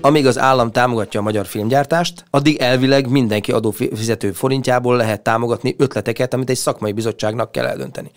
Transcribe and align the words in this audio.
amíg 0.00 0.26
az 0.26 0.38
állam 0.38 0.72
támogatja 0.72 1.20
a 1.20 1.22
magyar 1.22 1.46
filmgyártást, 1.46 2.24
addig 2.30 2.56
elvileg 2.56 3.08
mindenki 3.08 3.52
adófizető 3.52 4.32
forintjából 4.32 4.96
lehet 4.96 5.20
támogatni 5.20 5.74
ötleteket, 5.78 6.34
amit 6.34 6.50
egy 6.50 6.56
szakmai 6.56 6.92
bizottságnak 6.92 7.52
kell 7.52 7.66
eldönteni. 7.66 8.10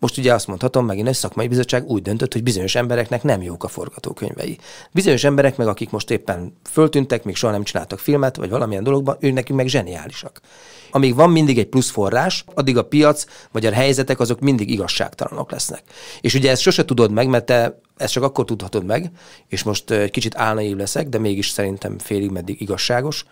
Most 0.00 0.18
ugye 0.18 0.34
azt 0.34 0.46
mondhatom, 0.46 0.86
megint 0.86 1.08
egy 1.08 1.14
szakmai 1.14 1.48
bizottság 1.48 1.84
úgy 1.86 2.02
döntött, 2.02 2.32
hogy 2.32 2.42
bizonyos 2.42 2.74
embereknek 2.74 3.22
nem 3.22 3.42
jók 3.42 3.64
a 3.64 3.68
forgatókönyvei. 3.68 4.58
Bizonyos 4.92 5.24
emberek 5.24 5.56
meg, 5.56 5.66
akik 5.66 5.90
most 5.90 6.10
éppen 6.10 6.56
föltűntek, 6.70 7.24
még 7.24 7.36
soha 7.36 7.52
nem 7.52 7.62
csináltak 7.62 7.98
filmet, 7.98 8.36
vagy 8.36 8.50
valamilyen 8.50 8.82
dologban, 8.84 9.16
ők 9.20 9.32
nekünk 9.32 9.58
meg 9.58 9.68
zseniálisak. 9.68 10.40
Amíg 10.90 11.14
van 11.14 11.30
mindig 11.30 11.58
egy 11.58 11.66
plusz 11.66 11.90
forrás, 11.90 12.44
addig 12.54 12.76
a 12.76 12.84
piac 12.84 13.26
vagy 13.52 13.66
a 13.66 13.72
helyzetek 13.72 14.20
azok 14.20 14.40
mindig 14.40 14.70
igazságtalanok 14.70 15.50
lesznek. 15.50 15.82
És 16.20 16.34
ugye 16.34 16.50
ezt 16.50 16.62
sose 16.62 16.84
tudod 16.84 17.10
meg, 17.10 17.28
mert 17.28 17.46
te 17.46 17.80
ezt 17.96 18.12
csak 18.12 18.22
akkor 18.22 18.44
tudhatod 18.44 18.84
meg, 18.84 19.10
és 19.48 19.62
most 19.62 19.90
egy 19.90 20.10
kicsit 20.10 20.36
álnaív 20.36 20.76
leszek, 20.76 21.08
de 21.08 21.18
mégis 21.18 21.48
szerintem 21.48 21.98
félig 21.98 22.30
meddig 22.30 22.60
igazságos, 22.60 23.24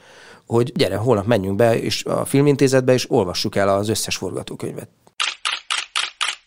hogy 0.47 0.73
gyere, 0.75 0.97
holnap 0.97 1.27
menjünk 1.27 1.57
be 1.57 1.81
és 1.81 2.05
a 2.05 2.25
filmintézetbe, 2.25 2.93
és 2.93 3.11
olvassuk 3.11 3.57
el 3.57 3.69
az 3.69 3.89
összes 3.89 4.17
forgatókönyvet 4.17 4.89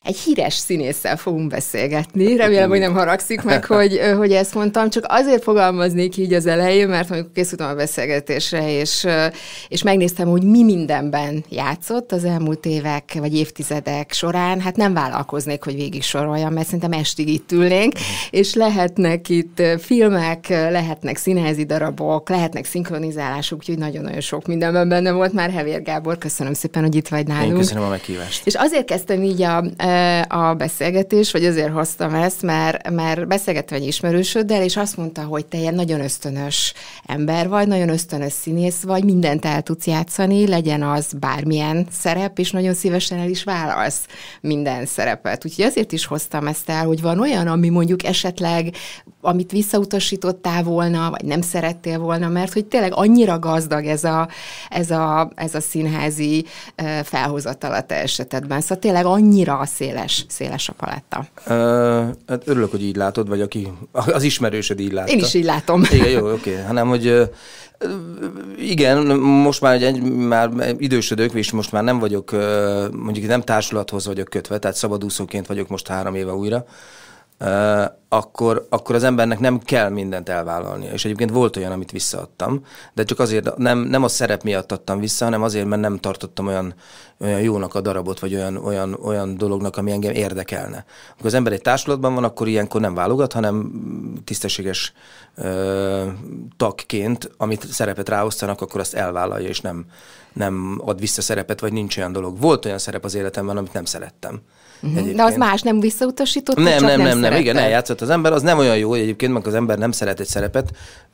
egy 0.03 0.17
híres 0.17 0.53
színésszel 0.53 1.17
fogunk 1.17 1.49
beszélgetni. 1.49 2.35
Remélem, 2.35 2.69
hogy 2.69 2.79
nem 2.79 2.93
haragszik 2.93 3.41
meg, 3.41 3.65
hogy, 3.77 3.99
hogy 4.17 4.31
ezt 4.31 4.53
mondtam. 4.53 4.89
Csak 4.89 5.05
azért 5.07 5.43
fogalmaznék 5.43 6.17
így 6.17 6.33
az 6.33 6.45
elején, 6.45 6.87
mert 6.87 7.11
amikor 7.11 7.31
készültem 7.33 7.67
a 7.69 7.73
beszélgetésre, 7.73 8.79
és, 8.79 9.07
és 9.67 9.83
megnéztem, 9.83 10.27
hogy 10.27 10.43
mi 10.43 10.63
mindenben 10.63 11.43
játszott 11.49 12.11
az 12.11 12.23
elmúlt 12.23 12.65
évek 12.65 13.13
vagy 13.13 13.35
évtizedek 13.35 14.11
során, 14.11 14.59
hát 14.59 14.75
nem 14.75 14.93
vállalkoznék, 14.93 15.63
hogy 15.63 15.75
végig 15.75 16.03
soroljam, 16.03 16.53
mert 16.53 16.65
szerintem 16.65 16.91
estig 16.91 17.27
itt 17.27 17.51
ülnénk, 17.51 17.93
uh-huh. 17.93 18.07
és 18.29 18.53
lehetnek 18.53 19.29
itt 19.29 19.61
filmek, 19.79 20.47
lehetnek 20.49 21.17
színházi 21.17 21.63
darabok, 21.63 22.29
lehetnek 22.29 22.65
szinkronizálások, 22.65 23.57
úgyhogy 23.57 23.77
nagyon-nagyon 23.77 24.21
sok 24.21 24.45
mindenben 24.45 24.89
benne 24.89 25.11
volt 25.11 25.33
már 25.33 25.51
Hevér 25.51 25.81
Gábor. 25.81 26.17
Köszönöm 26.17 26.53
szépen, 26.53 26.83
hogy 26.83 26.95
itt 26.95 27.07
vagy 27.07 27.27
nálunk. 27.27 27.51
Én 27.51 27.57
köszönöm 27.57 27.83
a 27.83 27.89
meghívást. 27.89 28.47
És 28.47 28.55
azért 28.55 28.85
kezdtem 28.85 29.23
így 29.23 29.41
a 29.41 29.63
a 30.27 30.53
beszélgetés, 30.53 31.31
vagy 31.31 31.45
azért 31.45 31.71
hoztam 31.71 32.13
ezt, 32.13 32.41
mert, 32.41 32.89
mert 32.89 33.27
beszélgettem 33.27 33.77
egy 33.77 33.87
ismerősöddel, 33.87 34.63
és 34.63 34.77
azt 34.77 34.97
mondta, 34.97 35.23
hogy 35.23 35.45
te 35.45 35.57
ilyen 35.57 35.73
nagyon 35.73 36.01
ösztönös 36.01 36.73
ember 37.05 37.49
vagy, 37.49 37.67
nagyon 37.67 37.89
ösztönös 37.89 38.33
színész 38.33 38.81
vagy, 38.81 39.03
mindent 39.03 39.45
el 39.45 39.61
tudsz 39.61 39.87
játszani, 39.87 40.47
legyen 40.47 40.83
az 40.83 41.13
bármilyen 41.19 41.87
szerep, 41.91 42.39
és 42.39 42.51
nagyon 42.51 42.73
szívesen 42.73 43.19
el 43.19 43.29
is 43.29 43.43
válasz 43.43 44.05
minden 44.41 44.85
szerepet. 44.85 45.45
Úgyhogy 45.45 45.65
azért 45.65 45.91
is 45.91 46.05
hoztam 46.05 46.47
ezt 46.47 46.69
el, 46.69 46.85
hogy 46.85 47.01
van 47.01 47.19
olyan, 47.19 47.47
ami 47.47 47.69
mondjuk 47.69 48.03
esetleg, 48.03 48.75
amit 49.21 49.51
visszautasítottál 49.51 50.63
volna, 50.63 51.09
vagy 51.09 51.23
nem 51.23 51.41
szerettél 51.41 51.99
volna, 51.99 52.27
mert 52.27 52.53
hogy 52.53 52.65
tényleg 52.65 52.91
annyira 52.95 53.39
gazdag 53.39 53.85
ez 53.85 54.03
a, 54.03 54.27
ez 54.69 54.91
a, 54.91 55.31
ez 55.35 55.55
a 55.55 55.61
színházi 55.61 56.45
felhozatal 57.03 57.73
a 57.73 57.81
te 57.81 57.95
esetedben. 57.95 58.61
Szóval 58.61 58.77
tényleg 58.77 59.05
annyira 59.05 59.65
széles, 59.65 60.25
széles 60.27 60.69
a 60.69 60.73
paletta. 60.73 61.25
Uh, 61.45 62.15
hát 62.27 62.41
örülök, 62.45 62.71
hogy 62.71 62.83
így 62.83 62.95
látod, 62.95 63.27
vagy 63.27 63.41
aki, 63.41 63.71
az 63.91 64.23
ismerősöd 64.23 64.79
így 64.79 64.91
látta. 64.91 65.11
Én 65.11 65.19
is 65.19 65.33
így 65.33 65.43
látom. 65.43 65.83
Igen, 65.91 66.09
jó, 66.09 66.31
oké. 66.31 66.51
Okay. 66.51 66.63
Hanem, 66.63 66.87
hogy 66.87 67.29
igen, 68.57 69.05
most 69.19 69.61
már, 69.61 69.81
egy, 69.81 70.01
már 70.01 70.49
idősödök, 70.77 71.33
és 71.33 71.51
most 71.51 71.71
már 71.71 71.83
nem 71.83 71.99
vagyok, 71.99 72.31
mondjuk 72.91 73.27
nem 73.27 73.41
társulathoz 73.41 74.05
vagyok 74.05 74.27
kötve, 74.27 74.57
tehát 74.57 74.77
szabadúszóként 74.77 75.47
vagyok 75.47 75.67
most 75.67 75.87
három 75.87 76.15
éve 76.15 76.33
újra, 76.33 76.65
akkor, 78.09 78.67
akkor 78.69 78.95
az 78.95 79.03
embernek 79.03 79.39
nem 79.39 79.59
kell 79.59 79.89
mindent 79.89 80.29
elvállalnia. 80.29 80.91
És 80.91 81.05
egyébként 81.05 81.31
volt 81.31 81.57
olyan, 81.57 81.71
amit 81.71 81.91
visszaadtam, 81.91 82.65
de 82.93 83.03
csak 83.03 83.19
azért 83.19 83.57
nem, 83.57 83.79
nem 83.79 84.03
a 84.03 84.07
szerep 84.07 84.43
miatt 84.43 84.71
adtam 84.71 84.99
vissza, 84.99 85.23
hanem 85.23 85.43
azért, 85.43 85.65
mert 85.65 85.81
nem 85.81 85.97
tartottam 85.97 86.47
olyan, 86.47 86.73
olyan 87.19 87.41
jónak 87.41 87.75
a 87.75 87.81
darabot, 87.81 88.19
vagy 88.19 88.35
olyan, 88.35 88.57
olyan, 88.57 88.93
olyan 88.93 89.37
dolognak, 89.37 89.77
ami 89.77 89.91
engem 89.91 90.11
érdekelne. 90.11 90.85
Amikor 91.09 91.25
az 91.25 91.33
ember 91.33 91.53
egy 91.53 91.61
társulatban 91.61 92.13
van, 92.13 92.23
akkor 92.23 92.47
ilyenkor 92.47 92.81
nem 92.81 92.93
válogat, 92.93 93.33
hanem 93.33 93.71
tisztességes 94.23 94.93
ö, 95.35 96.05
tagként, 96.57 97.31
amit 97.37 97.67
szerepet 97.67 98.09
ráosztanak, 98.09 98.61
akkor 98.61 98.79
azt 98.79 98.93
elvállalja, 98.93 99.47
és 99.47 99.61
nem, 99.61 99.85
nem 100.33 100.81
ad 100.85 100.99
vissza 100.99 101.21
szerepet, 101.21 101.59
vagy 101.59 101.73
nincs 101.73 101.97
olyan 101.97 102.11
dolog. 102.11 102.39
Volt 102.39 102.65
olyan 102.65 102.77
szerep 102.77 103.03
az 103.03 103.15
életemben, 103.15 103.57
amit 103.57 103.73
nem 103.73 103.85
szerettem. 103.85 104.41
Uh-huh. 104.83 105.11
De 105.11 105.23
az 105.23 105.35
más 105.35 105.61
nem 105.61 105.79
visszautasított? 105.79 106.55
Nem, 106.55 106.65
nem, 106.65 106.85
nem, 106.85 107.01
nem, 107.01 107.17
nem, 107.19 107.33
igen, 107.33 107.57
eljátszott 107.57 108.01
az 108.01 108.09
ember, 108.09 108.33
az 108.33 108.41
nem 108.41 108.57
olyan 108.57 108.77
jó, 108.77 108.89
hogy 108.89 108.99
egyébként, 108.99 109.33
mert 109.33 109.47
az 109.47 109.53
ember 109.53 109.77
nem 109.77 109.91
szeret 109.91 110.19
egy 110.19 110.27
szerepet, 110.27 110.71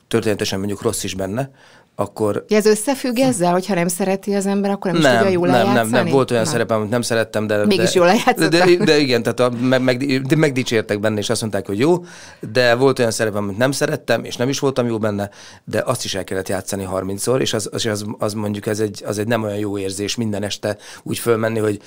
történetesen 0.08 0.58
mondjuk 0.58 0.82
rossz 0.82 1.04
is 1.04 1.14
benne, 1.14 1.50
akkor... 2.00 2.44
Ez 2.48 2.66
összefügg 2.66 3.18
ezzel, 3.18 3.52
hogyha 3.52 3.74
nem 3.74 3.88
szereti 3.88 4.34
az 4.34 4.46
ember, 4.46 4.70
akkor 4.70 4.92
nem, 4.92 5.00
nem 5.00 5.12
is 5.12 5.18
tudja 5.18 5.32
jól 5.32 5.48
nem, 5.48 5.72
nem, 5.72 5.88
nem, 5.88 6.06
volt 6.06 6.30
olyan 6.30 6.42
nem. 6.42 6.52
szerepem, 6.52 6.78
amit 6.78 6.90
nem 6.90 7.02
szerettem, 7.02 7.46
de... 7.46 7.66
Mégis 7.66 7.94
jól 7.94 8.10
de, 8.36 8.48
de, 8.48 8.76
de, 8.84 8.98
igen, 8.98 9.22
tehát 9.22 9.40
a, 9.40 9.50
meg, 9.60 9.82
meg, 9.82 10.22
de 10.22 10.36
megdicsértek 10.36 11.00
benne, 11.00 11.18
és 11.18 11.30
azt 11.30 11.40
mondták, 11.40 11.66
hogy 11.66 11.78
jó, 11.78 12.04
de 12.52 12.74
volt 12.74 12.98
olyan 12.98 13.10
szerepem, 13.10 13.42
amit 13.42 13.58
nem 13.58 13.70
szerettem, 13.70 14.24
és 14.24 14.36
nem 14.36 14.48
is 14.48 14.58
voltam 14.58 14.86
jó 14.86 14.98
benne, 14.98 15.30
de 15.64 15.82
azt 15.86 16.04
is 16.04 16.14
el 16.14 16.24
kellett 16.24 16.48
játszani 16.48 16.88
30-szor, 16.92 17.40
és 17.40 17.52
az, 17.52 17.68
az, 17.72 17.86
az, 17.86 18.04
az 18.18 18.32
mondjuk 18.32 18.66
ez 18.66 18.80
egy, 18.80 19.02
az 19.06 19.18
egy 19.18 19.26
nem 19.26 19.42
olyan 19.42 19.58
jó 19.58 19.78
érzés 19.78 20.16
minden 20.16 20.42
este 20.42 20.76
úgy 21.02 21.18
fölmenni, 21.18 21.58
hogy 21.58 21.80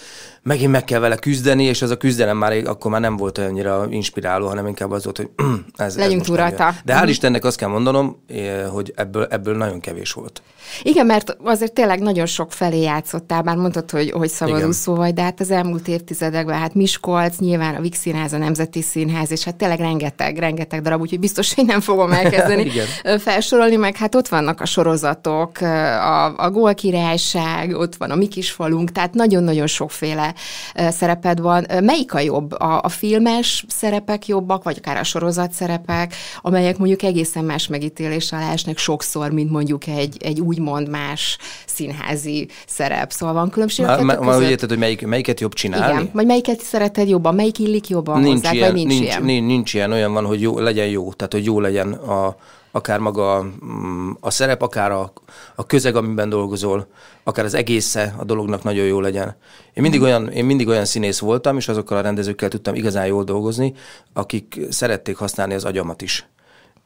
megint 0.43 0.71
meg 0.71 0.83
kell 0.83 0.99
vele 0.99 1.15
küzdeni, 1.15 1.63
és 1.63 1.81
az 1.81 1.89
a 1.89 1.97
küzdelem 1.97 2.37
már 2.37 2.51
akkor 2.65 2.91
már 2.91 3.01
nem 3.01 3.17
volt 3.17 3.37
olyannyira 3.37 3.87
inspiráló, 3.89 4.47
hanem 4.47 4.67
inkább 4.67 4.91
az 4.91 5.03
volt, 5.03 5.17
hogy 5.17 5.29
ez, 5.85 5.97
Legyünk 5.97 6.27
rajta. 6.27 6.73
De 6.85 6.99
hál' 7.01 7.07
Istennek 7.07 7.45
azt 7.45 7.57
kell 7.57 7.69
mondanom, 7.69 8.23
eh, 8.27 8.65
hogy 8.71 8.93
ebből, 8.95 9.27
ebből 9.29 9.57
nagyon 9.57 9.79
kevés 9.79 10.00
volt. 10.13 10.41
Igen, 10.83 11.05
mert 11.05 11.37
azért 11.43 11.73
tényleg 11.73 11.99
nagyon 11.99 12.25
sok 12.25 12.51
felé 12.51 12.81
játszottál, 12.81 13.41
bár 13.41 13.55
mondtad, 13.55 13.91
hogy, 13.91 14.11
hogy 14.11 14.29
szabadúszó 14.29 14.95
vagy, 14.95 15.13
de 15.13 15.21
hát 15.21 15.39
az 15.39 15.51
elmúlt 15.51 15.87
évtizedekben 15.87 16.59
hát 16.59 16.73
Miskolc, 16.73 17.37
nyilván 17.37 17.75
a 17.75 17.81
Vix 17.81 17.99
Színház, 17.99 18.33
a 18.33 18.37
Nemzeti 18.37 18.81
Színház, 18.81 19.31
és 19.31 19.43
hát 19.43 19.55
tényleg 19.55 19.79
rengeteg, 19.79 20.37
rengeteg 20.37 20.81
darab, 20.81 21.01
úgyhogy 21.01 21.19
biztos, 21.19 21.53
hogy 21.53 21.65
nem 21.65 21.79
fogom 21.81 22.11
elkezdeni 22.21 22.71
felsorolni, 23.19 23.75
meg 23.75 23.95
hát 23.95 24.15
ott 24.15 24.27
vannak 24.27 24.61
a 24.61 24.65
sorozatok, 24.65 25.61
a, 25.61 26.35
a 26.35 26.49
Gól 26.51 26.73
Királyság, 26.73 27.77
ott 27.77 27.95
van 27.95 28.11
a 28.11 28.15
Mi 28.15 28.27
kis 28.27 28.51
falunk, 28.51 28.91
tehát 28.91 29.13
nagyon-nagyon 29.13 29.67
sokféle 29.67 30.33
szereped 30.89 31.39
van. 31.39 31.65
Melyik 31.83 32.13
a 32.13 32.19
jobb? 32.19 32.51
A, 32.51 32.81
a 32.83 32.89
filmes 32.89 33.65
szerepek 33.67 34.27
jobbak, 34.27 34.63
vagy 34.63 34.77
akár 34.77 34.97
a 34.97 35.03
sorozat 35.03 35.51
szerepek, 35.51 36.13
amelyek 36.41 36.77
mondjuk 36.77 37.03
egészen 37.03 37.43
más 37.43 37.67
megítélés 37.67 38.31
alá 38.31 38.51
esnek 38.51 38.77
sokszor, 38.77 39.31
mint 39.31 39.51
mondjuk 39.51 39.87
egy, 39.97 40.17
egy 40.19 40.39
úgymond 40.39 40.89
más 40.89 41.37
színházi 41.65 42.47
szerep. 42.67 43.11
Szóval 43.11 43.35
van 43.35 43.49
különbség. 43.49 43.85
Már, 43.85 44.03
már, 44.03 44.19
már 44.19 44.37
úgy 44.37 44.49
érted, 44.49 44.69
hogy 44.69 44.77
melyik, 44.77 45.05
melyiket 45.05 45.39
jobb 45.39 45.53
csinálni? 45.53 45.93
Igen, 45.93 46.09
vagy 46.13 46.25
melyiket 46.25 46.61
szereted 46.61 47.09
jobban, 47.09 47.35
melyik 47.35 47.59
illik 47.59 47.89
jobban 47.89 48.21
nincs 48.21 48.33
hozzá, 48.33 48.51
ilyen, 48.51 48.71
vagy 48.71 48.75
nincs, 48.75 48.89
nincs 48.89 49.03
ilyen? 49.03 49.23
Nincs, 49.23 49.45
nincs 49.45 49.73
ilyen, 49.73 49.91
olyan 49.91 50.13
van, 50.13 50.25
hogy 50.25 50.41
jó, 50.41 50.59
legyen 50.59 50.87
jó, 50.87 51.13
tehát 51.13 51.33
hogy 51.33 51.45
jó 51.45 51.59
legyen 51.59 51.93
a, 51.93 52.35
akár 52.71 52.99
maga 52.99 53.45
mm, 53.65 54.11
a 54.19 54.29
szerep, 54.29 54.61
akár 54.61 54.91
a, 54.91 55.13
a 55.55 55.65
közeg, 55.65 55.95
amiben 55.95 56.29
dolgozol, 56.29 56.87
akár 57.23 57.45
az 57.45 57.53
egésze 57.53 58.15
a 58.17 58.23
dolognak 58.23 58.63
nagyon 58.63 58.85
jó 58.85 58.99
legyen. 58.99 59.35
Én 59.73 59.83
mindig, 59.83 60.01
olyan, 60.01 60.29
én 60.29 60.45
mindig 60.45 60.67
olyan 60.67 60.85
színész 60.85 61.19
voltam, 61.19 61.57
és 61.57 61.67
azokkal 61.67 61.97
a 61.97 62.01
rendezőkkel 62.01 62.49
tudtam 62.49 62.75
igazán 62.75 63.05
jól 63.05 63.23
dolgozni, 63.23 63.73
akik 64.13 64.59
szerették 64.69 65.17
használni 65.17 65.53
az 65.53 65.65
agyamat 65.65 66.01
is 66.01 66.29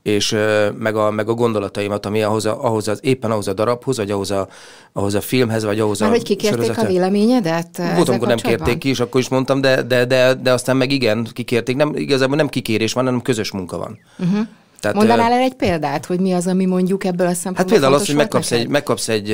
és 0.06 0.36
meg 0.78 0.96
a, 0.96 1.12
meg 1.12 1.30
a 1.30 1.34
gondolataimat, 1.34 2.06
ami 2.06 2.22
ahhoz, 2.22 2.46
a, 2.46 2.64
ahhoz 2.64 2.88
az, 2.88 3.00
éppen 3.04 3.32
ahhoz 3.32 3.48
a 3.48 3.54
darabhoz, 3.54 3.98
vagy 3.98 4.12
ahhoz 4.12 4.32
a, 4.32 4.48
ahhoz 4.94 5.14
a 5.14 5.22
filmhez, 5.22 5.64
vagy 5.64 5.80
ahhoz 5.80 6.00
Már 6.00 6.10
a 6.10 6.12
hogy 6.12 6.24
kikérték 6.24 6.78
a 6.78 6.86
véleményedet? 6.86 7.82
Volt, 7.96 8.10
amikor 8.10 8.28
nem 8.28 8.38
kérték 8.38 8.78
ki, 8.78 8.90
és 8.90 9.00
akkor 9.00 9.22
is 9.22 9.30
mondtam, 9.30 9.62
de, 9.62 9.82
de, 9.82 10.06
de, 10.06 10.34
de 10.34 10.52
aztán 10.52 10.78
meg 10.78 10.92
igen, 10.92 11.28
kikérték. 11.34 11.76
Nem, 11.76 11.92
igazából 11.96 12.36
nem 12.36 12.48
kikérés 12.48 12.94
van, 12.94 13.06
hanem 13.06 13.22
közös 13.22 13.52
munka 13.52 13.78
van. 13.78 14.00
Uh-huh. 14.18 14.48
Tehát, 14.92 15.00
Mondanál 15.00 15.32
el 15.32 15.40
egy 15.40 15.54
példát, 15.54 16.06
hogy 16.06 16.20
mi 16.20 16.34
az, 16.34 16.48
ami 16.48 16.66
mondjuk 16.66 17.04
ebből 17.04 17.28
a 17.28 17.34
szempontból 17.34 17.64
Hát 17.64 17.72
például 17.72 17.94
az, 17.94 18.06
hogy 18.06 18.16
megkapsz 18.16 18.52
egy, 18.52 18.68
megkapsz 18.68 19.08
egy 19.08 19.28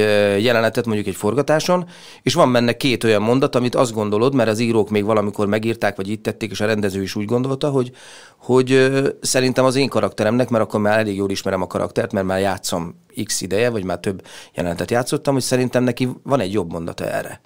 jelenetet 0.44 0.86
mondjuk 0.86 1.08
egy 1.08 1.16
forgatáson, 1.16 1.86
és 2.22 2.34
van 2.34 2.52
benne 2.52 2.74
két 2.74 3.04
olyan 3.04 3.22
mondat, 3.22 3.56
amit 3.56 3.76
azt 3.76 3.94
gondolod, 3.94 4.34
mert 4.34 4.50
az 4.50 4.60
írók 4.60 4.90
még 4.90 5.06
valamikor 5.06 5.48
megírták, 5.48 5.96
vagy 5.96 6.10
itt 6.10 6.24
tették, 6.24 6.52
és 6.52 6.62
a 6.62 6.66
rendező 6.66 7.02
is 7.02 7.16
úgy 7.16 7.26
gondolta, 7.26 7.70
hogy, 7.70 7.92
hogy 8.38 8.92
szerintem 9.22 9.66
az 9.66 9.76
én 9.76 9.90
karakteremnek, 9.90 10.50
mert 10.50 10.64
akkor 10.64 10.80
már 10.80 11.00
elég 11.00 11.16
jól 11.16 11.30
ismerem 11.30 11.62
a 11.62 11.68
karaktert, 11.68 12.12
mert 12.12 12.26
már 12.26 12.40
játszom 12.40 12.96
x 13.24 13.42
ideje, 13.42 13.70
vagy 13.70 13.84
már 13.84 13.98
több 14.00 14.26
jelenetet 14.54 14.92
játszottam, 14.92 15.34
hogy 15.34 15.44
szerintem 15.44 15.84
neki 15.84 16.10
van 16.24 16.40
egy 16.40 16.54
jobb 16.54 16.72
mondata 16.72 17.10
erre 17.10 17.42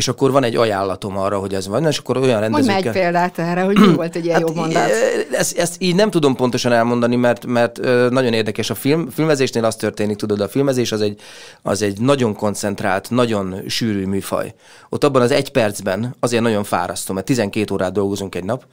és 0.00 0.08
akkor 0.08 0.30
van 0.30 0.44
egy 0.44 0.56
ajánlatom 0.56 1.16
arra, 1.18 1.38
hogy 1.38 1.54
ez 1.54 1.68
van, 1.68 1.86
és 1.86 1.98
akkor 1.98 2.16
olyan 2.16 2.40
rendezőkkel... 2.40 2.74
Mondj 2.74 2.88
egy 2.88 2.94
példát 2.94 3.38
erre, 3.38 3.62
hogy 3.62 3.78
mi 3.78 3.94
volt 3.94 4.16
egy 4.16 4.24
ilyen 4.24 4.38
hát 4.40 4.48
jó 4.48 4.54
mondat. 4.54 4.90
Ezt, 5.32 5.58
ezt 5.58 5.76
így 5.78 5.94
nem 5.94 6.10
tudom 6.10 6.34
pontosan 6.36 6.72
elmondani, 6.72 7.16
mert, 7.16 7.46
mert 7.46 7.80
nagyon 8.10 8.32
érdekes 8.32 8.70
a 8.70 8.74
film. 8.74 9.10
Filmezésnél 9.10 9.64
az 9.64 9.76
történik, 9.76 10.16
tudod, 10.16 10.40
a 10.40 10.48
filmezés 10.48 10.92
az 10.92 11.00
egy, 11.00 11.20
az 11.62 11.82
egy 11.82 12.00
nagyon 12.00 12.34
koncentrált, 12.34 13.10
nagyon 13.10 13.62
sűrű 13.66 14.06
műfaj. 14.06 14.54
Ott 14.88 15.04
abban 15.04 15.22
az 15.22 15.30
egy 15.30 15.50
percben 15.50 16.16
azért 16.20 16.42
nagyon 16.42 16.64
fárasztom, 16.64 17.14
mert 17.14 17.26
12 17.26 17.74
órát 17.74 17.92
dolgozunk 17.92 18.34
egy 18.34 18.44
nap, 18.44 18.64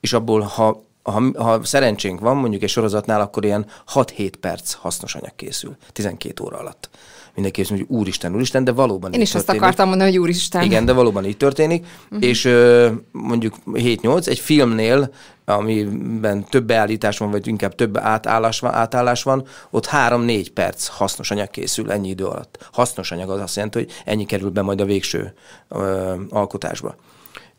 és 0.00 0.12
abból, 0.12 0.40
ha 0.40 0.86
ha, 1.02 1.22
ha 1.42 1.64
szerencsénk 1.64 2.20
van, 2.20 2.36
mondjuk 2.36 2.62
egy 2.62 2.68
sorozatnál, 2.68 3.20
akkor 3.20 3.44
ilyen 3.44 3.66
6-7 3.94 4.32
perc 4.40 4.72
hasznos 4.72 5.14
anyag 5.14 5.34
készül, 5.36 5.76
12 5.92 6.44
óra 6.44 6.58
alatt 6.58 6.88
mindenki 7.38 7.60
azt 7.60 7.70
mondja, 7.70 7.86
hogy 7.88 7.98
úristen, 7.98 8.34
úristen, 8.34 8.64
de 8.64 8.72
valóban 8.72 9.12
Én 9.12 9.20
is 9.20 9.30
történik. 9.30 9.60
azt 9.60 9.70
akartam 9.70 9.88
mondani, 9.88 10.10
hogy 10.10 10.18
úristen. 10.18 10.62
Igen, 10.62 10.84
de 10.84 10.92
valóban 10.92 11.24
így 11.24 11.36
történik, 11.36 11.86
uh-huh. 12.04 12.28
és 12.28 12.44
ö, 12.44 12.90
mondjuk 13.12 13.54
7-8, 13.72 14.26
egy 14.26 14.38
filmnél, 14.38 15.10
amiben 15.44 16.44
több 16.44 16.64
beállítás 16.64 17.18
van, 17.18 17.30
vagy 17.30 17.46
inkább 17.46 17.74
több 17.74 17.96
átállás 17.96 18.60
van, 18.60 18.74
átállás 18.74 19.22
van 19.22 19.44
ott 19.70 19.88
3-4 19.92 20.46
perc 20.54 20.86
hasznos 20.86 21.30
anyag 21.30 21.50
készül 21.50 21.90
ennyi 21.90 22.08
idő 22.08 22.24
alatt. 22.24 22.68
Hasznos 22.72 23.10
anyag 23.12 23.30
az 23.30 23.40
azt 23.40 23.56
jelenti, 23.56 23.78
hogy 23.78 23.92
ennyi 24.04 24.24
kerül 24.24 24.50
be 24.50 24.62
majd 24.62 24.80
a 24.80 24.84
végső 24.84 25.34
ö, 25.68 26.12
alkotásba 26.30 26.94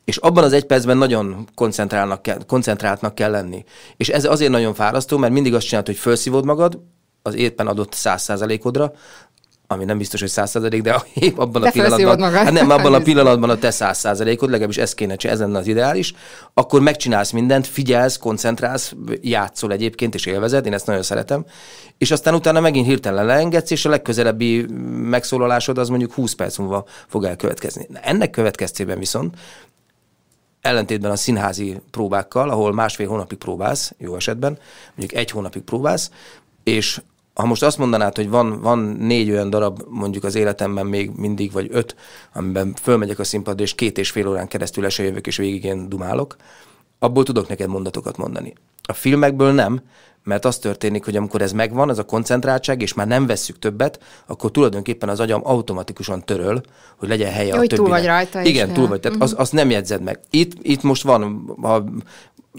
és 0.06 0.18
abban 0.18 0.44
az 0.44 0.54
egy 0.54 0.66
percben 0.66 0.98
nagyon 0.98 1.48
koncentrálnak 1.56 2.22
kell, 2.22 2.38
koncentráltnak 2.48 3.16
kell 3.16 3.32
lenni. 3.32 3.64
És 3.98 4.10
ez 4.10 4.26
azért 4.26 4.52
nagyon 4.52 4.74
fárasztó, 4.74 5.18
mert 5.18 5.34
mindig 5.34 5.54
azt 5.54 5.66
csinálod, 5.66 5.88
hogy 5.88 5.98
felszívod 5.98 6.46
magad, 6.46 6.80
az 7.22 7.36
éppen 7.36 7.68
adott 7.68 7.94
száz 7.94 8.22
százalékodra, 8.22 8.94
ami 9.72 9.86
nem 9.86 9.98
biztos, 9.98 10.20
hogy 10.20 10.30
százszerzalék, 10.30 10.82
de 10.82 11.04
abban 11.36 11.62
de 11.62 11.68
a 11.68 11.72
pillanatban, 11.82 12.32
hát 12.32 12.52
nem, 12.52 12.70
abban 12.70 12.94
a 12.94 13.00
pillanatban 13.10 13.50
a 13.50 13.58
te 13.58 13.72
száz 13.72 13.98
százalékod, 13.98 14.50
legalábbis 14.50 14.78
ez 14.78 14.94
kéne 14.94 15.16
csinálni, 15.16 15.42
ez 15.42 15.48
lenne 15.48 15.60
az 15.60 15.68
ideális, 15.68 16.14
akkor 16.54 16.82
megcsinálsz 16.82 17.32
mindent, 17.32 17.68
figyelsz, 17.68 18.18
koncentrálsz, 18.18 18.94
játszol 19.22 19.72
egyébként, 19.72 20.16
és 20.16 20.26
élvezed, 20.26 20.66
én 20.66 20.74
ezt 20.74 20.86
nagyon 20.86 21.04
szeretem, 21.04 21.46
és 21.98 22.12
aztán 22.12 22.34
utána 22.34 22.60
megint 22.60 22.86
hirtelen 22.86 23.26
leengedsz, 23.26 23.72
és 23.72 23.86
a 23.86 23.90
legközelebbi 23.90 24.66
megszólalásod 24.92 25.78
az 25.78 25.90
mondjuk 25.90 26.14
20 26.14 26.34
perc 26.34 26.58
múlva 26.58 26.86
fog 27.08 27.24
elkövetkezni. 27.24 27.88
Ennek 28.02 28.30
következtében 28.30 29.00
viszont 29.00 29.36
ellentétben 30.62 31.12
a 31.12 31.16
színházi 31.16 31.82
próbákkal, 31.92 32.50
ahol 32.50 32.74
másfél 32.74 33.08
hónapig 33.08 33.38
próbálsz, 33.38 33.94
jó 33.98 34.16
esetben, 34.16 34.58
mondjuk 34.96 35.20
egy 35.20 35.32
hónapig 35.32 35.62
próbálsz, 35.62 36.12
és 36.64 37.02
ha 37.34 37.46
most 37.46 37.64
azt 37.64 37.78
mondanád, 37.78 38.16
hogy 38.16 38.30
van, 38.30 38.62
van 38.62 38.80
négy 38.80 39.32
olyan 39.32 39.50
darab 39.50 39.82
mondjuk 39.90 40.24
az 40.24 40.36
életemben 40.36 40.86
még 40.86 41.12
mindig, 41.16 41.52
vagy 41.52 41.68
öt, 41.72 41.96
amiben 42.34 42.74
fölmegyek 42.82 43.20
a 43.20 43.24
színpadra, 43.24 43.64
és 43.64 43.76
két 43.76 43.98
és 43.98 44.12
fél 44.12 44.28
órán 44.28 44.48
keresztül 44.48 44.86
esőjövök, 44.86 45.28
és 45.28 45.38
végig 45.38 45.64
én 45.64 45.90
dumálok, 45.90 46.36
abból 47.00 47.24
tudok 47.24 47.48
neked 47.48 47.68
mondatokat 47.68 48.18
mondani. 48.18 48.54
A 48.84 48.94
filmekből 48.94 49.54
nem, 49.54 49.82
mert 50.24 50.46
az 50.46 50.58
történik, 50.58 51.06
hogy 51.06 51.16
amikor 51.16 51.42
ez 51.42 51.52
megvan, 51.52 51.90
ez 51.90 51.98
a 51.98 52.06
koncentráltság, 52.06 52.82
és 52.82 52.94
már 52.94 53.08
nem 53.08 53.26
vesszük 53.26 53.60
többet, 53.60 54.00
akkor 54.28 54.52
tulajdonképpen 54.52 55.10
az 55.10 55.20
agyam 55.20 55.42
automatikusan 55.44 56.26
töröl, 56.26 56.62
hogy 56.98 57.10
legyen 57.10 57.32
helye 57.32 57.54
Jó, 57.54 57.62
a 57.62 57.68
többinek. 57.68 57.78
túl 57.78 57.90
vagy 57.90 58.06
rajta 58.06 58.42
Igen, 58.42 58.74
túl 58.74 58.88
vagy. 58.88 59.00
Tehát 59.00 59.18
uh-huh. 59.18 59.32
azt, 59.32 59.40
azt 59.40 59.54
nem 59.54 59.70
jegyzed 59.70 60.02
meg. 60.02 60.20
Itt, 60.30 60.54
itt 60.62 60.84
most 60.84 61.04
van, 61.04 61.54
ha 61.62 61.86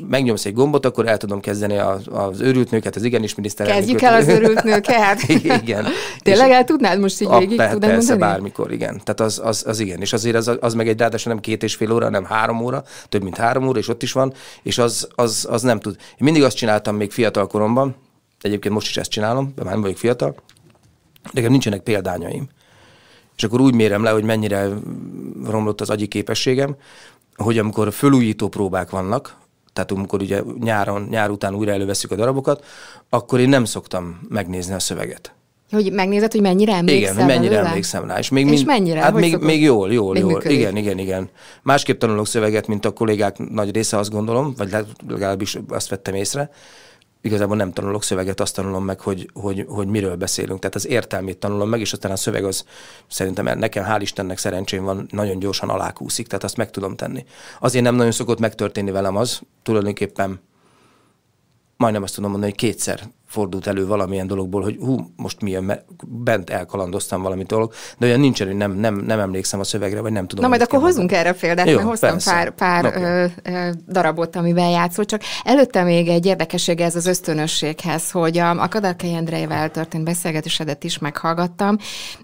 megnyomsz 0.09 0.45
egy 0.45 0.55
gombot, 0.55 0.87
akkor 0.87 1.07
el 1.07 1.17
tudom 1.17 1.41
kezdeni 1.41 1.77
az, 1.77 2.03
az 2.11 2.41
őrült 2.41 2.71
nőket, 2.71 2.97
az 2.97 3.03
igenis 3.03 3.35
miniszterelnök. 3.35 3.81
Kezdjük 3.81 4.03
el 4.03 4.15
az 4.15 4.29
őrült 4.29 4.63
nőket. 4.63 5.23
igen. 5.63 5.87
Tényleg 6.23 6.51
el 6.51 6.65
tudnád 6.65 7.01
most 7.01 7.21
így 7.21 7.29
végig 7.29 7.57
per, 7.57 7.71
tudnád 7.71 7.91
persze, 7.91 8.11
mondani? 8.11 8.33
bármikor, 8.33 8.73
igen. 8.73 9.01
Tehát 9.05 9.21
az, 9.21 9.41
az, 9.45 9.65
az 9.67 9.81
igen. 9.81 10.01
És 10.01 10.13
azért 10.13 10.37
az, 10.37 10.57
az 10.61 10.75
meg 10.75 10.89
egy 10.89 10.99
ráadásul 10.99 11.33
nem 11.33 11.41
két 11.41 11.63
és 11.63 11.75
fél 11.75 11.93
óra, 11.93 12.05
hanem 12.05 12.25
három 12.25 12.61
óra, 12.61 12.83
több 13.09 13.23
mint 13.23 13.37
három 13.37 13.69
óra, 13.69 13.79
és 13.79 13.89
ott 13.89 14.03
is 14.03 14.13
van, 14.13 14.33
és 14.63 14.79
az, 14.79 15.09
az, 15.15 15.47
az 15.51 15.63
nem 15.63 15.81
tud. 15.81 15.97
Én 15.99 16.17
mindig 16.19 16.43
azt 16.43 16.57
csináltam 16.57 16.97
még 16.97 17.11
fiatal 17.11 17.47
koromban, 17.47 17.97
egyébként 18.41 18.75
most 18.75 18.89
is 18.89 18.97
ezt 18.97 19.11
csinálom, 19.11 19.53
de 19.57 19.63
már 19.63 19.73
nem 19.73 19.83
vagyok 19.83 19.97
fiatal, 19.97 20.35
nekem 21.33 21.51
nincsenek 21.51 21.81
példányaim. 21.81 22.49
És 23.37 23.45
akkor 23.47 23.61
úgy 23.61 23.75
mérem 23.75 24.03
le, 24.03 24.11
hogy 24.11 24.25
mennyire 24.25 24.69
romlott 25.47 25.81
az 25.81 25.91
agyi 25.91 26.07
képességem, 26.07 26.77
hogy 27.37 27.59
amikor 27.59 27.93
fölújító 27.93 28.49
próbák 28.49 28.91
vannak, 28.91 29.37
tehát 29.72 29.90
amikor 29.90 30.20
ugye 30.20 30.43
nyáron, 30.61 31.06
nyár 31.11 31.31
után 31.31 31.55
újra 31.55 31.72
előveszük 31.72 32.11
a 32.11 32.17
darabokat, 32.17 32.64
akkor 33.08 33.40
én 33.40 33.49
nem 33.49 33.64
szoktam 33.64 34.20
megnézni 34.28 34.75
a 34.75 34.78
szöveget. 34.78 35.34
Hogy 35.70 35.93
megnézed, 35.93 36.32
hogy 36.32 36.40
mennyire 36.40 36.75
emlékszem 36.75 37.14
Igen, 37.14 37.26
mennyire 37.26 37.61
rá? 37.61 37.69
emlékszem 37.69 38.06
rá. 38.06 38.19
És, 38.19 38.28
még 38.28 38.44
és 38.44 38.50
mind, 38.50 38.67
mennyire? 38.67 39.00
Hát 39.00 39.14
még, 39.14 39.37
még 39.37 39.62
jól, 39.62 39.93
jól, 39.93 40.12
még 40.12 40.22
jól. 40.22 40.32
Működik? 40.32 40.58
Igen, 40.58 40.76
igen, 40.76 40.99
igen. 40.99 41.28
Másképp 41.62 41.99
tanulok 41.99 42.26
szöveget, 42.26 42.67
mint 42.67 42.84
a 42.84 42.90
kollégák 42.90 43.38
nagy 43.38 43.75
része, 43.75 43.99
azt 43.99 44.11
gondolom, 44.11 44.55
vagy 44.56 44.76
legalábbis 45.08 45.58
azt 45.69 45.88
vettem 45.88 46.14
észre 46.14 46.50
igazából 47.22 47.56
nem 47.56 47.72
tanulok 47.72 48.02
szöveget, 48.02 48.40
azt 48.40 48.55
tanulom 48.55 48.84
meg, 48.84 49.00
hogy, 49.00 49.31
hogy, 49.32 49.64
hogy 49.69 49.87
miről 49.87 50.17
beszélünk. 50.17 50.61
Tehát 50.61 50.75
az 50.75 50.87
értelmét 50.87 51.38
tanulom 51.38 51.69
meg, 51.69 51.81
és 51.81 51.93
aztán 51.93 52.12
a 52.12 52.17
szöveg 52.17 52.44
az 52.44 52.64
szerintem 53.08 53.58
nekem, 53.58 53.84
hál' 53.88 54.00
Istennek 54.00 54.38
szerencsém 54.38 54.84
van, 54.84 55.06
nagyon 55.11 55.38
gyorsan 55.38 55.69
alákúszik, 55.69 56.26
tehát 56.26 56.44
azt 56.44 56.56
meg 56.56 56.70
tudom 56.70 56.96
tenni. 56.96 57.25
Azért 57.61 57.84
nem 57.84 57.94
nagyon 57.94 58.12
szokott 58.12 58.38
megtörténni 58.38 58.90
velem 58.90 59.17
az, 59.17 59.40
tulajdonképpen 59.62 60.40
majdnem 61.76 62.02
azt 62.02 62.14
tudom 62.14 62.31
mondani, 62.31 62.52
hogy 62.52 62.61
kétszer 62.61 63.00
fordult 63.31 63.67
elő 63.67 63.87
valamilyen 63.87 64.27
dologból, 64.27 64.62
hogy 64.62 64.77
hú, 64.81 64.97
most 65.17 65.41
milyen, 65.41 65.65
mert 65.65 65.85
bent 66.06 66.50
elkalandoztam 66.50 67.23
valami 67.23 67.43
dolog, 67.43 67.73
de 67.99 68.06
olyan 68.06 68.21
nincsen, 68.21 68.47
hogy 68.47 68.56
nem, 68.56 68.73
nem, 68.73 68.94
nem 68.94 69.21
emlékszem 69.21 69.61
a 69.61 69.65
szövegre, 69.65 70.00
vagy 70.00 70.12
nem 70.12 70.27
tudom. 70.27 70.44
Na 70.44 70.50
majd 70.50 70.62
akkor 70.62 70.81
hozzunk 70.81 71.12
erre 71.12 71.32
példát, 71.32 71.69
Jó, 71.69 71.75
mert 71.75 71.88
hoztam 71.88 72.11
persze. 72.11 72.31
pár, 72.31 72.50
pár 72.50 72.85
okay. 72.85 73.03
ö, 73.03 73.27
ö, 73.43 73.71
darabot, 73.88 74.37
amivel 74.37 74.71
játszol, 74.71 75.05
csak 75.05 75.23
előtte 75.44 75.82
még 75.82 76.09
egy 76.09 76.27
érdekessége 76.27 76.85
ez 76.85 76.97
az 76.97 77.06
ösztönösséghez, 77.06 78.11
hogy 78.11 78.38
a, 78.38 78.62
a 78.62 78.69
Kadarkai 78.69 79.12
Endrejével 79.12 79.71
történt 79.71 80.05
beszélgetésedet 80.05 80.85
is 80.85 80.99
meghallgattam, 80.99 81.77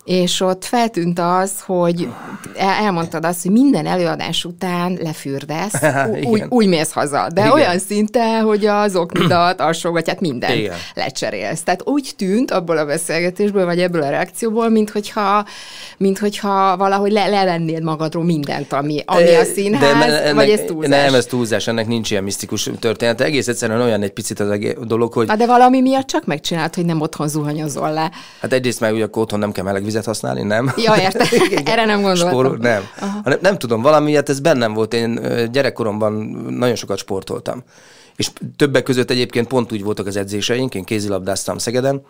és 0.04 0.40
ott 0.40 0.64
feltűnt 0.64 1.18
az, 1.18 1.60
hogy 1.60 2.08
elmondtad 2.56 3.24
azt, 3.24 3.42
hogy 3.42 3.52
minden 3.52 3.86
előadás 3.86 4.44
után 4.44 4.98
lefürdesz, 5.02 5.82
úgy, 6.30 6.44
úgy 6.48 6.66
mész 6.66 6.92
haza, 6.92 7.28
de 7.34 7.40
Igen. 7.40 7.52
olyan 7.52 7.78
szinte, 7.78 8.40
hogy 8.40 8.66
az 8.66 8.96
oknidat, 8.96 9.60
alsógatját, 9.60 10.20
minden. 10.20 10.56
Igen 10.56 10.76
lecserélsz. 10.96 11.62
Tehát 11.62 11.82
úgy 11.84 12.12
tűnt 12.16 12.50
abból 12.50 12.76
a 12.78 12.84
beszélgetésből, 12.84 13.64
vagy 13.64 13.80
ebből 13.80 14.02
a 14.02 14.10
reakcióból, 14.10 14.68
mint 14.68 14.90
hogyha, 14.90 15.46
mint 15.96 16.18
hogyha 16.18 16.76
valahogy 16.76 17.12
le, 17.12 17.26
levennéd 17.26 17.82
magadról 17.82 18.24
mindent, 18.24 18.72
ami, 18.72 19.02
ami 19.06 19.34
a 19.34 19.44
színház, 19.44 19.80
De 19.80 20.16
ennek, 20.16 20.34
vagy 20.34 20.50
ez 20.50 20.60
túlzás? 20.66 20.90
Nem, 20.90 21.14
ez 21.14 21.26
túlzás, 21.26 21.66
ennek 21.66 21.86
nincs 21.86 22.10
ilyen 22.10 22.22
misztikus 22.22 22.70
történet. 22.78 23.20
Egész 23.20 23.48
egyszerűen 23.48 23.80
olyan 23.80 24.02
egy 24.02 24.12
picit 24.12 24.40
az 24.40 24.48
a 24.48 24.84
dolog, 24.84 25.12
hogy... 25.12 25.26
Na 25.26 25.36
de 25.36 25.46
valami 25.46 25.80
miatt 25.80 26.06
csak 26.06 26.24
megcsinált, 26.24 26.74
hogy 26.74 26.84
nem 26.84 27.00
otthon 27.00 27.28
zuhanyozol 27.28 27.92
le. 27.92 28.10
Hát 28.40 28.52
egyrészt 28.52 28.80
meg 28.80 28.94
ugye 28.94 29.04
akkor 29.04 29.22
otthon 29.22 29.38
nem 29.38 29.52
kell 29.52 29.64
meleg 29.64 29.84
vizet 29.84 30.04
használni, 30.04 30.42
nem? 30.42 30.72
Ja, 30.76 30.94
érte. 31.00 31.26
Erre 31.72 31.84
nem 31.84 32.00
gondoltam. 32.00 32.28
Spórol, 32.28 32.56
nem. 32.56 32.82
Nem, 33.24 33.38
nem 33.40 33.58
tudom, 33.58 33.82
valamiért 33.82 34.28
ez 34.28 34.40
bennem 34.40 34.72
volt. 34.72 34.94
Én 34.94 35.20
gyerekkoromban 35.52 36.12
nagyon 36.48 36.76
sokat 36.76 36.98
sportoltam 36.98 37.64
és 38.16 38.30
többek 38.56 38.82
között 38.82 39.10
egyébként 39.10 39.46
pont 39.46 39.72
úgy 39.72 39.82
voltak 39.82 40.06
az 40.06 40.16
edzéseink, 40.16 40.74
én 40.74 40.84
kézilabdáztam 40.84 41.58
Szegeden, 41.58 42.02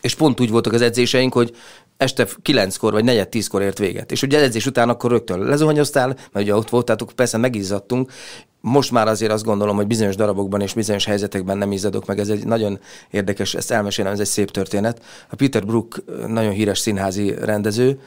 és 0.00 0.14
pont 0.14 0.40
úgy 0.40 0.50
voltak 0.50 0.72
az 0.72 0.80
edzéseink, 0.80 1.32
hogy 1.32 1.56
este 1.96 2.26
kilenckor 2.42 2.92
vagy 2.92 3.04
negyed 3.04 3.28
tízkor 3.28 3.62
ért 3.62 3.78
véget. 3.78 4.12
És 4.12 4.22
ugye 4.22 4.40
edzés 4.40 4.66
után 4.66 4.88
akkor 4.88 5.10
rögtön 5.10 5.38
lezuhanyoztál, 5.38 6.06
mert 6.06 6.46
ugye 6.46 6.54
ott 6.54 6.70
voltátok, 6.70 7.12
persze 7.12 7.36
megizzadtunk. 7.36 8.12
Most 8.60 8.90
már 8.90 9.08
azért 9.08 9.32
azt 9.32 9.44
gondolom, 9.44 9.76
hogy 9.76 9.86
bizonyos 9.86 10.16
darabokban 10.16 10.60
és 10.60 10.74
bizonyos 10.74 11.04
helyzetekben 11.04 11.58
nem 11.58 11.72
izzadok 11.72 12.06
meg. 12.06 12.18
Ez 12.18 12.28
egy 12.28 12.46
nagyon 12.46 12.78
érdekes, 13.10 13.54
ezt 13.54 13.70
elmesélem, 13.70 14.12
ez 14.12 14.20
egy 14.20 14.26
szép 14.26 14.50
történet. 14.50 15.02
A 15.30 15.36
Peter 15.36 15.66
Brook 15.66 16.04
nagyon 16.26 16.52
híres 16.52 16.78
színházi 16.78 17.34
rendező, 17.40 18.00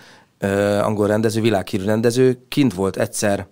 angol 0.81 1.07
rendező, 1.07 1.41
világhírű 1.41 1.83
rendező, 1.83 2.37
kint 2.47 2.73
volt 2.73 2.97
egyszer 2.97 3.47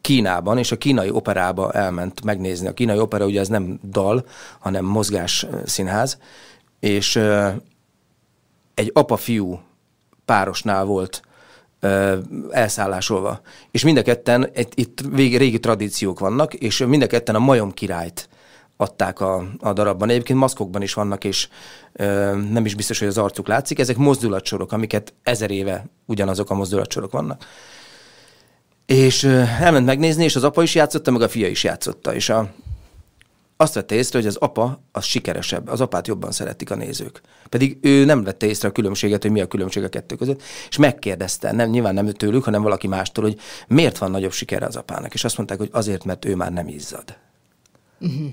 Kínában, 0.00 0.58
és 0.58 0.72
a 0.72 0.78
kínai 0.78 1.10
operába 1.10 1.72
elment 1.72 2.24
megnézni. 2.24 2.66
A 2.66 2.72
kínai 2.72 2.98
opera 2.98 3.24
ugye 3.24 3.40
ez 3.40 3.48
nem 3.48 3.78
dal, 3.82 4.24
hanem 4.58 4.84
mozgás 4.84 5.46
színház, 5.64 6.18
és 6.80 7.16
egy 8.74 8.90
apa-fiú 8.92 9.60
párosnál 10.24 10.84
volt 10.84 11.22
elszállásolva. 12.50 13.40
És 13.70 13.84
mind 13.84 13.96
a 13.96 14.02
ketten, 14.02 14.50
itt 14.74 15.00
régi, 15.14 15.60
tradíciók 15.60 16.18
vannak, 16.18 16.54
és 16.54 16.78
mind 16.78 17.02
a 17.02 17.06
ketten 17.06 17.34
a 17.34 17.38
majom 17.38 17.72
királyt 17.72 18.28
adták 18.76 19.20
a, 19.20 19.44
a 19.58 19.72
darabban. 19.72 20.08
Egyébként 20.08 20.38
maszkokban 20.38 20.82
is 20.82 20.94
vannak, 20.94 21.24
és 21.24 21.48
ö, 21.92 22.36
nem 22.50 22.64
is 22.64 22.74
biztos, 22.74 22.98
hogy 22.98 23.08
az 23.08 23.18
arcuk 23.18 23.46
látszik. 23.46 23.78
Ezek 23.78 23.96
mozdulatsorok, 23.96 24.72
amiket 24.72 25.14
ezer 25.22 25.50
éve 25.50 25.84
ugyanazok 26.06 26.50
a 26.50 26.54
mozdulatsorok 26.54 27.12
vannak. 27.12 27.44
És 28.92 29.24
elment 29.24 29.86
megnézni, 29.86 30.24
és 30.24 30.36
az 30.36 30.44
apa 30.44 30.62
is 30.62 30.74
játszotta, 30.74 31.10
meg 31.10 31.20
a 31.20 31.28
fia 31.28 31.48
is 31.48 31.64
játszotta. 31.64 32.14
És 32.14 32.28
a, 32.28 32.50
azt 33.56 33.74
vette 33.74 33.94
észre, 33.94 34.18
hogy 34.18 34.26
az 34.26 34.36
apa 34.36 34.82
az 34.92 35.04
sikeresebb, 35.04 35.68
az 35.68 35.80
apát 35.80 36.06
jobban 36.06 36.32
szeretik 36.32 36.70
a 36.70 36.74
nézők. 36.74 37.20
Pedig 37.48 37.78
ő 37.80 38.04
nem 38.04 38.24
vette 38.24 38.46
észre 38.46 38.68
a 38.68 38.72
különbséget, 38.72 39.22
hogy 39.22 39.30
mi 39.30 39.40
a 39.40 39.46
különbség 39.46 39.82
a 39.84 39.88
kettő 39.88 40.14
között, 40.14 40.42
és 40.68 40.76
megkérdezte, 40.76 41.52
nem, 41.52 41.70
nyilván 41.70 41.94
nem 41.94 42.10
tőlük, 42.10 42.44
hanem 42.44 42.62
valaki 42.62 42.86
mástól, 42.86 43.24
hogy 43.24 43.38
miért 43.68 43.98
van 43.98 44.10
nagyobb 44.10 44.32
sikere 44.32 44.66
az 44.66 44.76
apának. 44.76 45.14
És 45.14 45.24
azt 45.24 45.36
mondták, 45.36 45.58
hogy 45.58 45.70
azért, 45.72 46.04
mert 46.04 46.24
ő 46.24 46.36
már 46.36 46.52
nem 46.52 46.68
izzad. 46.68 47.16
Uh-huh. 48.00 48.28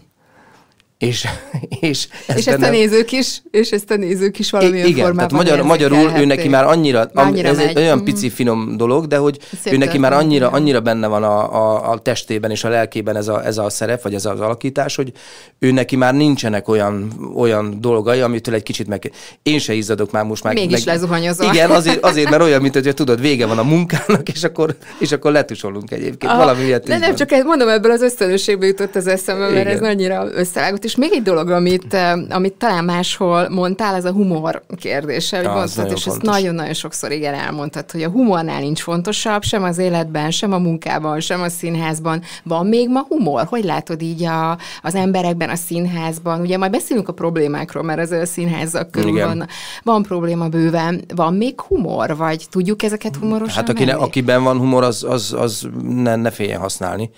És, 1.00 1.28
és, 1.80 2.08
és 2.36 2.48
ezt 2.48 2.64
a 2.64 2.70
nézők 2.70 3.12
is, 3.12 3.42
és 3.52 3.72
ezt 3.72 3.92
a 3.92 3.96
nézők 3.96 4.40
is 4.40 4.52
valamilyen 4.52 4.88
igen, 4.88 5.06
formában 5.06 5.46
tehát 5.46 5.46
magyar, 5.46 5.66
magyarul 5.66 6.12
ő 6.22 6.26
neki 6.26 6.48
már 6.48 6.66
annyira, 6.66 7.10
annyira 7.14 7.48
ez 7.48 7.58
megy. 7.58 7.68
egy 7.68 7.78
olyan 7.78 7.98
mhm. 7.98 8.06
pici 8.06 8.30
finom 8.30 8.78
dolog, 8.78 9.08
de 9.08 9.18
hogy 9.18 9.40
Szép 9.62 9.74
ő 9.74 9.78
neki 9.78 9.98
már 9.98 10.14
annyira, 10.14 10.50
annyira 10.50 10.80
benne 10.80 11.08
van 11.08 11.24
a, 11.24 11.56
a, 11.56 11.92
a 11.92 12.00
testében 12.00 12.52
és 12.52 12.64
a 12.64 12.70
lelkében 12.70 13.16
ez 13.16 13.28
a, 13.28 13.46
ez 13.46 13.58
a 13.58 13.70
szerep, 13.70 14.02
vagy 14.02 14.14
ez 14.14 14.26
az 14.26 14.40
alakítás, 14.40 14.96
hogy 14.96 15.12
ő 15.60 15.72
neki 15.72 15.96
már 15.96 16.14
nincsenek 16.14 16.68
olyan, 16.68 17.12
olyan 17.36 17.82
dolgai, 17.82 18.20
amitől 18.20 18.56
egy 18.56 18.64
kicsit 18.64 18.88
meg... 18.88 19.12
Én 19.44 19.60
se 19.60 19.74
izzadok 19.74 20.12
már 20.12 20.24
most 20.24 20.44
már. 20.44 20.54
Mégis 20.54 20.84
meg, 20.86 20.96
lezuhanyozol. 20.96 21.54
Igen, 21.54 21.70
azért, 21.70 22.06
azért, 22.10 22.30
mert 22.30 22.42
olyan, 22.42 22.62
mint 22.62 22.74
hogy 22.74 22.94
tudod, 22.94 23.22
vége 23.22 23.46
van 23.46 23.58
a 23.58 23.64
munkának, 23.64 24.30
és 24.34 24.44
akkor, 24.44 24.76
és 25.00 25.12
akkor 25.12 25.32
letusolunk 25.32 25.92
egyébként. 25.92 26.32
Aha, 26.32 26.38
Valami 26.38 26.64
ilyet 26.64 26.86
De 26.86 26.98
nem, 26.98 27.16
csak 27.16 27.44
mondom, 27.44 27.68
ebből 27.68 27.92
az 27.92 28.02
ösztönösségből 28.02 28.68
jutott 28.68 28.96
az 28.96 29.08
eszembe, 29.08 29.50
mert 29.50 29.70
Igen. 29.70 29.84
ez 29.84 29.90
annyira 29.90 30.28
összevágott 30.32 30.88
és 30.90 30.96
még 30.96 31.14
egy 31.14 31.22
dolog, 31.22 31.50
amit, 31.50 31.94
eh, 31.94 32.14
amit 32.30 32.54
talán 32.54 32.84
máshol 32.84 33.50
mondtál, 33.50 33.94
az 33.94 34.06
a 34.06 34.12
humor 34.12 34.62
kérdése. 34.76 35.38
Hogy 35.38 35.48
mondtad, 35.48 35.92
és 35.92 36.06
ezt 36.06 36.22
nagyon-nagyon 36.22 36.74
sokszor 36.74 37.12
igen 37.12 37.34
elmondtad, 37.34 37.92
hogy 37.92 38.04
a 38.04 38.10
humornál 38.10 38.60
nincs 38.60 38.82
fontosabb, 38.82 39.44
sem 39.44 39.64
az 39.64 39.78
életben, 39.78 40.32
sem 40.32 40.54
a 40.54 40.58
munkában, 40.58 41.20
sem 41.20 41.42
a 41.42 41.50
színházban. 41.50 42.22
Van 42.44 42.66
még 42.66 42.90
ma 42.90 43.06
humor? 43.08 43.46
Hogy 43.46 43.64
látod 43.64 44.02
így 44.02 44.24
a, 44.24 44.58
az 44.82 44.96
emberekben, 44.96 45.50
a 45.50 45.56
színházban? 45.56 46.42
Ugye 46.42 46.58
majd 46.58 46.72
beszélünk 46.72 47.08
a 47.08 47.14
problémákról, 47.14 47.84
mert 47.84 48.00
az 48.00 48.12
a 48.12 48.26
színházak 48.26 48.92
körül 48.92 49.10
igen. 49.10 49.28
van, 49.28 49.48
van 49.84 50.04
probléma 50.04 50.48
bőven. 50.48 51.04
Van 51.16 51.34
még 51.34 51.62
humor? 51.62 52.16
Vagy 52.18 52.46
tudjuk 52.50 52.84
ezeket 52.84 53.16
humorosan 53.16 53.56
Hát 53.56 53.70
aki 53.70 53.84
ne, 53.84 53.94
akiben 53.94 54.44
van 54.44 54.58
humor, 54.58 54.84
az, 54.84 55.04
az, 55.04 55.34
az 55.38 55.68
ne, 55.84 56.16
ne 56.16 56.32
féljen 56.32 56.60
használni. 56.60 57.10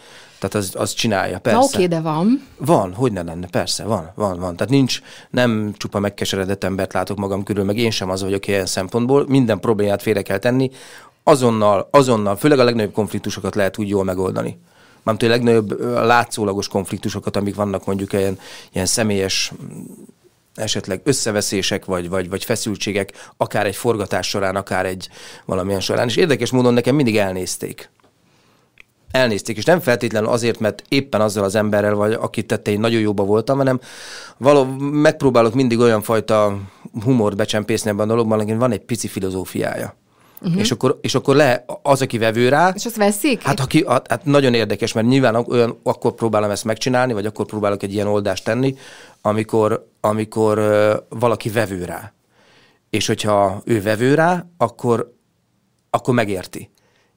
Tehát 0.41 0.55
az, 0.55 0.71
az 0.75 0.93
csinálja, 0.93 1.39
persze. 1.39 1.59
Na 1.59 1.65
oké, 1.65 1.85
de 1.85 1.99
van. 1.99 2.47
Van, 2.57 2.93
hogy 2.93 3.11
ne 3.11 3.21
lenne, 3.21 3.47
persze, 3.47 3.83
van, 3.83 4.11
van, 4.15 4.39
van. 4.39 4.55
Tehát 4.55 4.71
nincs, 4.71 5.01
nem 5.29 5.73
csupa 5.77 5.99
megkeseredett 5.99 6.63
embert 6.63 6.93
látok 6.93 7.17
magam 7.17 7.43
körül, 7.43 7.63
meg 7.63 7.77
én 7.77 7.91
sem 7.91 8.09
az 8.09 8.21
vagyok 8.21 8.47
ilyen 8.47 8.65
szempontból. 8.65 9.25
Minden 9.27 9.59
problémát 9.59 10.01
félre 10.01 10.21
kell 10.21 10.37
tenni. 10.37 10.71
Azonnal, 11.23 11.87
azonnal, 11.91 12.35
főleg 12.35 12.59
a 12.59 12.63
legnagyobb 12.63 12.93
konfliktusokat 12.93 13.55
lehet 13.55 13.77
úgy 13.77 13.89
jól 13.89 14.03
megoldani. 14.03 14.59
Mármint 15.03 15.31
a 15.31 15.35
legnagyobb 15.35 15.81
látszólagos 16.05 16.67
konfliktusokat, 16.67 17.35
amik 17.35 17.55
vannak 17.55 17.85
mondjuk 17.85 18.13
ilyen, 18.13 18.39
ilyen 18.71 18.85
személyes 18.85 19.51
esetleg 20.55 21.01
összeveszések, 21.03 21.85
vagy, 21.85 22.09
vagy, 22.09 22.29
vagy 22.29 22.43
feszültségek, 22.43 23.31
akár 23.37 23.65
egy 23.65 23.75
forgatás 23.75 24.27
során, 24.27 24.55
akár 24.55 24.85
egy 24.85 25.09
valamilyen 25.45 25.79
során. 25.79 26.07
És 26.07 26.15
érdekes 26.15 26.51
módon 26.51 26.73
nekem 26.73 26.95
mindig 26.95 27.17
elnézték 27.17 27.89
elnézték, 29.11 29.57
és 29.57 29.63
nem 29.63 29.79
feltétlenül 29.79 30.29
azért, 30.29 30.59
mert 30.59 30.83
éppen 30.87 31.21
azzal 31.21 31.43
az 31.43 31.55
emberrel 31.55 31.93
vagy, 31.93 32.13
akit 32.13 32.47
tette, 32.47 32.71
én 32.71 32.79
nagyon 32.79 33.01
jóba 33.01 33.23
voltam, 33.23 33.57
hanem 33.57 33.79
való, 34.37 34.65
megpróbálok 34.79 35.53
mindig 35.53 35.79
olyan 35.79 36.01
fajta 36.01 36.59
humort 37.03 37.35
becsempészni 37.35 37.89
ebben 37.89 38.05
a 38.05 38.11
dologban, 38.11 38.43
hogy 38.43 38.57
van 38.57 38.71
egy 38.71 38.81
pici 38.85 39.07
filozófiája. 39.07 39.95
Uh-huh. 40.41 40.59
És, 40.59 40.71
akkor, 40.71 40.99
és 41.01 41.15
akkor 41.15 41.35
le 41.35 41.65
az, 41.81 42.01
aki 42.01 42.17
vevő 42.17 42.49
rá. 42.49 42.71
És 42.75 42.85
azt 42.85 42.95
veszik? 42.95 43.41
Hát, 43.41 43.59
aki, 43.59 43.85
hát 43.87 44.25
nagyon 44.25 44.53
érdekes, 44.53 44.93
mert 44.93 45.07
nyilván 45.07 45.35
olyan, 45.35 45.79
akkor 45.83 46.13
próbálom 46.13 46.49
ezt 46.49 46.63
megcsinálni, 46.63 47.13
vagy 47.13 47.25
akkor 47.25 47.45
próbálok 47.45 47.83
egy 47.83 47.93
ilyen 47.93 48.07
oldást 48.07 48.43
tenni, 48.43 48.75
amikor, 49.21 49.87
amikor 49.99 50.59
uh, 50.59 51.19
valaki 51.19 51.49
vevő 51.49 51.85
rá. 51.85 52.13
És 52.89 53.07
hogyha 53.07 53.61
ő 53.65 53.81
vevő 53.81 54.13
rá, 54.13 54.45
akkor, 54.57 55.13
akkor 55.89 56.13
megérti. 56.13 56.69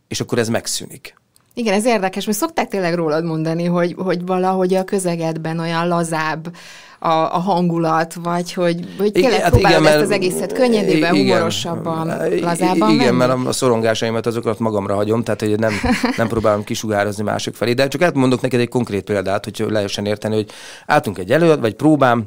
És 0.09 0.21
akkor 0.21 0.39
ez 0.39 0.49
megszűnik. 0.49 1.15
Igen, 1.55 1.75
ez 1.75 1.87
érdekes, 1.87 2.27
mert 2.27 2.39
szokták 2.39 2.69
tényleg 2.69 2.95
rólad 2.95 3.25
mondani, 3.25 3.65
hogy, 3.65 3.95
hogy 3.99 4.27
valahogy 4.27 4.75
a 4.75 4.85
közegedben 4.85 5.59
olyan 5.59 5.89
lazább 5.89 6.57
a, 6.99 7.09
a 7.09 7.39
hangulat, 7.39 8.15
vagy 8.15 8.53
hogy, 8.53 8.89
hogy 8.99 9.13
tényleg 9.13 9.33
igen, 9.33 9.43
hát 9.43 9.51
próbálod 9.51 9.81
igen, 9.81 9.93
ezt 9.93 10.03
az 10.03 10.11
egészet 10.11 10.53
könnyedében, 10.53 11.15
igen, 11.15 11.27
humorosabban, 11.27 12.07
lazábban 12.41 12.91
Igen, 12.91 13.15
menni? 13.15 13.33
mert 13.33 13.47
a 13.47 13.53
szorongásaimat 13.53 14.27
azokat 14.27 14.59
magamra 14.59 14.95
hagyom, 14.95 15.23
tehát 15.23 15.41
hogy 15.41 15.59
nem, 15.59 15.73
nem 16.17 16.29
próbálom 16.29 16.65
kisugározni 16.65 17.23
mások 17.23 17.55
felé. 17.55 17.73
De 17.73 17.89
csak 17.89 18.03
elmondok 18.03 18.41
neked 18.41 18.61
egy 18.61 18.69
konkrét 18.69 19.05
példát, 19.05 19.45
hogy 19.45 19.67
lehessen 19.69 20.07
érteni, 20.07 20.35
hogy 20.35 20.51
álltunk 20.87 21.19
egy 21.19 21.31
előad, 21.31 21.61
vagy 21.61 21.75
próbám, 21.75 22.27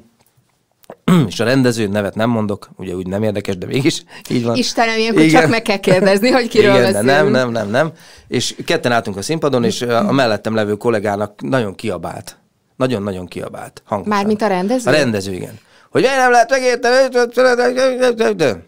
és 1.27 1.39
a 1.39 1.43
rendező 1.43 1.87
nevet 1.87 2.15
nem 2.15 2.29
mondok, 2.29 2.69
ugye 2.75 2.95
úgy 2.95 3.07
nem 3.07 3.23
érdekes, 3.23 3.57
de 3.57 3.65
mégis 3.65 4.03
így 4.29 4.43
van. 4.43 4.55
Istenem, 4.55 4.97
ilyenkor 4.97 5.21
Igen. 5.21 5.41
csak 5.41 5.49
meg 5.49 5.61
kell 5.61 5.77
kérdezni, 5.77 6.29
hogy 6.29 6.47
kiről 6.47 6.75
Igen, 6.75 6.81
beszélünk. 6.81 7.05
nem, 7.05 7.29
nem, 7.29 7.51
nem, 7.51 7.69
nem. 7.69 7.91
És 8.27 8.55
ketten 8.65 8.91
álltunk 8.91 9.17
a 9.17 9.21
színpadon, 9.21 9.63
és 9.63 9.81
a 9.81 10.11
mellettem 10.11 10.55
levő 10.55 10.75
kollégának 10.75 11.41
nagyon 11.41 11.75
kiabált. 11.75 12.37
Nagyon-nagyon 12.75 13.27
kiabált. 13.27 13.81
Hangosan. 13.85 14.17
Mármint 14.17 14.41
a 14.41 14.47
rendező? 14.47 14.89
A 14.89 14.93
rendező, 14.93 15.33
igen. 15.33 15.59
Hogy 15.91 16.03
én 16.03 16.15
nem 16.17 16.31
lehet 16.31 16.49
megérteni. 16.49 18.63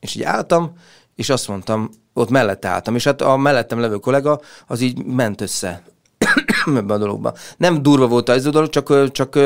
És 0.00 0.14
így 0.14 0.22
álltam, 0.22 0.72
és 1.14 1.28
azt 1.28 1.48
mondtam, 1.48 1.90
ott 2.12 2.30
mellette 2.30 2.68
álltam, 2.68 2.94
és 2.94 3.04
hát 3.04 3.22
a 3.22 3.36
mellettem 3.36 3.80
levő 3.80 3.96
kollega 3.96 4.40
az 4.66 4.80
így 4.80 5.04
ment 5.04 5.40
össze 5.40 5.82
ebben 6.66 6.90
a 6.90 6.98
dologban. 6.98 7.34
Nem 7.56 7.82
durva 7.82 8.06
volt 8.06 8.28
ez 8.28 8.46
a 8.46 8.50
dolog, 8.50 8.68
csak, 8.68 9.12
csak 9.12 9.38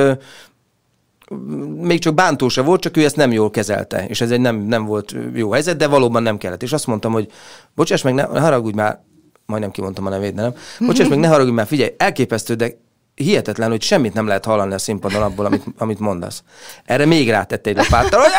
még 1.80 2.00
csak 2.00 2.14
bántó 2.14 2.48
se 2.48 2.62
volt, 2.62 2.80
csak 2.80 2.96
ő 2.96 3.04
ezt 3.04 3.16
nem 3.16 3.32
jól 3.32 3.50
kezelte, 3.50 4.06
és 4.06 4.20
ez 4.20 4.30
egy 4.30 4.40
nem, 4.40 4.56
nem 4.56 4.84
volt 4.84 5.14
jó 5.34 5.50
helyzet, 5.50 5.76
de 5.76 5.86
valóban 5.86 6.22
nem 6.22 6.38
kellett. 6.38 6.62
És 6.62 6.72
azt 6.72 6.86
mondtam, 6.86 7.12
hogy 7.12 7.30
bocsáss 7.74 8.02
meg, 8.02 8.14
ne, 8.14 8.22
haragudj 8.22 8.76
már, 8.76 9.00
majdnem 9.46 9.70
kimondtam 9.70 10.06
a 10.06 10.10
nevét, 10.10 10.34
de 10.34 10.42
nem. 10.42 10.54
Bocsáss 10.78 11.08
meg, 11.08 11.18
ne 11.18 11.28
haragudj 11.28 11.54
már, 11.54 11.66
figyelj, 11.66 11.94
elképesztő, 11.96 12.54
de 12.54 12.70
hihetetlen, 13.14 13.70
hogy 13.70 13.82
semmit 13.82 14.14
nem 14.14 14.26
lehet 14.26 14.44
hallani 14.44 14.74
a 14.74 14.78
színpadon 14.78 15.22
abból, 15.22 15.46
amit, 15.46 15.64
amit 15.78 15.98
mondasz. 15.98 16.42
Erre 16.84 17.04
még 17.04 17.30
rátette 17.30 17.70
egy 17.70 17.76
lapáttal, 17.76 18.20
hogy 18.20 18.30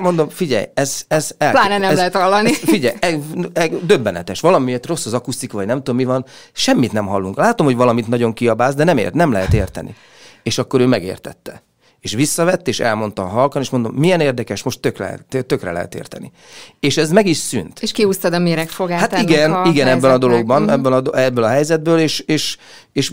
mondom, 0.00 0.28
figyelj, 0.28 0.64
ez, 0.74 1.04
ez 1.08 1.34
el, 1.38 1.50
Pláne 1.50 1.78
nem 1.78 1.90
ez, 1.90 1.96
lehet 1.96 2.16
hallani. 2.16 2.48
Ez, 2.48 2.56
figyelj, 2.56 2.96
e, 3.00 3.18
e, 3.52 3.68
döbbenetes. 3.68 4.40
Valamiért 4.40 4.86
rossz 4.86 5.06
az 5.06 5.14
akusztika, 5.14 5.56
vagy 5.56 5.66
nem 5.66 5.76
tudom 5.76 5.96
mi 5.96 6.04
van, 6.04 6.24
semmit 6.52 6.92
nem 6.92 7.06
hallunk. 7.06 7.36
Látom, 7.36 7.66
hogy 7.66 7.76
valamit 7.76 8.08
nagyon 8.08 8.32
kiabálsz, 8.32 8.74
de 8.74 8.84
nem 8.84 8.98
ért, 8.98 9.14
nem 9.14 9.32
lehet 9.32 9.52
érteni. 9.52 9.94
És 10.42 10.58
akkor 10.58 10.80
ő 10.80 10.86
megértette 10.86 11.62
és 12.00 12.14
visszavett, 12.14 12.68
és 12.68 12.80
elmondta 12.80 13.22
a 13.22 13.26
halkan, 13.26 13.62
és 13.62 13.70
mondom, 13.70 13.94
milyen 13.94 14.20
érdekes, 14.20 14.62
most 14.62 14.80
tökre, 14.80 15.18
tökre 15.46 15.72
lehet 15.72 15.94
érteni. 15.94 16.32
És 16.80 16.96
ez 16.96 17.10
meg 17.10 17.26
is 17.26 17.36
szűnt. 17.36 17.82
És 17.82 17.92
kiúztad 17.92 18.32
a 18.32 18.38
méregfogát 18.38 19.00
Hát 19.00 19.22
igen, 19.22 19.52
a 19.52 19.68
igen 19.68 19.86
ebben 19.86 20.10
a 20.10 20.18
dologban, 20.18 20.62
mm. 20.62 20.68
ebből, 20.68 20.92
a, 20.92 21.18
ebből 21.18 21.44
a 21.44 21.48
helyzetből, 21.48 21.98
és, 21.98 22.18
és, 22.18 22.56
és 22.92 23.12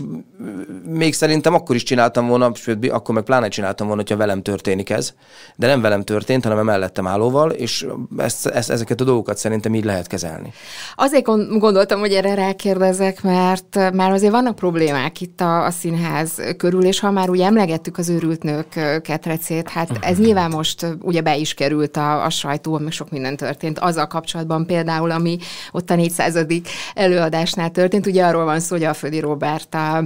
még 0.84 1.14
szerintem 1.14 1.54
akkor 1.54 1.76
is 1.76 1.82
csináltam 1.82 2.26
volna, 2.26 2.54
sőt, 2.54 2.90
akkor 2.90 3.14
meg 3.14 3.24
pláne 3.24 3.48
csináltam 3.48 3.86
volna, 3.86 4.02
hogyha 4.02 4.16
velem 4.16 4.42
történik 4.42 4.90
ez, 4.90 5.14
de 5.56 5.66
nem 5.66 5.80
velem 5.80 6.02
történt, 6.02 6.42
hanem 6.42 6.58
a 6.58 6.62
mellettem 6.62 7.06
állóval, 7.06 7.50
és 7.50 7.86
ezt, 8.16 8.46
ezt, 8.46 8.70
ezeket 8.70 9.00
a 9.00 9.04
dolgokat 9.04 9.36
szerintem 9.36 9.74
így 9.74 9.84
lehet 9.84 10.06
kezelni. 10.06 10.52
Azért 10.96 11.24
gondoltam, 11.58 12.00
hogy 12.00 12.12
erre 12.12 12.34
rákérdezek, 12.34 13.22
mert 13.22 13.92
már 13.92 14.10
azért 14.10 14.32
vannak 14.32 14.54
problémák 14.54 15.20
itt 15.20 15.40
a, 15.40 15.64
a 15.64 15.70
színház 15.70 16.42
körül, 16.56 16.84
és 16.84 17.00
ha 17.00 17.10
már 17.10 17.30
úgy 17.30 17.40
emlegettük 17.40 17.98
az 17.98 18.08
őrült 18.08 18.42
nők 18.42 18.73
ketrecét, 19.02 19.68
hát 19.68 19.90
ez 20.00 20.18
nyilván 20.18 20.50
most 20.50 20.86
ugye 21.00 21.20
be 21.20 21.36
is 21.36 21.54
került 21.54 21.96
a, 21.96 22.24
a 22.24 22.30
sajtóban, 22.30 22.82
meg 22.82 22.92
sok 22.92 23.10
minden 23.10 23.36
történt. 23.36 23.78
Azzal 23.78 24.06
kapcsolatban 24.06 24.66
például, 24.66 25.10
ami 25.10 25.38
ott 25.72 25.90
a 25.90 25.94
400. 25.94 26.46
előadásnál 26.94 27.70
történt, 27.70 28.06
ugye 28.06 28.24
arról 28.24 28.44
van 28.44 28.60
szó, 28.60 28.76
hogy 28.76 28.84
a 28.84 28.94
Födi 28.94 29.20
Robert 29.20 29.74
a, 29.74 29.96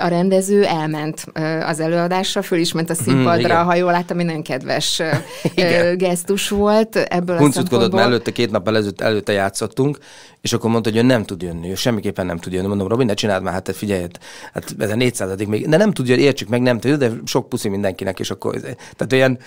a 0.00 0.06
rendező 0.08 0.64
elment 0.64 1.26
az 1.66 1.80
előadásra, 1.80 2.42
föl 2.42 2.58
is 2.58 2.72
ment 2.72 2.90
a 2.90 2.94
színpadra, 2.94 3.56
hmm, 3.56 3.66
ha 3.66 3.74
jól 3.74 3.92
láttam, 3.92 4.16
nagyon 4.16 4.42
kedves 4.42 5.02
igen. 5.42 5.96
gesztus 5.96 6.48
volt 6.48 6.96
ebből 6.96 7.36
a 7.36 7.50
szempontból. 7.50 7.88
mert 7.88 8.06
előtte, 8.06 8.30
két 8.30 8.50
nap 8.50 8.68
előtt, 8.68 9.00
előtte 9.00 9.32
játszottunk, 9.32 9.98
és 10.42 10.52
akkor 10.52 10.70
mondta, 10.70 10.90
hogy 10.90 10.98
ő 10.98 11.02
nem 11.02 11.24
tud 11.24 11.42
jönni, 11.42 11.70
ő 11.70 11.74
semmiképpen 11.74 12.26
nem 12.26 12.38
tud 12.38 12.52
jönni. 12.52 12.66
Mondom, 12.66 12.88
Robin, 12.88 13.06
ne 13.06 13.14
csináld 13.14 13.42
már, 13.42 13.52
hát 13.52 13.76
figyelj, 13.76 14.06
hát 14.52 14.74
ez 14.78 14.90
a 14.90 14.94
400 14.94 15.44
még, 15.46 15.68
de 15.68 15.76
nem 15.76 15.92
tud 15.92 16.08
jönni, 16.08 16.22
értsük 16.22 16.48
meg, 16.48 16.62
nem 16.62 16.78
tud, 16.78 16.98
de 16.98 17.10
sok 17.24 17.48
puszi 17.48 17.68
mindenkinek, 17.68 18.20
és 18.20 18.30
akkor, 18.30 18.54
tehát 18.96 19.12
olyan 19.12 19.38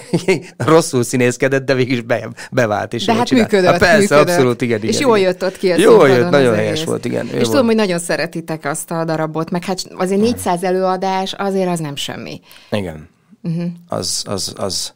rosszul 0.56 1.02
színészkedett, 1.02 1.64
de 1.64 1.74
végig 1.74 1.92
is 1.92 2.00
be, 2.00 2.28
bevált. 2.50 2.94
És 2.94 3.04
de 3.04 3.14
hát 3.14 3.26
csinált. 3.26 3.50
működött. 3.50 3.70
Hát 3.70 3.80
persze, 3.80 3.98
működött. 3.98 4.28
abszolút, 4.28 4.62
igen, 4.62 4.78
igen. 4.78 4.90
És 4.90 5.00
jól 5.00 5.18
jött 5.18 5.44
ott 5.44 5.58
ki 5.58 5.70
a 5.70 5.76
Jól 5.76 6.08
jött, 6.08 6.30
nagyon 6.30 6.54
helyes 6.54 6.72
egész. 6.72 6.84
volt, 6.84 7.04
igen. 7.04 7.26
És 7.26 7.46
tudom, 7.46 7.66
hogy 7.66 7.74
nagyon 7.74 7.98
szeretitek 7.98 8.64
azt 8.64 8.90
a 8.90 9.04
darabot, 9.04 9.50
meg 9.50 9.64
hát 9.64 9.82
azért 9.96 10.20
400 10.20 10.62
előadás, 10.62 11.32
azért 11.32 11.68
az 11.68 11.78
nem 11.78 11.96
semmi. 11.96 12.40
Igen. 12.70 13.08
Uh-huh. 13.42 13.64
Az, 13.88 14.22
az, 14.26 14.52
az, 14.56 14.64
az, 14.64 14.94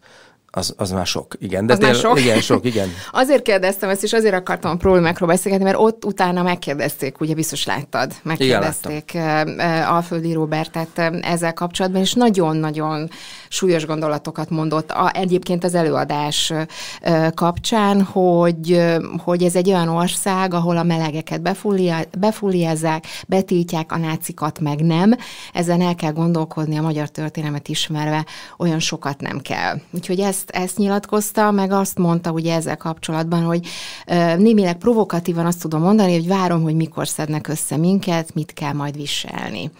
az 0.76 0.90
már 0.90 1.06
sok, 1.06 1.34
igen. 1.38 1.66
De 1.66 1.72
az 1.72 1.78
tél, 1.78 1.88
már 1.88 1.96
sok? 1.96 2.20
Igen, 2.20 2.40
sok, 2.40 2.64
igen. 2.64 2.88
azért 3.12 3.42
kérdeztem 3.42 3.88
ezt, 3.88 4.02
és 4.02 4.12
azért 4.12 4.34
akartam 4.34 4.70
a 4.70 4.76
problémákról 4.76 5.28
beszélgetni, 5.28 5.64
mert 5.64 5.78
ott 5.78 6.04
utána 6.04 6.42
megkérdezték, 6.42 7.20
ugye 7.20 7.34
biztos 7.34 7.66
láttad, 7.66 8.12
megkérdezték 8.22 9.14
igen, 9.14 9.58
Alföldi 9.88 10.32
Robertet 10.32 10.98
ezzel 11.20 11.52
kapcsolatban, 11.52 12.00
és 12.00 12.12
nagyon-nagyon 12.12 13.10
súlyos 13.52 13.86
gondolatokat 13.86 14.50
mondott 14.50 14.90
a, 14.90 15.10
egyébként 15.14 15.64
az 15.64 15.74
előadás 15.74 16.52
kapcsán, 17.34 18.02
hogy, 18.02 18.82
hogy 19.24 19.42
ez 19.42 19.56
egy 19.56 19.68
olyan 19.68 19.88
ország, 19.88 20.54
ahol 20.54 20.76
a 20.76 20.82
melegeket 20.82 21.42
befúliázzák, 22.18 23.04
betiltják, 23.28 23.92
a 23.92 23.96
nácikat 23.96 24.60
meg 24.60 24.80
nem. 24.80 25.14
Ezen 25.52 25.80
el 25.80 25.94
kell 25.94 26.12
gondolkodni 26.12 26.78
a 26.78 26.82
magyar 26.82 27.08
történelmet 27.08 27.68
ismerve, 27.68 28.26
olyan 28.58 28.78
sokat 28.78 29.20
nem 29.20 29.40
kell. 29.40 29.80
Úgyhogy 29.90 30.20
ezt, 30.20 30.50
ezt 30.50 30.76
nyilatkozta, 30.76 31.50
meg 31.50 31.72
azt 31.72 31.98
mondta 31.98 32.30
ugye 32.30 32.54
ezzel 32.54 32.76
kapcsolatban, 32.76 33.42
hogy 33.42 33.66
némileg 34.36 34.76
provokatívan 34.76 35.46
azt 35.46 35.60
tudom 35.60 35.82
mondani, 35.82 36.12
hogy 36.12 36.26
várom, 36.26 36.62
hogy 36.62 36.74
mikor 36.74 37.08
szednek 37.08 37.48
össze 37.48 37.76
minket, 37.76 38.34
mit 38.34 38.52
kell 38.52 38.72
majd 38.72 38.96
viselni. 38.96 39.70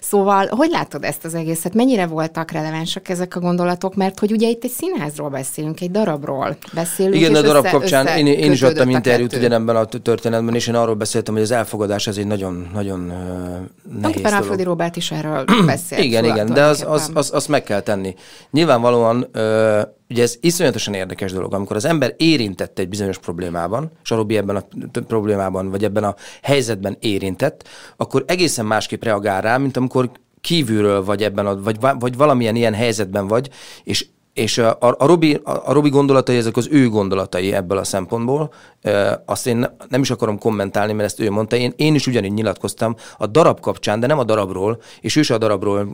Szóval, 0.00 0.46
hogy 0.46 0.70
látod 0.70 1.04
ezt 1.04 1.24
az 1.24 1.34
egészet? 1.34 1.74
Mennyire 1.74 2.06
voltak 2.06 2.50
relevánsak 2.50 3.02
ezek 3.18 3.36
a 3.36 3.40
gondolatok? 3.40 3.94
Mert 3.94 4.18
hogy 4.18 4.32
ugye 4.32 4.48
itt 4.48 4.64
egy 4.64 4.70
színházról 4.70 5.28
beszélünk, 5.28 5.80
egy 5.80 5.90
darabról 5.90 6.56
beszélünk. 6.72 7.14
Igen, 7.14 7.34
a 7.34 7.40
darab 7.40 7.64
össze, 7.64 7.72
kapcsán 7.72 8.06
össze 8.06 8.18
én, 8.18 8.26
én 8.26 8.52
is 8.52 8.62
adtam 8.62 8.90
interjút 8.90 9.36
ugyanebben 9.36 9.76
a 9.76 9.84
történetben, 9.84 10.54
és 10.54 10.66
én 10.66 10.74
arról 10.74 10.94
beszéltem, 10.94 11.34
hogy 11.34 11.42
az 11.42 11.50
elfogadás 11.50 12.06
ez 12.06 12.16
egy 12.16 12.26
nagyon, 12.26 12.68
nagyon 12.72 13.00
uh, 13.00 14.00
nehéz 14.00 14.22
dolog. 14.22 14.32
Alföldi 14.32 14.62
Robert 14.62 14.96
is 14.96 15.10
erről 15.10 15.44
beszélt. 15.66 16.02
igen, 16.02 16.24
igen, 16.24 16.46
de 16.52 16.62
az, 16.62 16.84
az, 16.88 17.10
az, 17.14 17.30
az, 17.34 17.46
meg 17.46 17.62
kell 17.62 17.80
tenni. 17.80 18.14
Nyilvánvalóan 18.50 19.26
uh, 19.34 19.80
ugye 20.10 20.22
ez 20.22 20.36
iszonyatosan 20.40 20.94
érdekes 20.94 21.32
dolog, 21.32 21.54
amikor 21.54 21.76
az 21.76 21.84
ember 21.84 22.14
érintett 22.16 22.78
egy 22.78 22.88
bizonyos 22.88 23.18
problémában, 23.18 23.90
és 24.02 24.10
a 24.10 24.16
Robi 24.16 24.36
ebben 24.36 24.56
a 24.56 24.64
problémában, 25.06 25.70
vagy 25.70 25.84
ebben 25.84 26.04
a 26.04 26.14
helyzetben 26.42 26.96
érintett, 27.00 27.68
akkor 27.96 28.24
egészen 28.26 28.66
másképp 28.66 29.04
reagál 29.04 29.40
rá, 29.40 29.56
mint 29.56 29.76
amikor 29.76 30.10
kívülről 30.40 31.04
vagy 31.04 31.22
ebben, 31.22 31.46
a, 31.46 31.62
vagy, 31.62 31.76
vagy 31.98 32.16
valamilyen 32.16 32.56
ilyen 32.56 32.74
helyzetben 32.74 33.26
vagy, 33.26 33.48
és 33.84 34.06
és 34.38 34.58
a, 34.58 34.76
a, 34.80 35.06
Robi, 35.06 35.40
a, 35.44 35.50
a 35.50 35.72
Robi 35.72 35.88
gondolatai, 35.88 36.36
ezek 36.36 36.56
az 36.56 36.68
ő 36.70 36.88
gondolatai 36.88 37.52
ebből 37.52 37.78
a 37.78 37.84
szempontból. 37.84 38.52
E, 38.82 39.22
azt 39.26 39.46
én 39.46 39.66
nem 39.88 40.00
is 40.00 40.10
akarom 40.10 40.38
kommentálni, 40.38 40.92
mert 40.92 41.08
ezt 41.08 41.20
ő 41.20 41.30
mondta. 41.30 41.56
Én, 41.56 41.72
én 41.76 41.94
is 41.94 42.06
ugyanígy 42.06 42.32
nyilatkoztam 42.32 42.96
a 43.16 43.26
darab 43.26 43.60
kapcsán, 43.60 44.00
de 44.00 44.06
nem 44.06 44.18
a 44.18 44.24
darabról, 44.24 44.80
és 45.00 45.16
ő 45.16 45.20
is 45.20 45.30
a 45.30 45.38
darabról 45.38 45.84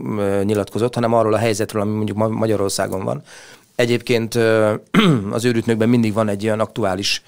nyilatkozott, 0.43 0.95
hanem 0.95 1.13
arról 1.13 1.35
a 1.35 1.39
helyzetről, 1.39 1.83
ami 1.83 1.93
mondjuk 1.93 2.31
Magyarországon 2.31 3.05
van. 3.05 3.23
Egyébként 3.75 4.35
az 5.31 5.45
őrütnökben 5.45 5.89
mindig 5.89 6.13
van 6.13 6.29
egy 6.29 6.45
olyan 6.45 6.61
aktuális 6.61 7.23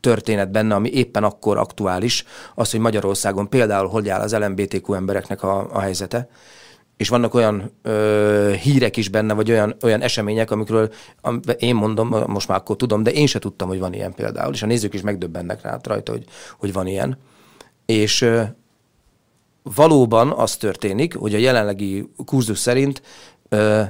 történet 0.00 0.50
benne, 0.50 0.74
ami 0.74 0.90
éppen 0.90 1.24
akkor 1.24 1.56
aktuális, 1.56 2.24
az, 2.54 2.70
hogy 2.70 2.80
Magyarországon 2.80 3.48
például 3.48 3.88
hogy 3.88 4.08
áll 4.08 4.20
az 4.20 4.36
LMBTQ 4.36 4.92
embereknek 4.92 5.42
a, 5.42 5.68
a 5.72 5.80
helyzete 5.80 6.28
és 7.00 7.08
vannak 7.08 7.34
olyan 7.34 7.70
ö, 7.82 8.52
hírek 8.60 8.96
is 8.96 9.08
benne, 9.08 9.34
vagy 9.34 9.50
olyan, 9.50 9.76
olyan 9.82 10.00
események, 10.00 10.50
amikről 10.50 10.92
am, 11.20 11.40
én 11.58 11.74
mondom, 11.74 12.08
most 12.26 12.48
már 12.48 12.58
akkor 12.58 12.76
tudom, 12.76 13.02
de 13.02 13.10
én 13.10 13.26
se 13.26 13.38
tudtam, 13.38 13.68
hogy 13.68 13.78
van 13.78 13.92
ilyen 13.92 14.14
például, 14.14 14.52
és 14.52 14.62
a 14.62 14.66
nézők 14.66 14.94
is 14.94 15.00
megdöbbennek 15.00 15.62
rá 15.62 15.78
rajta, 15.82 16.12
hogy, 16.12 16.24
hogy 16.58 16.72
van 16.72 16.86
ilyen. 16.86 17.18
És 17.86 18.22
ö, 18.22 18.42
valóban 19.62 20.30
az 20.30 20.56
történik, 20.56 21.16
hogy 21.16 21.34
a 21.34 21.38
jelenlegi 21.38 22.10
kurzus 22.24 22.58
szerint 22.58 23.02
ö, 23.48 23.82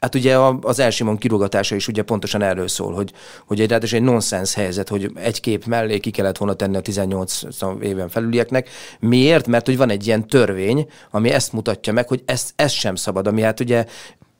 Hát 0.00 0.14
ugye 0.14 0.38
az 0.60 0.78
Elsimon 0.78 1.18
kirúgatása 1.18 1.74
is 1.74 1.88
ugye 1.88 2.02
pontosan 2.02 2.42
erről 2.42 2.68
szól, 2.68 2.92
hogy, 2.92 3.12
hogy 3.46 3.60
egy, 3.60 3.72
egy 3.72 4.02
nonsens 4.02 4.54
helyzet, 4.54 4.88
hogy 4.88 5.10
egy 5.14 5.40
kép 5.40 5.64
mellé 5.64 5.98
ki 5.98 6.10
kellett 6.10 6.36
volna 6.36 6.54
tenni 6.54 6.76
a 6.76 6.80
18 6.80 7.40
éven 7.80 8.08
felülieknek. 8.08 8.68
Miért? 9.00 9.46
Mert 9.46 9.66
hogy 9.66 9.76
van 9.76 9.90
egy 9.90 10.06
ilyen 10.06 10.26
törvény, 10.26 10.86
ami 11.10 11.30
ezt 11.30 11.52
mutatja 11.52 11.92
meg, 11.92 12.08
hogy 12.08 12.22
ezt, 12.24 12.52
ezt 12.56 12.74
sem 12.74 12.94
szabad, 12.94 13.26
ami 13.26 13.42
hát 13.42 13.60
ugye 13.60 13.84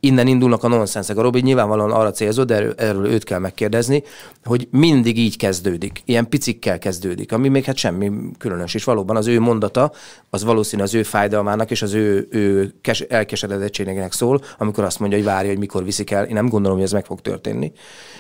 innen 0.01 0.27
indulnak 0.27 0.65
a 0.65 0.69
nonszenszek. 0.69 1.17
A 1.17 1.23
Robi 1.23 1.41
nyilvánvalóan 1.41 1.91
arra 1.91 2.11
célzott, 2.11 2.47
de 2.47 2.55
erről, 2.55 2.75
erről 2.77 3.07
őt 3.07 3.25
kell 3.25 3.39
megkérdezni, 3.39 4.03
hogy 4.45 4.69
mindig 4.71 5.19
így 5.19 5.37
kezdődik, 5.37 6.03
ilyen 6.05 6.29
picikkel 6.29 6.79
kezdődik, 6.79 7.33
ami 7.33 7.49
még 7.49 7.65
hát 7.65 7.77
semmi 7.77 8.11
különös, 8.39 8.75
és 8.75 8.85
valóban 8.85 9.17
az 9.17 9.27
ő 9.27 9.41
mondata, 9.41 9.93
az 10.31 10.45
valószínű 10.45 10.83
az 10.83 10.95
ő 10.95 11.03
fájdalmának 11.03 11.71
és 11.71 11.83
az 11.83 11.93
ő, 11.93 12.29
ő 12.31 12.75
kes, 12.81 13.01
elkeseredettségnek 13.01 14.13
szól, 14.13 14.41
amikor 14.59 14.85
azt 14.85 14.99
mondja, 14.99 15.19
hogy 15.19 15.27
várja, 15.27 15.49
hogy 15.49 15.59
mikor 15.59 15.85
viszik 15.85 16.11
el. 16.11 16.25
Én 16.25 16.35
nem 16.35 16.49
gondolom, 16.49 16.77
hogy 16.77 16.87
ez 16.87 16.93
meg 16.93 17.05
fog 17.05 17.21
történni. 17.21 17.73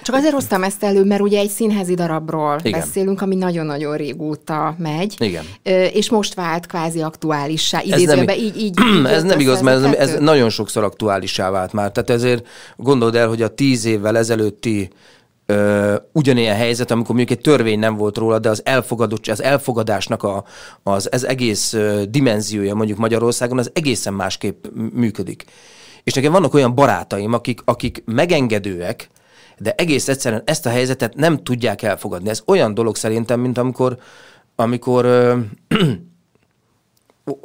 Csak 0.02 0.14
azért 0.14 0.32
hoztam 0.32 0.62
ezt 0.62 0.84
elő, 0.84 1.04
mert 1.04 1.20
ugye 1.20 1.38
egy 1.38 1.48
színházi 1.48 1.94
darabról 1.94 2.58
Igen. 2.62 2.80
beszélünk, 2.80 3.20
ami 3.20 3.34
nagyon-nagyon 3.34 3.96
régóta 3.96 4.74
megy. 4.78 5.14
Igen. 5.18 5.44
És 5.92 6.10
most 6.10 6.34
vált 6.34 6.66
kvázi 6.66 7.00
aktuálissá. 7.00 7.80
Idézőbe, 7.82 8.36
így, 8.36 8.56
így, 8.56 8.80
így 8.80 9.04
ez 9.16 9.22
nem 9.22 9.40
igaz, 9.40 9.60
mert 9.60 9.84
ez, 9.84 10.10
ez 10.10 10.20
nagyon 10.20 10.50
sokszor 10.50 10.84
aktuálissá 10.84 11.50
vált 11.50 11.67
már. 11.72 11.92
Tehát 11.92 12.10
ezért 12.10 12.46
gondold 12.76 13.14
el, 13.14 13.28
hogy 13.28 13.42
a 13.42 13.54
tíz 13.54 13.84
évvel 13.84 14.16
ezelőtti 14.16 14.90
ö, 15.46 15.94
ugyanilyen 16.12 16.56
helyzet, 16.56 16.90
amikor 16.90 17.14
mondjuk 17.14 17.38
egy 17.38 17.44
törvény 17.44 17.78
nem 17.78 17.96
volt 17.96 18.16
róla, 18.16 18.38
de 18.38 18.48
az, 18.48 18.62
elfogadott, 18.64 19.26
az 19.26 19.42
elfogadásnak 19.42 20.22
a, 20.22 20.44
az 20.82 21.12
ez 21.12 21.24
egész 21.24 21.72
ö, 21.72 22.02
dimenziója 22.08 22.74
mondjuk 22.74 22.98
Magyarországon 22.98 23.58
az 23.58 23.70
egészen 23.74 24.14
másképp 24.14 24.64
működik. 24.92 25.44
És 26.04 26.12
nekem 26.12 26.32
vannak 26.32 26.54
olyan 26.54 26.74
barátaim, 26.74 27.32
akik, 27.32 27.60
akik 27.64 28.02
megengedőek, 28.06 29.08
de 29.58 29.74
egész 29.74 30.08
egyszerűen 30.08 30.42
ezt 30.44 30.66
a 30.66 30.70
helyzetet 30.70 31.14
nem 31.14 31.42
tudják 31.42 31.82
elfogadni. 31.82 32.28
Ez 32.28 32.42
olyan 32.46 32.74
dolog 32.74 32.96
szerintem, 32.96 33.40
mint 33.40 33.58
amikor, 33.58 33.98
amikor 34.56 35.04
ö, 35.04 35.36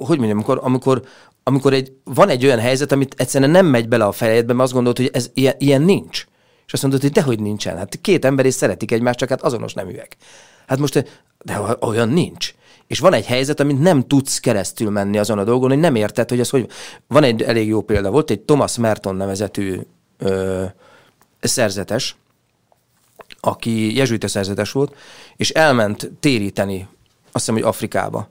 hogy 0.08 0.18
mondjam, 0.18 0.38
amikor, 0.38 0.60
amikor, 0.64 1.02
amikor 1.43 1.73
egy, 1.73 1.91
van 2.03 2.29
egy 2.29 2.45
olyan 2.45 2.60
helyzet, 2.60 2.91
amit 2.91 3.15
egyszerűen 3.17 3.49
nem 3.49 3.65
megy 3.65 3.88
bele 3.88 4.06
a 4.06 4.12
fejedbe, 4.12 4.53
mert 4.53 4.63
azt 4.63 4.73
gondolod, 4.73 4.97
hogy 4.97 5.10
ez 5.13 5.29
ilyen, 5.34 5.56
ilyen 5.58 5.82
nincs. 5.82 6.25
És 6.65 6.73
azt 6.73 6.82
mondod, 6.82 7.01
hogy 7.01 7.12
dehogy 7.12 7.39
nincsen. 7.39 7.77
Hát 7.77 8.01
két 8.01 8.25
ember 8.25 8.45
is 8.45 8.53
szeretik 8.53 8.91
egymást, 8.91 9.17
csak 9.17 9.29
hát 9.29 9.41
azonos 9.41 9.73
neműek. 9.73 10.17
Hát 10.67 10.79
most, 10.79 11.23
de 11.43 11.77
olyan 11.79 12.10
nincs. 12.10 12.53
És 12.88 12.99
van 12.99 13.13
egy 13.13 13.25
helyzet, 13.25 13.60
amit 13.60 13.79
nem 13.79 14.08
tudsz 14.08 14.39
keresztül 14.39 14.89
menni 14.89 15.17
azon 15.17 15.39
a 15.39 15.43
dolgon, 15.43 15.69
hogy 15.69 15.79
nem 15.79 15.95
érted, 15.95 16.29
hogy 16.29 16.39
ez 16.39 16.49
hogy... 16.49 16.69
Van 17.08 17.23
egy 17.23 17.41
elég 17.41 17.67
jó 17.67 17.82
példa, 17.82 18.12
volt 18.12 18.29
egy 18.29 18.39
Thomas 18.39 18.77
Merton 18.77 19.15
nevezetű 19.15 19.79
ö, 20.17 20.63
szerzetes, 21.39 22.15
aki 23.39 23.95
jezsuita 23.95 24.27
szerzetes 24.27 24.71
volt, 24.71 24.95
és 25.36 25.49
elment 25.49 26.12
téríteni, 26.19 26.88
azt 27.32 27.45
hiszem, 27.45 27.53
hogy 27.53 27.63
Afrikába 27.63 28.29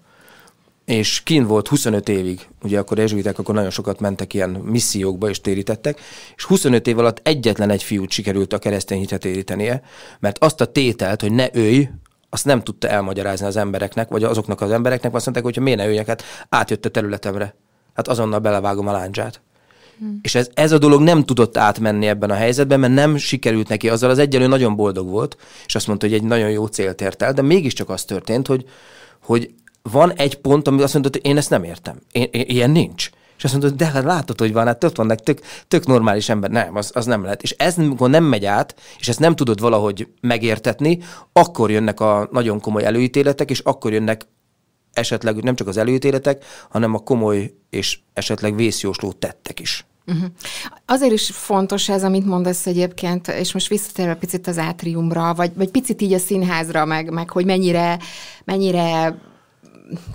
és 0.84 1.22
kín 1.22 1.46
volt 1.46 1.68
25 1.68 2.08
évig, 2.08 2.48
ugye 2.62 2.78
akkor 2.78 2.98
ezsuitek, 2.98 3.38
akkor 3.38 3.54
nagyon 3.54 3.70
sokat 3.70 4.00
mentek 4.00 4.34
ilyen 4.34 4.50
missziókba 4.50 5.28
és 5.28 5.40
térítettek, 5.40 6.00
és 6.36 6.44
25 6.44 6.86
év 6.86 6.98
alatt 6.98 7.20
egyetlen 7.22 7.70
egy 7.70 7.82
fiút 7.82 8.10
sikerült 8.10 8.52
a 8.52 8.58
keresztény 8.58 8.98
hitet 8.98 9.20
térítenie, 9.20 9.82
mert 10.20 10.44
azt 10.44 10.60
a 10.60 10.66
tételt, 10.66 11.20
hogy 11.20 11.32
ne 11.32 11.46
őj, 11.52 11.88
azt 12.30 12.44
nem 12.44 12.62
tudta 12.62 12.88
elmagyarázni 12.88 13.46
az 13.46 13.56
embereknek, 13.56 14.08
vagy 14.08 14.24
azoknak 14.24 14.60
az 14.60 14.70
embereknek, 14.70 15.14
azt 15.14 15.24
mondták, 15.24 15.44
hogy 15.44 15.56
ha 15.56 15.62
miért 15.62 15.78
ne 15.78 15.86
őjek, 15.86 16.06
hát 16.06 16.22
átjött 16.48 16.84
a 16.84 16.88
területemre. 16.88 17.54
Hát 17.94 18.08
azonnal 18.08 18.38
belevágom 18.38 18.86
a 18.88 18.92
láncsát. 18.92 19.40
Hmm. 19.98 20.18
És 20.22 20.34
ez, 20.34 20.50
ez 20.54 20.72
a 20.72 20.78
dolog 20.78 21.02
nem 21.02 21.24
tudott 21.24 21.56
átmenni 21.56 22.06
ebben 22.06 22.30
a 22.30 22.34
helyzetben, 22.34 22.80
mert 22.80 22.92
nem 22.92 23.16
sikerült 23.16 23.68
neki. 23.68 23.88
Azzal 23.88 24.10
az 24.10 24.18
egyenlő 24.18 24.46
nagyon 24.46 24.76
boldog 24.76 25.08
volt, 25.08 25.36
és 25.66 25.74
azt 25.74 25.86
mondta, 25.86 26.06
hogy 26.06 26.14
egy 26.14 26.22
nagyon 26.22 26.50
jó 26.50 26.66
célt 26.66 27.00
ért 27.00 27.22
el, 27.22 27.32
de 27.32 27.42
mégiscsak 27.42 27.90
az 27.90 28.04
történt, 28.04 28.46
hogy, 28.46 28.64
hogy 29.22 29.54
van 29.82 30.12
egy 30.12 30.40
pont, 30.40 30.68
ami 30.68 30.82
azt 30.82 30.92
mondod, 30.92 31.12
hogy 31.12 31.26
én 31.26 31.36
ezt 31.36 31.50
nem 31.50 31.64
értem. 31.64 31.98
Én, 32.12 32.28
én, 32.30 32.44
ilyen 32.48 32.70
nincs. 32.70 33.10
És 33.36 33.44
azt 33.44 33.52
mondod, 33.52 33.78
de 33.78 33.86
hát 33.86 34.04
látod, 34.04 34.38
hogy 34.38 34.52
van, 34.52 34.66
hát 34.66 34.84
ott 34.84 34.96
vannak 34.96 35.20
tök, 35.20 35.40
tök 35.68 35.86
normális 35.86 36.28
ember. 36.28 36.50
Nem, 36.50 36.76
az, 36.76 36.90
az 36.94 37.06
nem 37.06 37.22
lehet. 37.22 37.42
És 37.42 37.50
ez, 37.50 37.78
amikor 37.78 38.10
nem 38.10 38.24
megy 38.24 38.44
át, 38.44 38.74
és 38.98 39.08
ezt 39.08 39.18
nem 39.18 39.36
tudod 39.36 39.60
valahogy 39.60 40.08
megértetni, 40.20 40.98
akkor 41.32 41.70
jönnek 41.70 42.00
a 42.00 42.28
nagyon 42.32 42.60
komoly 42.60 42.84
előítéletek, 42.84 43.50
és 43.50 43.58
akkor 43.58 43.92
jönnek 43.92 44.26
esetleg 44.92 45.42
nem 45.42 45.54
csak 45.54 45.68
az 45.68 45.76
előítéletek, 45.76 46.44
hanem 46.70 46.94
a 46.94 46.98
komoly 46.98 47.54
és 47.70 47.98
esetleg 48.12 48.56
vészjósló 48.56 49.12
tettek 49.12 49.60
is. 49.60 49.86
Uh-huh. 50.06 50.24
Azért 50.86 51.12
is 51.12 51.30
fontos 51.32 51.88
ez, 51.88 52.04
amit 52.04 52.26
mondasz 52.26 52.66
egyébként, 52.66 53.28
és 53.28 53.52
most 53.52 53.68
visszatérve 53.68 54.14
picit 54.14 54.46
az 54.46 54.58
átriumra, 54.58 55.34
vagy, 55.34 55.50
vagy 55.54 55.70
picit 55.70 56.02
így 56.02 56.12
a 56.12 56.18
színházra, 56.18 56.84
meg, 56.84 57.10
meg 57.10 57.30
hogy 57.30 57.44
mennyire, 57.44 57.98
mennyire 58.44 59.16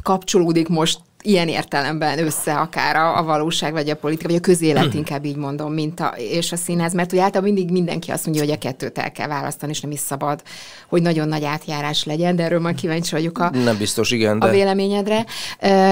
kapcsolódik 0.03 0.67
most 0.67 0.99
ilyen 1.27 1.47
értelemben 1.47 2.19
össze 2.19 2.53
akár 2.53 2.95
a, 2.95 3.17
a 3.17 3.23
valóság, 3.23 3.71
vagy 3.71 3.89
a 3.89 3.95
politika, 3.95 4.27
vagy 4.27 4.37
a 4.37 4.41
közélet 4.41 4.93
inkább 4.93 5.25
így 5.25 5.35
mondom, 5.35 5.73
mint 5.73 5.99
a, 5.99 6.13
és 6.17 6.51
a 6.51 6.55
színház, 6.55 6.93
mert 6.93 7.11
ugye 7.11 7.21
általában 7.21 7.53
mindig 7.53 7.71
mindenki 7.71 8.11
azt 8.11 8.25
mondja, 8.25 8.43
hogy 8.43 8.53
a 8.53 8.57
kettőt 8.57 8.97
el 8.97 9.11
kell 9.11 9.27
választani, 9.27 9.71
és 9.71 9.81
nem 9.81 9.91
is 9.91 9.99
szabad, 9.99 10.41
hogy 10.87 11.01
nagyon 11.01 11.27
nagy 11.27 11.43
átjárás 11.43 12.05
legyen, 12.05 12.35
de 12.35 12.43
erről 12.43 12.59
majd 12.59 12.75
kíváncsi 12.75 13.11
vagyok 13.11 13.39
a, 13.39 13.49
nem 13.63 13.77
biztos, 13.77 14.11
igen, 14.11 14.39
de... 14.39 14.47
a 14.47 14.49
véleményedre, 14.49 15.25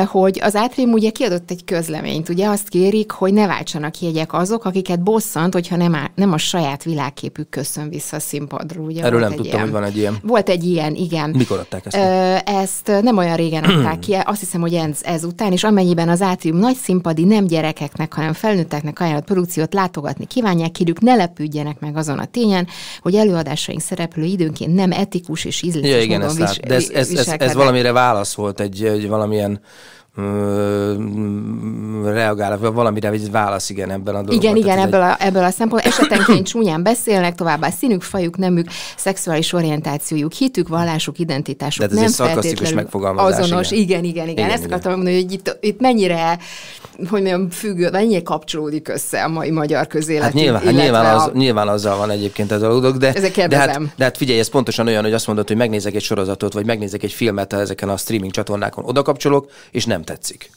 hogy 0.06 0.40
az 0.44 0.56
Átrium 0.56 0.92
ugye 0.92 1.10
kiadott 1.10 1.52
egy 1.52 1.64
közleményt, 1.66 2.30
ugye 2.30 2.48
azt 2.48 2.70
kérik, 2.70 3.12
hogy 3.12 3.34
ne 3.34 3.48
váltsanak 3.48 4.00
jegyek 4.02 4.34
azok, 4.34 4.66
akiket 4.66 5.04
bosszant, 5.04 5.54
hogyha 5.54 5.76
nem, 5.76 5.96
á, 5.96 6.12
nem 6.16 6.34
a 6.34 6.38
saját 6.38 6.84
világképük 6.84 7.50
köszön 7.50 7.90
vissza 7.90 8.16
a 8.16 8.20
színpadról. 8.20 8.86
Ugye 8.86 9.04
Erről 9.04 9.20
nem 9.20 9.30
tudtam, 9.30 9.46
ilyen. 9.46 9.62
hogy 9.62 9.72
van 9.72 9.84
egy 9.84 9.98
ilyen. 9.98 10.18
Volt 10.24 10.50
egy 10.50 10.64
ilyen, 10.64 10.96
igen. 10.96 11.30
Mikor 11.30 11.60
adták 11.60 11.86
ezt? 11.86 11.96
Ezt 12.48 13.02
nem 13.02 13.18
olyan 13.18 13.36
régen 13.36 13.64
adták 13.64 14.00
ki, 14.06 14.14
azt 14.14 14.40
hiszem, 14.40 14.62
hogy 14.62 14.74
ez, 14.74 15.24
ezután, 15.26 15.52
és 15.52 15.64
amennyiben 15.64 16.10
az 16.10 16.22
átrium 16.22 16.58
nagy 16.58 16.76
színpadi 16.76 17.24
nem 17.24 17.48
gyerekeknek, 17.48 18.14
hanem 18.14 18.34
felnőtteknek 18.34 19.00
ajánlott 19.00 19.24
produkciót 19.26 19.74
látogatni 19.74 20.26
kívánják, 20.26 20.72
kérjük, 20.72 21.00
ne 21.02 21.16
lepődjenek 21.16 21.80
meg 21.80 21.98
azon 21.98 22.20
a 22.20 22.26
tényen, 22.26 22.68
hogy 23.02 23.16
előadásaink 23.16 23.82
szereplő 23.82 24.24
időnként 24.24 24.76
nem 24.76 24.92
etikus 24.92 25.46
és 25.46 25.62
ízléses 25.62 25.90
ja, 25.90 26.02
igen, 26.02 26.20
módon 26.20 26.36
vis- 26.36 26.60
De 26.60 26.76
ez, 26.76 26.90
ez, 26.90 27.10
ez, 27.12 27.28
ez, 27.38 27.54
valamire 27.54 27.92
válasz 27.92 28.34
volt, 28.34 28.60
egy, 28.60 28.84
egy 28.84 29.08
valamilyen 29.08 29.60
reagál, 32.04 32.58
valamire 32.58 33.10
egy 33.10 33.32
válasz 33.32 33.70
igen 33.70 33.90
ebben 33.90 34.16
a 34.16 34.22
dologban. 34.22 34.36
Igen, 34.36 34.56
igen, 34.56 34.78
ebből, 34.78 35.02
egy... 35.02 35.16
a, 35.20 35.26
ebből 35.26 35.44
a 35.44 35.50
szempontból 35.50 35.92
esetenként 35.92 36.48
csúnyán 36.52 36.84
beszélnek, 36.84 37.36
továbbá 37.36 37.70
színük, 37.70 38.02
fajuk, 38.02 38.38
nemük, 38.38 38.68
szexuális 38.98 39.54
orientációjuk, 39.54 40.32
hitük, 40.32 40.68
vallásuk, 40.68 41.20
identitásuk. 41.20 41.86
De 41.86 41.90
ez 41.92 41.96
nem 41.96 42.04
egy 42.04 42.12
szarkasztikus 42.12 42.74
megfogalmazás. 42.74 43.40
Azonos, 43.40 43.72
igen, 43.72 44.04
igen, 44.04 44.24
igen. 44.24 44.28
igen 44.28 44.50
Ezt 44.50 44.58
igen. 44.58 44.70
akartam 44.70 44.92
mondani, 44.92 45.22
hogy 45.22 45.32
itt, 45.32 45.58
itt 45.62 45.80
mennyire, 45.80 46.38
hogy 46.98 47.08
mondjam, 47.10 47.50
függő, 47.50 47.90
mennyire 47.92 48.22
kapcsolódik 48.22 48.88
össze 48.88 49.24
a 49.24 49.28
mai 49.28 49.52
magyar 49.52 49.88
közélet. 49.88 50.24
Hát 50.24 50.34
nyilván, 50.34 50.62
hát 50.62 50.74
nyilván, 50.74 51.16
az, 51.16 51.24
a... 51.24 51.32
nyilván 51.34 51.68
azzal 51.68 51.98
van 51.98 52.10
egyébként 52.10 52.52
ez 52.52 52.62
a 52.62 52.68
dolog, 52.68 52.98
de, 52.98 53.14
de, 53.48 53.58
hát, 53.58 53.82
de 53.96 54.04
hát 54.04 54.18
figyelj, 54.18 54.40
ez 54.40 54.50
pontosan 54.50 54.88
olyan, 54.88 55.04
hogy 55.04 55.14
azt 55.14 55.28
mondod, 55.28 55.48
hogy 55.48 55.58
megnézek 55.58 55.96
egy 55.96 56.02
sorozatot, 56.02 56.54
vagy 56.54 56.66
megnézek 56.66 57.04
egy 57.04 57.12
filmet 57.12 57.54
ezeken 57.54 57.90
a 57.90 57.98
streaming 57.98 58.32
csatornákon, 58.32 58.86
oda 58.86 59.02
kapcsolok, 59.02 59.50
és 59.72 59.86
nem 59.86 60.04
tetszik. 60.06 60.50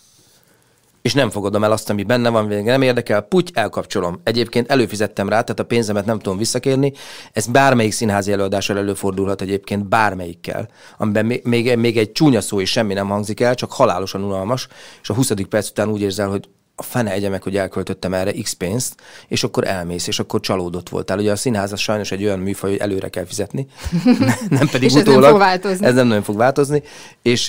És 1.03 1.15
nem 1.15 1.31
fogadom 1.31 1.65
el 1.65 1.73
azt, 1.73 1.91
ami 1.91 2.03
benne 2.03 2.29
van, 2.29 2.49
végig 2.49 2.65
nem 2.65 2.83
érdekel, 2.83 3.21
puty, 3.21 3.51
elkapcsolom. 3.55 4.21
Egyébként 4.25 4.71
előfizettem 4.71 5.29
rá, 5.29 5.41
tehát 5.41 5.61
a 5.61 5.65
pénzemet 5.65 6.05
nem 6.05 6.19
tudom 6.19 6.39
visszakérni. 6.39 6.93
Ez 7.33 7.47
bármelyik 7.47 7.93
színházi 7.93 8.33
előadással 8.33 8.79
előfordulhat 8.79 9.41
egyébként 9.41 9.89
bármelyikkel, 9.89 10.69
amiben 10.97 11.27
még, 11.27 11.45
még, 11.45 11.77
még 11.77 11.99
egy 11.99 12.13
csúnya 12.13 12.41
szó 12.41 12.61
is 12.61 12.71
semmi 12.71 12.95
nem 12.95 13.09
hangzik 13.09 13.41
el, 13.41 13.55
csak 13.55 13.73
halálosan 13.73 14.25
unalmas, 14.25 14.69
és 15.03 15.11
a 15.11 15.15
20. 15.15 15.33
perc 15.49 15.69
után 15.69 15.89
úgy 15.89 16.01
érzel, 16.01 16.29
hogy 16.29 16.49
a 16.81 16.83
fene 16.83 17.13
egye 17.13 17.29
meg, 17.29 17.43
hogy 17.43 17.57
elköltöttem 17.57 18.15
erre 18.15 18.33
x 18.33 18.53
pénzt, 18.53 18.95
és 19.29 19.45
akkor 19.45 19.67
elmész, 19.67 20.07
és 20.07 20.19
akkor 20.19 20.41
csalódott 20.41 20.89
voltál. 20.89 21.19
Ugye 21.19 21.31
a 21.31 21.37
színház 21.37 21.73
az 21.73 21.81
sajnos 21.81 22.11
egy 22.11 22.25
olyan 22.25 22.39
műfaj, 22.39 22.71
hogy 22.71 22.79
előre 22.79 23.09
kell 23.09 23.25
fizetni, 23.25 23.67
nem 24.49 24.69
pedig 24.71 24.83
és 24.83 24.95
utólag. 24.95 25.17
Ez 25.17 25.23
nem 25.23 25.31
fog 25.31 25.39
változni. 25.39 25.87
Ez 25.87 25.95
nem 25.95 26.07
nagyon 26.07 26.23
fog 26.23 26.37
változni, 26.37 26.83
és, 27.23 27.47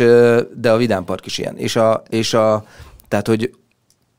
de 0.56 0.72
a 0.72 0.78
Vidám 0.78 1.06
Park 1.06 1.26
is 1.26 1.38
ilyen. 1.38 1.58
És 1.58 1.76
a, 1.76 2.04
és 2.10 2.34
a 2.34 2.66
tehát, 3.08 3.28
hogy 3.28 3.52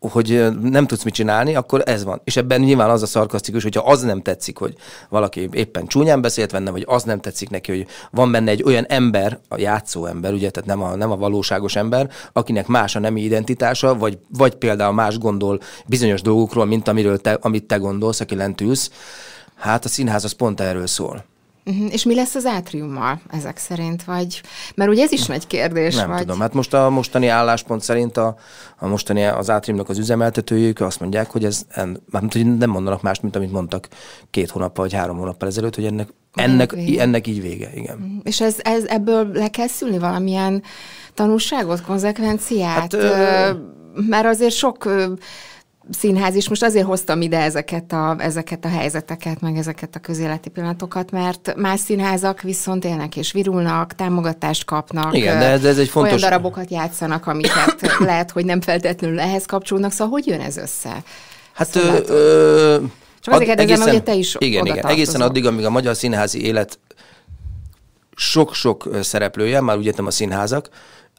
hogy 0.00 0.46
nem 0.62 0.86
tudsz 0.86 1.02
mit 1.02 1.14
csinálni, 1.14 1.54
akkor 1.54 1.82
ez 1.86 2.04
van. 2.04 2.20
És 2.24 2.36
ebben 2.36 2.60
nyilván 2.60 2.90
az 2.90 3.02
a 3.02 3.06
szarkasztikus, 3.06 3.62
hogyha 3.62 3.90
az 3.90 4.02
nem 4.02 4.22
tetszik, 4.22 4.58
hogy 4.58 4.74
valaki 5.08 5.48
éppen 5.52 5.86
csúnyán 5.86 6.20
beszélt 6.20 6.52
benne, 6.52 6.70
vagy 6.70 6.84
az 6.86 7.02
nem 7.02 7.20
tetszik 7.20 7.50
neki, 7.50 7.72
hogy 7.72 7.86
van 8.10 8.32
benne 8.32 8.50
egy 8.50 8.62
olyan 8.62 8.84
ember, 8.88 9.38
a 9.48 9.58
játszó 9.58 10.06
ember, 10.06 10.32
ugye, 10.32 10.50
tehát 10.50 10.68
nem 10.68 10.82
a, 10.82 10.96
nem 10.96 11.10
a 11.10 11.16
valóságos 11.16 11.76
ember, 11.76 12.10
akinek 12.32 12.66
más 12.66 12.96
a 12.96 12.98
nemi 12.98 13.20
identitása, 13.20 13.94
vagy, 13.94 14.18
vagy 14.28 14.54
például 14.54 14.92
más 14.92 15.18
gondol 15.18 15.60
bizonyos 15.86 16.22
dolgokról, 16.22 16.64
mint 16.64 16.88
amiről 16.88 17.20
te, 17.20 17.38
amit 17.40 17.64
te 17.64 17.76
gondolsz, 17.76 18.20
aki 18.20 18.34
lent 18.34 18.60
ülsz, 18.60 18.90
hát 19.54 19.84
a 19.84 19.88
színház 19.88 20.24
az 20.24 20.32
pont 20.32 20.60
erről 20.60 20.86
szól. 20.86 21.29
Uh-huh. 21.64 21.92
És 21.92 22.04
mi 22.04 22.14
lesz 22.14 22.34
az 22.34 22.46
átriummal 22.46 23.20
ezek 23.30 23.58
szerint? 23.58 24.04
Vagy, 24.04 24.42
mert 24.74 24.90
ugye 24.90 25.02
ez 25.02 25.12
is 25.12 25.26
nagy 25.26 25.46
kérdés. 25.46 25.94
Nem 25.94 26.08
vagy... 26.08 26.18
tudom, 26.18 26.40
hát 26.40 26.54
most 26.54 26.74
a 26.74 26.90
mostani 26.90 27.26
álláspont 27.26 27.82
szerint 27.82 28.16
a, 28.16 28.36
a 28.78 28.86
mostani 28.86 29.24
az 29.24 29.50
átriumnak 29.50 29.88
az 29.88 29.98
üzemeltetőjük 29.98 30.80
azt 30.80 31.00
mondják, 31.00 31.30
hogy 31.30 31.44
ez, 31.44 31.62
en, 31.68 32.02
nem 32.58 32.70
mondanak 32.70 33.02
mást, 33.02 33.22
mint 33.22 33.36
amit 33.36 33.52
mondtak 33.52 33.88
két 34.30 34.50
hónappal 34.50 34.84
vagy 34.84 34.94
három 34.94 35.16
hónappal 35.16 35.48
ezelőtt, 35.48 35.74
hogy 35.74 35.84
ennek, 35.84 36.08
ennek, 36.34 36.72
ennek 36.96 37.26
így 37.26 37.42
vége, 37.42 37.70
igen. 37.74 37.96
Uh-huh. 37.96 38.20
És 38.22 38.40
ez, 38.40 38.56
ez 38.58 38.84
ebből 38.84 39.30
le 39.32 39.48
kell 39.48 39.68
szülni 39.68 39.98
valamilyen 39.98 40.62
tanulságot, 41.14 41.82
konzekvenciát? 41.82 42.78
Hát, 42.78 42.92
ö... 42.92 43.50
Mert 43.94 44.26
azért 44.26 44.54
sok 44.54 44.88
színház 45.90 46.34
is. 46.34 46.48
Most 46.48 46.62
azért 46.62 46.86
hoztam 46.86 47.22
ide 47.22 47.38
ezeket 47.38 47.92
a, 47.92 48.16
ezeket 48.18 48.64
a 48.64 48.68
helyzeteket, 48.68 49.40
meg 49.40 49.56
ezeket 49.56 49.96
a 49.96 49.98
közéleti 49.98 50.48
pillanatokat, 50.48 51.10
mert 51.10 51.54
más 51.56 51.80
színházak 51.80 52.40
viszont 52.40 52.84
élnek 52.84 53.16
és 53.16 53.32
virulnak, 53.32 53.94
támogatást 53.94 54.64
kapnak. 54.64 55.16
Igen, 55.16 55.38
de 55.38 55.44
ez, 55.44 55.64
ez 55.64 55.78
egy 55.78 55.88
fontos... 55.88 56.12
Olyan 56.12 56.30
darabokat 56.30 56.70
játszanak, 56.70 57.26
amiket 57.26 57.96
lehet, 57.98 58.30
hogy 58.30 58.44
nem 58.44 58.60
feltétlenül 58.60 59.20
ehhez 59.20 59.46
kapcsolódnak, 59.46 59.92
szóval 59.92 60.08
hogy 60.08 60.26
jön 60.26 60.40
ez 60.40 60.56
össze? 60.56 61.02
Hát 61.52 61.76
ö, 61.76 61.98
ö, 62.06 62.76
Csak 63.20 63.34
azért 63.34 63.56
kérdezem, 63.56 63.88
hogy 63.88 64.02
te 64.02 64.14
is 64.14 64.36
Igen, 64.38 64.66
igen. 64.66 64.86
Egészen 64.86 65.20
addig, 65.20 65.46
amíg 65.46 65.64
a 65.64 65.70
magyar 65.70 65.96
színházi 65.96 66.44
élet 66.44 66.78
sok-sok 68.14 68.88
szereplője, 69.00 69.60
már 69.60 69.76
úgy 69.76 69.86
értem 69.86 70.06
a 70.06 70.10
színházak, 70.10 70.68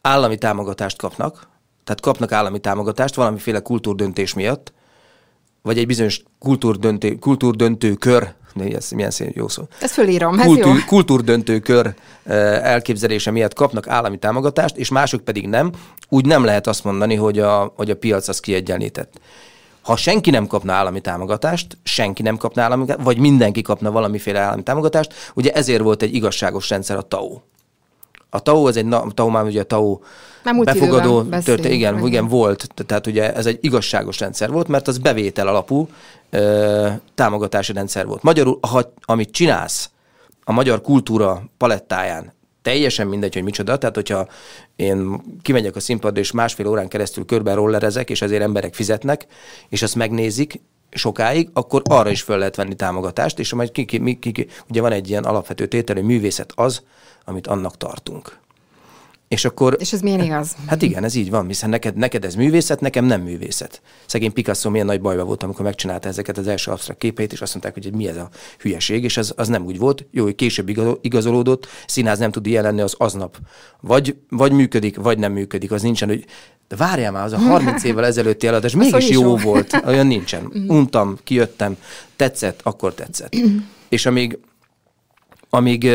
állami 0.02 0.38
támogatást 0.38 0.98
kapnak, 0.98 1.50
tehát 1.92 2.16
kapnak 2.16 2.32
állami 2.32 2.60
támogatást 2.60 3.16
valamiféle 3.16 3.60
kultúrdöntés 3.60 4.34
miatt, 4.34 4.74
vagy 5.62 5.78
egy 5.78 5.86
bizonyos 5.86 6.24
kultúrdöntő, 6.40 7.16
kultúrdöntő 7.16 7.94
kör, 7.94 8.34
de 8.54 8.76
ez 8.76 8.92
milyen 8.92 9.12
szép 9.12 9.36
jó 9.36 9.48
szó. 9.48 9.64
Ezt 9.82 9.94
fölírom, 9.94 10.40
ez 10.40 10.46
Kultúr, 10.46 10.76
jó. 10.76 10.86
Kultúrdöntő 10.88 11.60
kör 11.60 11.94
elképzelése 12.62 13.32
miatt 13.32 13.54
kapnak 13.54 13.88
állami 13.88 14.18
támogatást, 14.18 14.78
és 14.78 14.90
mások 14.90 15.22
pedig 15.22 15.48
nem. 15.48 15.72
Úgy 16.10 16.26
nem 16.26 16.44
lehet 16.44 16.68
azt 16.68 16.84
mondani, 16.84 17.16
hogy 17.16 17.40
a, 17.40 17.74
hogy 17.76 17.90
a 17.90 17.96
piac 17.96 18.28
az 18.28 18.40
kiegyenlített. 18.40 19.20
Ha 19.82 19.96
senki 19.96 20.30
nem 20.30 20.48
kapna 20.48 20.74
állami 20.74 21.02
támogatást, 21.02 21.78
senki 21.84 22.22
nem 22.22 22.38
kapna 22.38 22.62
állami 22.62 22.86
vagy 23.04 23.18
mindenki 23.18 23.62
kapna 23.62 23.92
valamiféle 23.92 24.40
állami 24.40 24.64
támogatást, 24.64 25.14
ugye 25.34 25.52
ezért 25.52 25.82
volt 25.82 26.02
egy 26.02 26.14
igazságos 26.14 26.70
rendszer 26.70 26.98
a 26.98 27.02
TAO. 27.02 27.40
A 28.34 28.40
TAO, 28.40 28.68
az 28.68 28.78
egy, 28.78 28.94
a 28.94 29.08
TAO 29.14 29.30
már 29.30 29.44
ugye 29.44 29.62
a 29.62 29.64
TAO 29.64 30.00
befogadó 30.64 31.24
történet, 31.24 31.72
igen, 31.72 32.06
igen, 32.06 32.28
volt, 32.28 32.68
tehát 32.86 33.08
ugye 33.08 33.34
ez 33.34 33.46
egy 33.46 33.58
igazságos 33.62 34.20
rendszer 34.20 34.52
volt, 34.52 34.68
mert 34.68 34.88
az 34.88 34.98
bevétel 34.98 35.48
alapú 35.48 35.90
ö, 36.30 36.88
támogatási 37.16 37.74
rendszer 37.74 38.06
volt. 38.06 38.24
Magyarul, 38.24 38.60
ha, 38.62 38.94
amit 39.02 39.32
csinálsz 39.32 39.90
a 40.44 40.52
magyar 40.52 40.82
kultúra 40.82 41.44
palettáján, 41.58 42.34
teljesen 42.62 43.08
mindegy, 43.08 43.34
hogy 43.34 43.44
micsoda, 43.44 43.78
tehát 43.78 43.96
hogyha 43.96 44.28
én 44.76 45.22
kimegyek 45.42 45.76
a 45.76 45.80
színpadra, 45.80 46.20
és 46.20 46.32
másfél 46.32 46.68
órán 46.68 46.88
keresztül 46.88 47.26
körben 47.26 47.56
rollerezek, 47.56 48.10
és 48.10 48.22
ezért 48.22 48.42
emberek 48.42 48.74
fizetnek, 48.74 49.26
és 49.70 49.82
azt 49.82 49.96
megnézik, 49.96 50.62
sokáig, 50.92 51.50
akkor 51.54 51.82
arra 51.86 52.10
is 52.10 52.22
föl 52.22 52.38
lehet 52.38 52.56
venni 52.56 52.76
támogatást, 52.76 53.40
és 53.40 53.54
majd 53.54 53.72
ki, 53.72 53.86
ki, 53.86 54.20
ki, 54.20 54.32
ki, 54.32 54.48
ugye 54.70 54.82
van 54.82 54.92
egy 54.92 55.10
ilyen 55.10 55.24
alapvető 55.24 55.66
tétel, 55.66 55.96
hogy 55.96 56.04
művészet 56.04 56.52
az, 56.56 56.82
amit 57.26 57.48
annak 57.48 57.78
tartunk. 57.78 58.40
És 59.32 59.46
akkor... 59.46 59.76
És 59.80 59.94
ez 59.94 60.02
miért 60.02 60.24
igaz? 60.24 60.56
Hát 60.68 60.82
igen, 60.82 61.04
ez 61.04 61.16
így 61.16 61.30
van, 61.30 61.48
hiszen 61.48 61.70
neked, 61.70 61.96
neked 61.96 62.26
ez 62.26 62.36
művészet, 62.36 62.80
nekem 62.80 63.06
nem 63.06 63.22
művészet. 63.22 63.82
Szegény 64.06 64.34
Picasso 64.34 64.70
milyen 64.70 64.86
nagy 64.86 65.02
bajba 65.02 65.24
volt, 65.24 65.44
amikor 65.44 65.66
megcsinálta 65.66 66.08
ezeket 66.08 66.38
az 66.38 66.48
első 66.48 66.72
absztrakt 66.72 67.00
képeit, 67.00 67.32
és 67.32 67.42
azt 67.42 67.52
mondták, 67.54 67.74
hogy 67.74 67.94
mi 67.94 68.08
ez 68.08 68.18
a 68.18 68.30
hülyeség, 68.60 69.04
és 69.04 69.18
ez 69.18 69.34
az 69.36 69.48
nem 69.48 69.66
úgy 69.66 69.78
volt. 69.78 70.06
Jó, 70.12 70.24
hogy 70.24 70.36
később 70.36 70.98
igazolódott, 71.02 71.68
színház 71.88 72.20
nem 72.20 72.32
tud 72.32 72.46
ilyen 72.46 72.64
lenni 72.64 72.82
az 72.82 72.96
aznap. 72.98 73.38
Vagy, 73.82 74.16
vagy 74.30 74.52
működik, 74.52 74.98
vagy 74.98 75.18
nem 75.18 75.32
működik. 75.32 75.72
Az 75.72 75.82
nincsen, 75.82 76.08
hogy 76.08 76.26
de 76.68 76.76
várjál 76.76 77.12
már, 77.12 77.24
az 77.24 77.34
a 77.34 77.38
30 77.38 77.84
évvel 77.84 78.06
ezelőtti 78.06 78.48
eladás 78.48 78.76
mégis 78.86 79.10
jó, 79.10 79.22
jó 79.22 79.38
volt. 79.38 79.82
Olyan 79.86 80.08
nincsen. 80.08 80.44
Mhm. 80.44 80.70
Untam, 80.70 81.18
kijöttem, 81.24 81.78
tetszett, 82.16 82.60
akkor 82.64 82.94
tetszett. 82.94 83.36
és 83.90 84.06
amíg, 84.06 84.38
amíg 85.50 85.90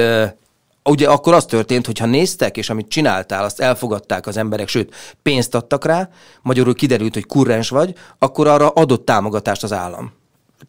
ugye 0.91 1.09
akkor 1.09 1.35
az 1.35 1.45
történt, 1.45 1.87
hogy 1.87 1.99
ha 1.99 2.07
néztek, 2.07 2.57
és 2.57 2.71
amit 2.71 2.89
csináltál, 2.89 3.45
azt 3.45 3.61
elfogadták 3.61 4.27
az 4.27 4.37
emberek, 4.37 4.69
sőt, 4.69 4.95
pénzt 5.23 5.55
adtak 5.55 5.85
rá, 5.85 6.09
magyarul 6.43 6.75
kiderült, 6.75 7.15
hogy 7.15 7.27
kurrens 7.27 7.69
vagy, 7.69 7.95
akkor 8.19 8.47
arra 8.47 8.69
adott 8.69 9.05
támogatást 9.05 9.63
az 9.63 9.73
állam. 9.73 10.13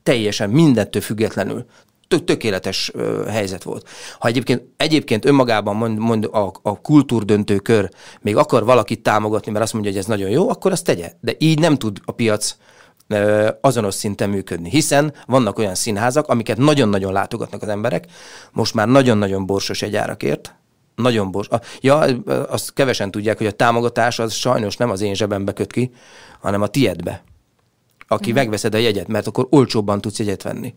Teljesen, 0.03 0.49
mindettől 0.49 1.01
függetlenül. 1.01 1.65
Tök, 2.07 2.23
tökéletes 2.23 2.91
ö, 2.93 3.25
helyzet 3.29 3.63
volt. 3.63 3.87
Ha 4.19 4.27
egyébként, 4.27 4.61
egyébként 4.77 5.25
önmagában 5.25 5.75
mond, 5.75 5.97
mond 5.97 6.25
a, 6.25 6.53
a 6.61 6.81
kultúrdöntő 6.81 7.57
kör 7.57 7.89
még 8.21 8.35
akar 8.35 8.65
valakit 8.65 9.03
támogatni, 9.03 9.51
mert 9.51 9.63
azt 9.63 9.73
mondja, 9.73 9.91
hogy 9.91 9.99
ez 9.99 10.05
nagyon 10.05 10.29
jó, 10.29 10.49
akkor 10.49 10.71
azt 10.71 10.83
tegye. 10.83 11.11
De 11.21 11.35
így 11.37 11.59
nem 11.59 11.77
tud 11.77 11.99
a 12.05 12.11
piac 12.11 12.55
azonos 13.61 13.93
szinten 13.93 14.29
működni. 14.29 14.69
Hiszen 14.69 15.13
vannak 15.25 15.57
olyan 15.57 15.75
színházak, 15.75 16.27
amiket 16.27 16.57
nagyon-nagyon 16.57 17.13
látogatnak 17.13 17.61
az 17.61 17.67
emberek, 17.67 18.05
most 18.51 18.73
már 18.73 18.87
nagyon-nagyon 18.87 19.45
borsos 19.45 19.81
egy 19.81 19.95
árakért, 19.95 20.55
Nagyon 20.95 21.31
bors. 21.31 21.47
Ja, 21.81 21.97
azt 22.49 22.73
kevesen 22.73 23.11
tudják, 23.11 23.37
hogy 23.37 23.47
a 23.47 23.51
támogatás 23.51 24.19
az 24.19 24.33
sajnos 24.33 24.77
nem 24.77 24.89
az 24.89 25.01
én 25.01 25.15
zsebembe 25.15 25.53
köt 25.53 25.71
ki, 25.71 25.91
hanem 26.39 26.61
a 26.61 26.67
tiedbe. 26.67 27.23
Aki 28.07 28.31
mm. 28.31 28.33
megveszed 28.33 28.73
a 28.73 28.77
jegyet, 28.77 29.07
mert 29.07 29.27
akkor 29.27 29.47
olcsóbban 29.49 30.01
tudsz 30.01 30.19
jegyet 30.19 30.43
venni 30.43 30.75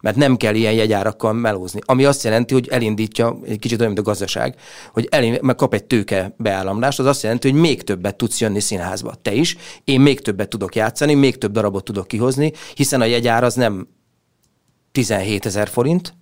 mert 0.00 0.16
nem 0.16 0.36
kell 0.36 0.54
ilyen 0.54 0.72
jegyárakkal 0.72 1.32
melózni. 1.32 1.80
Ami 1.84 2.04
azt 2.04 2.24
jelenti, 2.24 2.54
hogy 2.54 2.68
elindítja, 2.68 3.38
egy 3.46 3.58
kicsit 3.58 3.78
olyan, 3.80 3.92
mint 3.92 4.06
a 4.06 4.10
gazdaság, 4.10 4.54
hogy 4.92 5.08
elind, 5.10 5.42
meg 5.42 5.54
kap 5.54 5.74
egy 5.74 5.84
tőke 5.84 6.34
beállamlást, 6.36 6.98
az 6.98 7.06
azt 7.06 7.22
jelenti, 7.22 7.50
hogy 7.50 7.60
még 7.60 7.82
többet 7.82 8.16
tudsz 8.16 8.40
jönni 8.40 8.60
színházba. 8.60 9.14
Te 9.22 9.32
is, 9.32 9.56
én 9.84 10.00
még 10.00 10.20
többet 10.20 10.48
tudok 10.48 10.74
játszani, 10.74 11.14
még 11.14 11.38
több 11.38 11.52
darabot 11.52 11.84
tudok 11.84 12.08
kihozni, 12.08 12.52
hiszen 12.74 13.00
a 13.00 13.04
jegyár 13.04 13.44
az 13.44 13.54
nem 13.54 13.88
17 14.92 15.46
ezer 15.46 15.68
forint, 15.68 16.14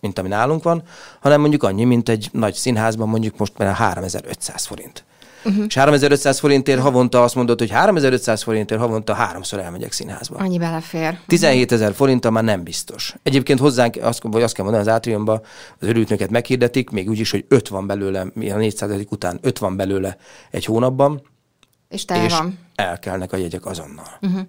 mint 0.00 0.18
ami 0.18 0.28
nálunk 0.28 0.62
van, 0.62 0.82
hanem 1.20 1.40
mondjuk 1.40 1.62
annyi, 1.62 1.84
mint 1.84 2.08
egy 2.08 2.28
nagy 2.32 2.54
színházban 2.54 3.08
mondjuk 3.08 3.38
most 3.38 3.58
már 3.58 3.74
3500 3.74 4.64
forint. 4.66 5.04
Uh-huh. 5.44 5.64
És 5.68 5.74
3500 5.74 6.38
forintért 6.38 6.80
havonta 6.80 7.22
azt 7.22 7.34
mondod, 7.34 7.58
hogy 7.58 7.70
3500 7.70 8.42
forintért 8.42 8.80
havonta 8.80 9.14
háromszor 9.14 9.58
elmegyek 9.58 9.92
színházba. 9.92 10.36
Annyi 10.36 10.58
belefér. 10.58 11.18
17 11.26 11.72
ezer 11.72 11.94
forinttal 11.94 12.30
már 12.30 12.44
nem 12.44 12.62
biztos. 12.62 13.14
Egyébként 13.22 13.58
hozzánk, 13.58 13.96
azt, 14.00 14.22
vagy 14.22 14.42
azt 14.42 14.54
kell 14.54 14.64
mondani, 14.64 14.86
az 14.86 14.92
átriumban 14.94 15.40
az 15.80 15.88
örültnöket 15.88 16.30
meghirdetik, 16.30 16.90
még 16.90 17.08
úgy 17.08 17.18
is, 17.18 17.30
hogy 17.30 17.44
5 17.48 17.68
van 17.68 17.86
belőle, 17.86 18.26
mi 18.34 18.50
a 18.50 18.56
400 18.56 18.90
után 19.10 19.38
5 19.42 19.58
van 19.58 19.76
belőle 19.76 20.16
egy 20.50 20.64
hónapban. 20.64 21.22
És 21.88 22.04
te 22.04 22.24
és 22.24 22.32
van. 22.32 22.58
elkelnek 22.74 23.32
a 23.32 23.36
jegyek 23.36 23.66
azonnal. 23.66 24.18
Uh-huh. 24.20 24.40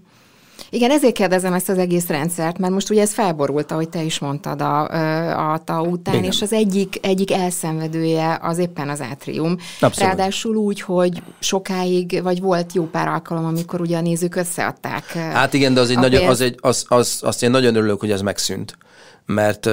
Igen, 0.75 0.91
ezért 0.91 1.13
kérdezem 1.13 1.53
ezt 1.53 1.69
az 1.69 1.77
egész 1.77 2.07
rendszert, 2.07 2.57
mert 2.57 2.73
most 2.73 2.89
ugye 2.89 3.01
ez 3.01 3.13
felborult, 3.13 3.71
ahogy 3.71 3.89
te 3.89 4.03
is 4.03 4.19
mondtad 4.19 4.61
a, 4.61 5.53
a 5.53 5.57
TAU 5.63 5.85
után, 5.85 6.13
Igen. 6.13 6.31
és 6.31 6.41
az 6.41 6.53
egyik, 6.53 6.99
egyik 7.01 7.31
elszenvedője 7.31 8.39
az 8.41 8.57
éppen 8.57 8.89
az 8.89 9.01
átrium. 9.01 9.57
Abszolút. 9.79 9.97
Ráadásul 9.97 10.55
úgy, 10.55 10.81
hogy 10.81 11.21
sokáig, 11.39 12.21
vagy 12.23 12.41
volt 12.41 12.73
jó 12.73 12.85
pár 12.85 13.07
alkalom, 13.07 13.45
amikor 13.45 13.81
ugye 13.81 13.97
a 13.97 14.01
nézők 14.01 14.35
összeadták. 14.35 15.05
Hát 15.11 15.53
igen, 15.53 15.73
de 15.73 15.79
az 15.79 15.89
egy 15.89 15.97
nagyon, 15.97 16.27
az 16.27 16.41
egy, 16.41 16.57
az, 16.61 16.85
az, 16.87 17.19
azt 17.21 17.43
én 17.43 17.51
nagyon 17.51 17.75
örülök, 17.75 17.99
hogy 17.99 18.11
ez 18.11 18.21
megszűnt, 18.21 18.77
mert 19.25 19.69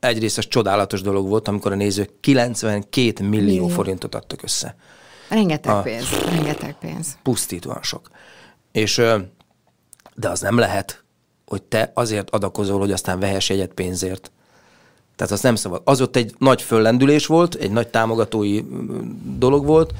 egyrészt 0.00 0.38
az 0.38 0.48
csodálatos 0.48 1.02
dolog 1.02 1.28
volt, 1.28 1.48
amikor 1.48 1.72
a 1.72 1.76
nézők 1.76 2.10
92 2.20 3.24
millió, 3.24 3.44
millió. 3.44 3.68
forintot 3.68 4.14
adtak 4.14 4.42
össze. 4.42 4.76
Rengeteg 5.28 5.72
a, 5.72 5.80
pénz, 5.80 6.04
rengeteg 6.24 6.76
pénz. 6.80 7.16
Pusztítóan 7.22 7.82
sok. 7.82 8.10
És 8.72 9.02
de 10.20 10.28
az 10.28 10.40
nem 10.40 10.58
lehet, 10.58 11.02
hogy 11.46 11.62
te 11.62 11.90
azért 11.94 12.30
adakozol, 12.30 12.78
hogy 12.78 12.92
aztán 12.92 13.18
vehess 13.18 13.50
egyet 13.50 13.72
pénzért. 13.72 14.30
Tehát 15.16 15.32
az 15.32 15.40
nem 15.40 15.54
szabad. 15.54 15.80
Az 15.84 16.00
ott 16.00 16.16
egy 16.16 16.34
nagy 16.38 16.62
föllendülés 16.62 17.26
volt, 17.26 17.54
egy 17.54 17.70
nagy 17.70 17.88
támogatói 17.88 18.62
dolog 19.38 19.66
volt, 19.66 19.92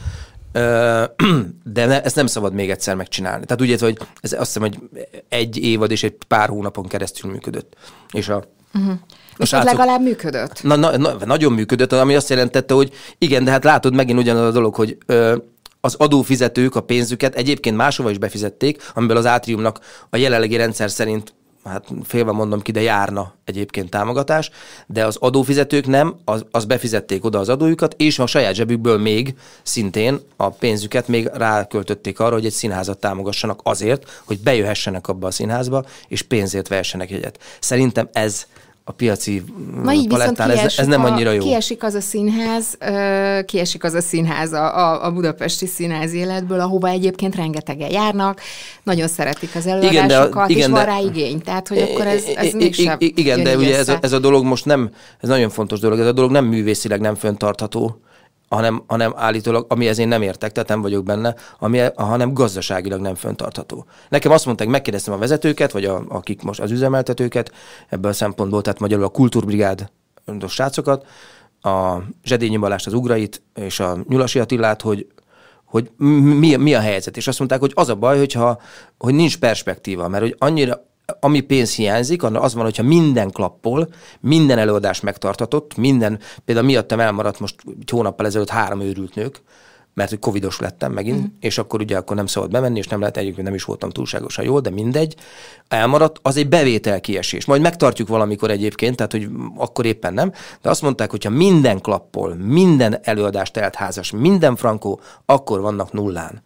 de 1.74 1.87
ne, 1.87 2.02
ezt 2.02 2.16
nem 2.16 2.26
szabad 2.26 2.52
még 2.52 2.70
egyszer 2.70 2.94
megcsinálni. 2.94 3.44
Tehát 3.46 3.62
úgy 3.62 3.81
hogy 3.81 3.98
ez 4.20 4.33
azt 4.33 4.54
hiszem, 4.54 4.62
hogy 4.62 4.78
egy 5.28 5.57
évad 5.57 5.90
és 5.90 6.02
egy 6.02 6.16
pár 6.28 6.48
hónapon 6.48 6.87
keresztül 6.87 7.31
működött. 7.31 7.76
És 8.12 8.28
a 8.28 8.44
uh-huh. 8.74 8.94
És 9.37 9.52
az 9.52 9.64
legalább 9.64 10.02
működött? 10.02 10.62
Na, 10.62 10.76
na, 10.76 10.96
na, 10.96 11.16
nagyon 11.24 11.52
működött, 11.52 11.92
ami 11.92 12.14
azt 12.14 12.28
jelentette, 12.28 12.74
hogy 12.74 12.92
igen, 13.18 13.44
de 13.44 13.50
hát 13.50 13.64
látod 13.64 13.94
megint 13.94 14.18
ugyanaz 14.18 14.48
a 14.48 14.50
dolog, 14.50 14.74
hogy 14.74 14.98
ö, 15.07 15.37
az 15.80 15.94
adófizetők 15.94 16.76
a 16.76 16.82
pénzüket 16.82 17.34
egyébként 17.34 17.76
máshova 17.76 18.10
is 18.10 18.18
befizették, 18.18 18.90
amiből 18.94 19.16
az 19.16 19.26
átriumnak 19.26 19.80
a 20.10 20.16
jelenlegi 20.16 20.56
rendszer 20.56 20.90
szerint 20.90 21.32
hát 21.64 21.86
félve 22.04 22.32
mondom 22.32 22.62
ki, 22.62 22.72
de 22.72 22.80
járna 22.80 23.34
egyébként 23.44 23.90
támogatás, 23.90 24.50
de 24.86 25.06
az 25.06 25.16
adófizetők 25.16 25.86
nem, 25.86 26.16
az, 26.24 26.44
az 26.50 26.64
befizették 26.64 27.24
oda 27.24 27.38
az 27.38 27.48
adójukat, 27.48 27.94
és 27.96 28.18
a 28.18 28.26
saját 28.26 28.54
zsebükből 28.54 28.98
még 28.98 29.34
szintén 29.62 30.20
a 30.36 30.48
pénzüket 30.50 31.08
még 31.08 31.30
ráköltötték 31.34 32.20
arra, 32.20 32.34
hogy 32.34 32.46
egy 32.46 32.52
színházat 32.52 32.98
támogassanak 32.98 33.60
azért, 33.62 34.20
hogy 34.24 34.38
bejöhessenek 34.40 35.08
abba 35.08 35.26
a 35.26 35.30
színházba, 35.30 35.84
és 36.08 36.22
pénzért 36.22 36.68
vehessenek 36.68 37.10
egyet. 37.10 37.38
Szerintem 37.60 38.08
ez 38.12 38.46
a 38.88 38.92
piaci 38.92 39.42
Na 39.83 39.92
így 39.92 40.07
palettán, 40.07 40.51
ez, 40.51 40.79
ez 40.79 40.87
nem 40.87 41.05
annyira 41.05 41.31
jó. 41.31 41.42
Kiesik 41.42 41.83
az 41.83 41.94
a 41.94 42.01
színház, 42.01 42.79
kiesik 43.44 43.85
az 43.85 43.94
a 43.94 44.01
színház 44.01 44.53
a, 44.53 45.05
a 45.05 45.12
budapesti 45.12 45.66
színház 45.66 46.12
életből, 46.12 46.61
ahova 46.61 46.88
egyébként 46.88 47.37
rengetegen 47.37 47.90
járnak, 47.90 48.40
nagyon 48.83 49.09
szeretik 49.09 49.55
az 49.55 49.66
előadásokat, 49.66 50.48
igen, 50.48 50.62
és 50.62 50.66
van 50.66 50.85
de, 50.85 50.90
rá 50.90 50.98
igény, 50.98 51.40
tehát 51.40 51.68
hogy 51.68 51.79
akkor 51.79 52.07
ez, 52.07 52.24
ez 52.37 52.53
mégsem 52.53 52.96
Igen, 52.98 53.42
de 53.42 53.57
ugye 53.57 53.77
ez, 53.77 53.92
ez 54.01 54.12
a 54.12 54.18
dolog 54.18 54.44
most 54.44 54.64
nem, 54.64 54.90
ez 55.20 55.29
nagyon 55.29 55.51
fontos 55.51 55.81
dolog, 55.81 55.98
ez 55.98 56.07
a 56.07 56.12
dolog 56.12 56.31
nem 56.31 56.44
művészileg 56.44 57.01
nem 57.01 57.14
föntartható 57.14 58.01
hanem, 58.48 58.82
hanem 58.87 59.12
állítólag, 59.16 59.66
ami 59.68 59.84
én 59.84 60.08
nem 60.08 60.22
értek, 60.22 60.52
tehát 60.52 60.68
nem 60.68 60.80
vagyok 60.80 61.04
benne, 61.04 61.34
ami, 61.58 61.80
hanem 61.94 62.32
gazdaságilag 62.32 63.00
nem 63.00 63.14
föntartható. 63.14 63.87
Nekem 64.08 64.32
azt 64.32 64.46
mondták, 64.46 64.68
megkérdeztem 64.68 65.14
a 65.14 65.18
vezetőket, 65.18 65.72
vagy 65.72 65.84
a, 65.84 66.04
akik 66.08 66.42
most 66.42 66.61
az 66.61 66.70
üzemeltetőket 66.70 67.52
ebből 67.88 68.11
a 68.11 68.14
szempontból, 68.14 68.62
tehát 68.62 68.80
magyarul 68.80 69.04
a 69.04 69.08
kultúrbrigád 69.08 69.90
a 70.40 70.46
srácokat, 70.46 71.06
a 71.61 71.96
Zsedényi 72.24 72.56
Balást, 72.56 72.87
az 72.87 72.92
Ugrait 72.92 73.42
és 73.54 73.80
a 73.80 73.96
Nyulasi 74.08 74.38
Attilát, 74.38 74.82
hogy 74.82 75.06
hogy 75.64 75.90
mi, 75.96 76.56
mi 76.56 76.74
a 76.74 76.80
helyzet. 76.80 77.16
És 77.16 77.26
azt 77.26 77.38
mondták, 77.38 77.61
hogy 77.61 77.72
az 77.74 77.88
a 77.88 77.94
baj, 77.94 78.18
hogyha, 78.18 78.61
hogy 78.98 79.14
nincs 79.14 79.38
perspektíva, 79.38 80.08
mert 80.08 80.22
hogy 80.22 80.37
annyira 80.38 80.87
ami 81.20 81.40
pénz 81.40 81.74
hiányzik, 81.74 82.22
az 82.22 82.54
van, 82.54 82.64
hogyha 82.64 82.82
minden 82.82 83.30
klappol, 83.30 83.88
minden 84.20 84.58
előadás 84.58 85.00
megtartatott, 85.00 85.76
minden, 85.76 86.18
például 86.44 86.66
miattam 86.66 87.00
elmaradt 87.00 87.40
most 87.40 87.54
egy 87.80 87.90
hónappal 87.90 88.26
ezelőtt 88.26 88.48
három 88.48 88.80
őrült 88.80 89.14
nők, 89.14 89.42
mert 89.94 90.10
hogy 90.10 90.18
covidos 90.18 90.58
lettem 90.58 90.92
megint, 90.92 91.20
mm. 91.20 91.24
és 91.40 91.58
akkor 91.58 91.80
ugye 91.80 91.96
akkor 91.96 92.16
nem 92.16 92.26
szabad 92.26 92.50
bemenni, 92.50 92.78
és 92.78 92.86
nem 92.86 93.00
lehet 93.00 93.16
egyébként 93.16 93.46
nem 93.46 93.54
is 93.54 93.64
voltam 93.64 93.90
túlságosan 93.90 94.44
jól, 94.44 94.60
de 94.60 94.70
mindegy. 94.70 95.14
Elmaradt, 95.68 96.18
az 96.22 96.36
egy 96.36 96.48
bevétel 96.48 97.00
kiesés. 97.00 97.44
Majd 97.44 97.60
megtartjuk 97.60 98.08
valamikor 98.08 98.50
egyébként, 98.50 98.96
tehát 98.96 99.12
hogy 99.12 99.28
akkor 99.56 99.86
éppen 99.86 100.14
nem, 100.14 100.32
de 100.62 100.70
azt 100.70 100.82
mondták, 100.82 101.10
hogyha 101.10 101.30
minden 101.30 101.80
klappol, 101.80 102.34
minden 102.34 102.98
előadást 103.02 103.56
eltházas, 103.56 104.10
minden 104.10 104.56
frankó, 104.56 105.00
akkor 105.26 105.60
vannak 105.60 105.92
nullán 105.92 106.42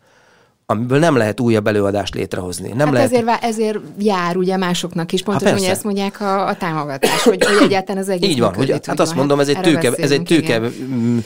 amiből 0.67 0.99
nem 0.99 1.17
lehet 1.17 1.41
újabb 1.41 1.67
előadást 1.67 2.15
létrehozni. 2.15 2.69
Nem 2.69 2.79
hát 2.79 2.93
lehet... 2.93 3.13
ezért, 3.13 3.45
ezért 3.45 3.79
jár 3.99 4.37
ugye 4.37 4.57
másoknak 4.57 5.13
is, 5.13 5.23
pontosan 5.23 5.57
ugye 5.57 5.71
ezt 5.71 5.85
mondják 5.85 6.21
a, 6.21 6.47
a 6.47 6.57
támogatás, 6.57 7.23
hogy, 7.23 7.45
hogy 7.45 7.63
egyáltalán 7.63 8.03
az 8.03 8.09
egész 8.09 8.31
Így 8.31 8.41
van, 8.41 8.55
hogy, 8.55 8.71
hát 8.71 8.89
azt 8.89 9.09
hát 9.09 9.15
mondom, 9.15 9.41
ez 9.41 9.49
egy 9.49 9.61
tőke, 9.61 9.93
ez 9.93 10.11
egy 10.11 10.23
tőke 10.23 10.61
mm, 10.61 11.19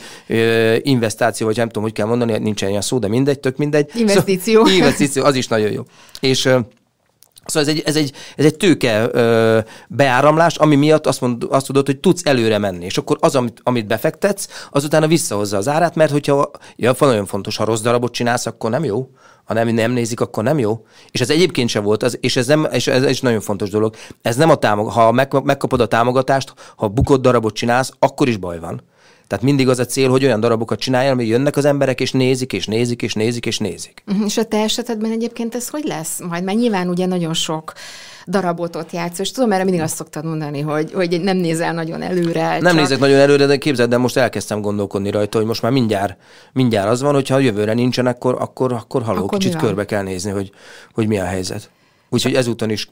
investáció, 0.82 1.46
vagy 1.46 1.56
nem 1.56 1.66
tudom, 1.66 1.82
hogy 1.82 1.92
kell 1.92 2.06
mondani, 2.06 2.38
nincsen 2.38 2.68
ilyen 2.68 2.80
szó, 2.80 2.98
de 2.98 3.08
mindegy, 3.08 3.40
tök 3.40 3.56
mindegy. 3.56 3.90
Investíció. 3.94 4.54
Szóval, 4.54 4.72
investíció, 4.80 5.24
az 5.24 5.34
is 5.34 5.48
nagyon 5.48 5.70
jó. 5.70 5.82
És 6.20 6.48
Szóval 7.46 7.68
ez 7.68 7.74
egy, 7.74 7.82
ez 7.86 7.96
egy, 7.96 8.12
ez 8.36 8.44
egy 8.44 8.56
tőke 8.56 9.08
ö, 9.12 9.58
beáramlás, 9.88 10.56
ami 10.56 10.76
miatt 10.76 11.06
azt, 11.06 11.20
mond, 11.20 11.46
azt 11.48 11.66
tudod, 11.66 11.86
hogy 11.86 11.98
tudsz 11.98 12.26
előre 12.26 12.58
menni. 12.58 12.84
És 12.84 12.98
akkor 12.98 13.16
az, 13.20 13.34
amit, 13.34 13.60
amit 13.62 13.86
befektetsz, 13.86 14.48
az 14.70 14.84
utána 14.84 15.06
visszahozza 15.06 15.56
az 15.56 15.68
árát, 15.68 15.94
mert 15.94 16.10
hogyha, 16.10 16.50
ja, 16.76 16.94
nagyon 16.98 17.26
fontos, 17.26 17.56
ha 17.56 17.64
rossz 17.64 17.80
darabot 17.80 18.12
csinálsz, 18.12 18.46
akkor 18.46 18.70
nem 18.70 18.84
jó. 18.84 19.08
Ha 19.44 19.54
nem, 19.54 19.68
nem 19.68 19.92
nézik, 19.92 20.20
akkor 20.20 20.42
nem 20.42 20.58
jó. 20.58 20.84
És 21.10 21.20
ez 21.20 21.30
egyébként 21.30 21.68
sem 21.68 21.82
volt, 21.82 22.02
az, 22.02 22.18
és 22.20 22.36
ez 22.36 22.46
nem, 22.46 22.68
és 22.72 22.86
ez, 22.86 23.02
ez 23.02 23.18
nagyon 23.20 23.40
fontos 23.40 23.70
dolog. 23.70 23.94
Ez 24.22 24.36
nem 24.36 24.50
a 24.50 24.54
támog, 24.54 24.90
ha 24.90 25.12
meg, 25.12 25.42
megkapod 25.42 25.80
a 25.80 25.86
támogatást, 25.86 26.54
ha 26.76 26.88
bukott 26.88 27.22
darabot 27.22 27.54
csinálsz, 27.54 27.92
akkor 27.98 28.28
is 28.28 28.36
baj 28.36 28.58
van. 28.58 28.82
Tehát 29.26 29.44
mindig 29.44 29.68
az 29.68 29.78
a 29.78 29.84
cél, 29.84 30.10
hogy 30.10 30.24
olyan 30.24 30.40
darabokat 30.40 30.78
csináljál, 30.78 31.12
ami 31.12 31.26
jönnek 31.26 31.56
az 31.56 31.64
emberek, 31.64 32.00
és 32.00 32.12
nézik, 32.12 32.52
és 32.52 32.66
nézik, 32.66 33.02
és 33.02 33.14
nézik, 33.14 33.46
és 33.46 33.58
nézik. 33.58 34.02
Uh-huh. 34.06 34.24
És 34.26 34.36
a 34.36 34.44
te 34.44 34.56
esetedben 34.62 35.10
egyébként 35.10 35.54
ez 35.54 35.68
hogy 35.68 35.84
lesz? 35.84 36.20
Majd 36.28 36.44
mert 36.44 36.58
nyilván 36.58 36.88
ugye 36.88 37.06
nagyon 37.06 37.34
sok 37.34 37.72
darabot 38.26 38.76
ott 38.76 38.92
játsz, 38.92 39.18
és 39.18 39.30
tudom, 39.30 39.52
erre 39.52 39.64
mindig 39.64 39.82
azt 39.82 39.94
szoktad 39.94 40.24
mondani, 40.24 40.60
hogy, 40.60 40.92
hogy 40.92 41.20
nem 41.20 41.36
nézel 41.36 41.72
nagyon 41.72 42.02
előre. 42.02 42.48
Nem 42.48 42.72
csak... 42.72 42.74
nézek 42.74 42.98
nagyon 42.98 43.18
előre, 43.18 43.46
de 43.46 43.56
képzeld, 43.56 43.90
de 43.90 43.96
most 43.96 44.16
elkezdtem 44.16 44.60
gondolkodni 44.60 45.10
rajta, 45.10 45.38
hogy 45.38 45.46
most 45.46 45.62
már 45.62 45.72
mindjárt, 45.72 46.16
mindjárt 46.52 46.88
az 46.88 47.00
van, 47.00 47.14
hogyha 47.14 47.34
a 47.34 47.38
jövőre 47.38 47.72
nincsen, 47.72 48.06
akkor, 48.06 48.36
akkor, 48.38 48.72
akkor 48.72 49.02
haló, 49.02 49.24
akkor 49.24 49.38
kicsit 49.38 49.56
körbe 49.56 49.84
kell 49.84 50.02
nézni, 50.02 50.30
hogy, 50.30 50.50
hogy 50.92 51.06
mi 51.06 51.18
a 51.18 51.24
helyzet. 51.24 51.70
Úgyhogy 52.08 52.34
ezúton 52.34 52.70
is, 52.70 52.88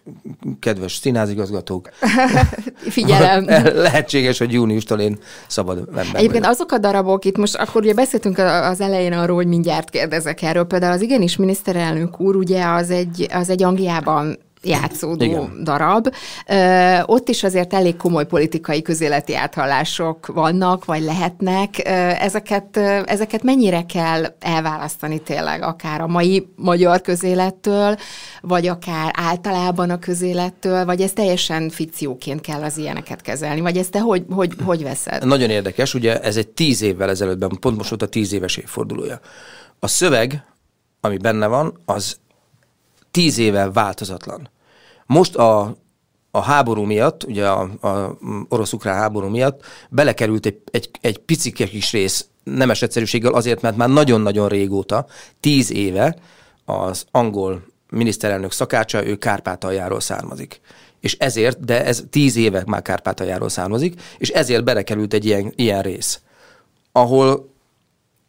kedves 0.60 0.94
színházigazgatók, 0.94 1.88
figyelem. 2.76 3.44
lehetséges, 3.88 4.38
hogy 4.38 4.52
júniustól 4.52 5.00
én 5.00 5.18
szabad 5.46 5.78
ember 5.78 6.04
Egyébként 6.04 6.30
vagyok. 6.30 6.48
azok 6.48 6.72
a 6.72 6.78
darabok 6.78 7.24
itt, 7.24 7.36
most 7.36 7.54
akkor 7.54 7.82
ugye 7.82 7.94
beszéltünk 7.94 8.38
az 8.38 8.80
elején 8.80 9.12
arról, 9.12 9.36
hogy 9.36 9.46
mindjárt 9.46 9.90
kérdezek 9.90 10.42
erről. 10.42 10.64
Például 10.64 10.92
az 10.92 11.00
igenis 11.02 11.36
miniszterelnök 11.36 12.20
úr, 12.20 12.36
ugye 12.36 12.64
az 12.64 12.90
egy, 12.90 13.26
az 13.32 13.50
egy 13.50 13.62
Angliában 13.62 14.38
játszódó 14.64 15.24
Igen. 15.24 15.60
darab. 15.62 16.14
Ö, 16.46 16.98
ott 17.04 17.28
is 17.28 17.42
azért 17.42 17.74
elég 17.74 17.96
komoly 17.96 18.26
politikai 18.26 18.82
közéleti 18.82 19.34
áthallások 19.34 20.26
vannak, 20.26 20.84
vagy 20.84 21.02
lehetnek. 21.02 21.82
Ö, 21.84 21.88
ezeket, 22.18 22.76
ö, 22.76 23.00
ezeket 23.06 23.42
mennyire 23.42 23.86
kell 23.86 24.24
elválasztani 24.40 25.18
tényleg, 25.18 25.62
akár 25.62 26.00
a 26.00 26.06
mai 26.06 26.48
magyar 26.56 27.00
közélettől, 27.00 27.96
vagy 28.40 28.66
akár 28.66 29.12
általában 29.16 29.90
a 29.90 29.98
közélettől, 29.98 30.84
vagy 30.84 31.00
ez 31.00 31.12
teljesen 31.12 31.70
fikcióként 31.70 32.40
kell 32.40 32.62
az 32.62 32.76
ilyeneket 32.76 33.20
kezelni, 33.20 33.60
vagy 33.60 33.76
ezt 33.76 33.90
te 33.90 34.00
hogy, 34.00 34.24
hogy, 34.30 34.52
hogy 34.64 34.82
veszed? 34.82 35.26
Nagyon 35.26 35.50
érdekes, 35.50 35.94
ugye 35.94 36.20
ez 36.20 36.36
egy 36.36 36.48
tíz 36.48 36.82
évvel 36.82 37.10
ezelőttben, 37.10 37.56
pont 37.60 37.76
most 37.76 37.88
volt 37.88 38.02
a 38.02 38.06
tíz 38.06 38.32
éves 38.32 38.56
évfordulója. 38.56 39.20
A 39.78 39.86
szöveg, 39.86 40.44
ami 41.00 41.16
benne 41.16 41.46
van, 41.46 41.80
az 41.84 42.16
tíz 43.10 43.38
éve 43.38 43.70
változatlan. 43.70 44.48
Most 45.06 45.36
a, 45.36 45.76
a 46.30 46.40
háború 46.40 46.82
miatt, 46.82 47.24
ugye 47.24 47.48
a, 47.48 47.60
a 47.80 48.18
orosz-ukrán 48.48 48.96
háború 48.96 49.28
miatt 49.28 49.64
belekerült 49.90 50.46
egy, 50.46 50.60
egy, 50.70 50.90
egy 51.00 51.18
picike 51.18 51.66
kis 51.66 51.92
rész 51.92 52.28
nemes 52.44 52.82
egyszerűséggel 52.82 53.32
azért, 53.32 53.60
mert 53.60 53.76
már 53.76 53.88
nagyon-nagyon 53.88 54.48
régóta, 54.48 55.06
tíz 55.40 55.72
éve 55.72 56.16
az 56.64 57.04
angol 57.10 57.62
miniszterelnök 57.90 58.52
szakácsa, 58.52 59.06
ő 59.06 59.16
Kárpátaljáról 59.16 60.00
származik. 60.00 60.60
És 61.00 61.16
ezért, 61.18 61.64
de 61.64 61.84
ez 61.84 62.02
tíz 62.10 62.36
éve 62.36 62.62
már 62.66 62.82
Kárpátaljáról 62.82 63.48
származik, 63.48 64.00
és 64.18 64.28
ezért 64.28 64.64
belekerült 64.64 65.12
egy 65.12 65.24
ilyen, 65.24 65.52
ilyen 65.56 65.82
rész, 65.82 66.20
ahol 66.92 67.53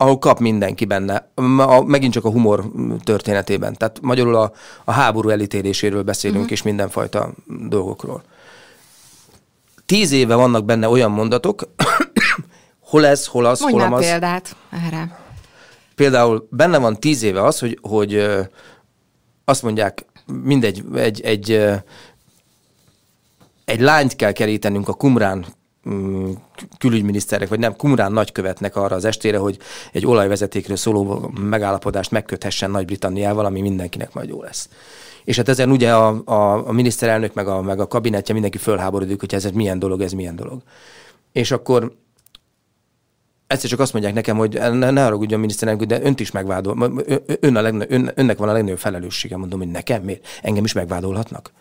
ahol 0.06 0.20
kap 0.20 0.40
mindenki 0.40 0.86
benne, 0.86 1.32
a, 1.58 1.82
megint 1.82 2.14
csak 2.14 2.26
a 2.26 2.32
humor 2.32 2.72
történetében. 3.04 3.76
Tehát 3.78 4.00
magyarul 4.02 4.36
a, 4.36 4.52
a 4.84 4.92
háború 4.92 5.30
elítéléséről 5.30 6.04
beszélünk, 6.04 6.38
uh-huh. 6.38 6.52
és 6.52 6.62
mindenfajta 6.62 7.34
dolgokról. 7.70 8.24
Tíz 9.86 10.12
éve 10.12 10.36
vannak 10.36 10.66
benne 10.66 10.90
olyan 10.90 11.12
mondatok, 11.12 11.70
hol 12.90 13.06
ez, 13.06 13.26
hol 13.26 13.46
az, 13.46 13.60
Mondj 13.60 13.80
hol 13.80 13.94
az. 13.94 14.06
példát 14.06 14.56
erre. 14.86 15.20
Például 15.96 16.48
benne 16.52 16.78
van 16.78 17.00
tíz 17.00 17.24
éve 17.24 17.44
az, 17.44 17.60
hogy, 17.60 17.80
hogy 17.82 18.28
azt 19.46 19.64
mondják, 19.64 20.06
mindegy, 20.44 20.84
egy, 20.96 21.22
egy, 21.22 21.52
egy 23.66 23.80
lányt 23.80 24.16
kell 24.16 24.32
kerítenünk 24.32 24.88
a 24.88 24.94
Kumrán 24.94 25.46
külügyminiszterek, 26.78 27.50
vagy 27.50 27.60
nem, 27.60 27.76
Kumrán 27.76 28.12
nagykövetnek 28.12 28.76
arra 28.76 28.96
az 28.96 29.06
estére, 29.06 29.38
hogy 29.38 29.58
egy 29.92 30.06
olajvezetékről 30.06 30.78
szóló 30.78 31.32
megállapodást 31.40 32.12
megköthessen 32.12 32.72
Nagy-Britanniával, 32.72 33.46
ami 33.46 33.62
mindenkinek 33.62 34.14
majd 34.14 34.30
jó 34.30 34.42
lesz. 34.42 34.70
És 35.24 35.38
hát 35.38 35.50
ezen 35.50 35.72
ugye 35.72 35.96
a, 35.96 36.22
a, 36.26 36.68
a 36.68 36.72
miniszterelnök, 36.72 37.34
meg 37.34 37.48
a, 37.48 37.62
meg 37.62 37.80
a 37.80 37.88
kabinetje 37.88 38.34
mindenki 38.34 38.58
fölháborodik, 38.58 39.20
hogy 39.20 39.34
ez, 39.34 39.52
milyen 39.52 39.80
dolog, 39.80 40.02
ez 40.02 40.12
milyen 40.12 40.36
dolog. 40.36 40.62
És 41.32 41.52
akkor 41.52 41.96
egyszer 43.48 43.70
csak 43.70 43.80
azt 43.80 43.94
mondják 43.94 44.14
nekem, 44.14 44.38
hogy 44.38 44.54
ne, 44.54 44.92
ne 44.92 45.04
haragudjon 45.04 45.40
miniszterelnök, 45.40 45.88
de 45.88 46.02
önt 46.02 46.20
is 46.20 46.32
megvádol. 46.32 47.04
Ön 47.40 47.56
a 47.56 47.62
legnő, 47.62 47.86
ön, 47.90 48.12
önnek 48.16 48.38
van 48.38 48.50
a 48.50 48.52
legnagyobb 48.52 48.80
felelőssége, 48.80 49.38
mondom, 49.38 49.60
hogy 49.60 49.68
nekem 49.68 50.02
miért? 50.02 50.26
Engem 50.42 50.64
is 50.64 50.74
megvádolhatnak. 50.74 51.52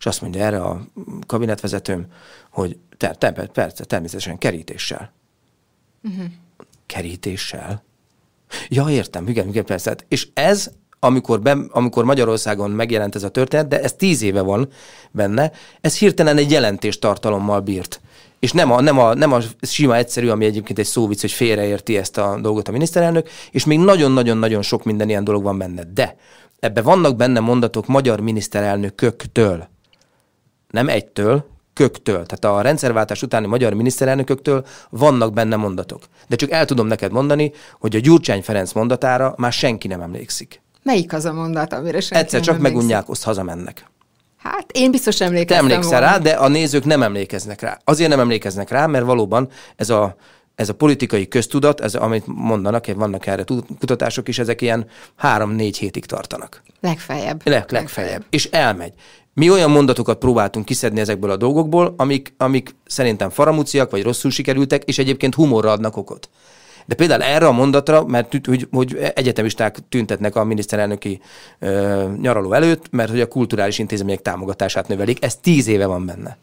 És 0.00 0.06
azt 0.06 0.20
mondja 0.20 0.44
erre 0.44 0.62
a 0.62 0.80
kabinetvezetőm, 1.26 2.06
hogy 2.50 2.78
ter, 2.96 3.16
ter, 3.16 3.48
persze, 3.48 3.84
természetesen 3.84 4.38
kerítéssel. 4.38 5.12
Uh-huh. 6.02 6.24
Kerítéssel? 6.86 7.84
Ja, 8.68 8.88
értem, 8.88 9.28
igen, 9.28 9.48
igen, 9.48 9.64
persze. 9.64 9.96
És 10.08 10.28
ez, 10.34 10.70
amikor, 10.98 11.40
be, 11.40 11.56
amikor 11.70 12.04
Magyarországon 12.04 12.70
megjelent 12.70 13.14
ez 13.14 13.22
a 13.22 13.28
történet, 13.28 13.68
de 13.68 13.82
ez 13.82 13.92
tíz 13.92 14.22
éve 14.22 14.40
van 14.40 14.68
benne, 15.10 15.52
ez 15.80 15.98
hirtelen 15.98 16.36
egy 16.36 16.50
jelentéstartalommal 16.50 17.60
bírt. 17.60 18.00
És 18.38 18.52
nem 18.52 18.72
a, 18.72 18.80
nem, 18.80 18.98
a, 18.98 19.14
nem 19.14 19.32
a 19.32 19.40
sima 19.60 19.96
egyszerű, 19.96 20.28
ami 20.28 20.44
egyébként 20.44 20.78
egy 20.78 20.86
szóvic, 20.86 21.20
hogy 21.20 21.32
félreérti 21.32 21.96
ezt 21.96 22.18
a 22.18 22.38
dolgot 22.40 22.68
a 22.68 22.72
miniszterelnök, 22.72 23.28
és 23.50 23.64
még 23.64 23.78
nagyon-nagyon-nagyon 23.78 24.62
sok 24.62 24.84
minden 24.84 25.08
ilyen 25.08 25.24
dolog 25.24 25.42
van 25.42 25.58
benne. 25.58 25.82
De 25.94 26.16
ebbe 26.60 26.82
vannak 26.82 27.16
benne 27.16 27.40
mondatok 27.40 27.86
magyar 27.86 28.20
miniszterelnököktől. 28.20 29.68
Nem 30.70 30.88
egytől, 30.88 31.44
köktől, 31.74 32.26
tehát 32.26 32.58
a 32.58 32.62
rendszerváltás 32.62 33.22
utáni 33.22 33.46
magyar 33.46 33.72
miniszterelnököktől 33.72 34.64
vannak 34.90 35.32
benne 35.32 35.56
mondatok. 35.56 36.02
De 36.28 36.36
csak 36.36 36.50
el 36.50 36.64
tudom 36.64 36.86
neked 36.86 37.12
mondani, 37.12 37.52
hogy 37.78 37.96
a 37.96 37.98
Gyurcsány 37.98 38.42
Ferenc 38.42 38.72
mondatára 38.72 39.34
már 39.36 39.52
senki 39.52 39.88
nem 39.88 40.00
emlékszik. 40.00 40.62
Melyik 40.82 41.12
az 41.12 41.24
a 41.24 41.32
mondat, 41.32 41.72
amire 41.72 42.00
senki 42.00 42.24
Egyszer 42.24 42.40
csak 42.40 42.58
megunják, 42.58 43.08
azt 43.08 43.24
hazamennek. 43.24 43.90
Hát 44.36 44.72
én 44.72 44.90
biztos 44.90 45.20
emlékeztem 45.20 45.66
Te 45.66 45.72
emlékszel 45.72 46.00
volna. 46.00 46.14
rá, 46.14 46.18
de 46.18 46.30
a 46.30 46.48
nézők 46.48 46.84
nem 46.84 47.02
emlékeznek 47.02 47.60
rá. 47.60 47.78
Azért 47.84 48.10
nem 48.10 48.20
emlékeznek 48.20 48.70
rá, 48.70 48.86
mert 48.86 49.04
valóban 49.04 49.48
ez 49.76 49.90
a, 49.90 50.16
ez 50.54 50.68
a 50.68 50.74
politikai 50.74 51.28
köztudat, 51.28 51.80
ez, 51.80 51.94
amit 51.94 52.24
mondanak, 52.26 52.86
vannak 52.94 53.26
erre 53.26 53.44
kutatások 53.78 54.28
is, 54.28 54.38
ezek 54.38 54.60
ilyen 54.60 54.86
három-négy 55.16 55.78
hétig 55.78 56.06
tartanak. 56.06 56.62
Legfeljebb. 56.80 57.40
Leg, 57.44 57.54
legfeljebb. 57.54 57.70
legfeljebb. 57.70 58.24
És 58.30 58.44
elmegy. 58.44 58.92
Mi 59.34 59.50
olyan 59.50 59.70
mondatokat 59.70 60.18
próbáltunk 60.18 60.64
kiszedni 60.64 61.00
ezekből 61.00 61.30
a 61.30 61.36
dolgokból, 61.36 61.94
amik, 61.96 62.34
amik 62.36 62.74
szerintem 62.86 63.30
faramúciak, 63.30 63.90
vagy 63.90 64.02
rosszul 64.02 64.30
sikerültek, 64.30 64.84
és 64.84 64.98
egyébként 64.98 65.34
humorra 65.34 65.70
adnak 65.70 65.96
okot. 65.96 66.28
De 66.86 66.94
például 66.94 67.22
erre 67.22 67.46
a 67.46 67.52
mondatra, 67.52 68.04
mert 68.04 68.46
hogy, 68.46 68.68
hogy 68.70 68.98
egyetemisták 69.14 69.78
tüntetnek 69.88 70.36
a 70.36 70.44
miniszterelnöki 70.44 71.20
ö, 71.58 72.04
nyaraló 72.20 72.52
előtt, 72.52 72.90
mert 72.90 73.10
hogy 73.10 73.20
a 73.20 73.28
kulturális 73.28 73.78
intézmények 73.78 74.22
támogatását 74.22 74.88
növelik, 74.88 75.24
ez 75.24 75.36
tíz 75.36 75.66
éve 75.66 75.86
van 75.86 76.06
benne. 76.06 76.38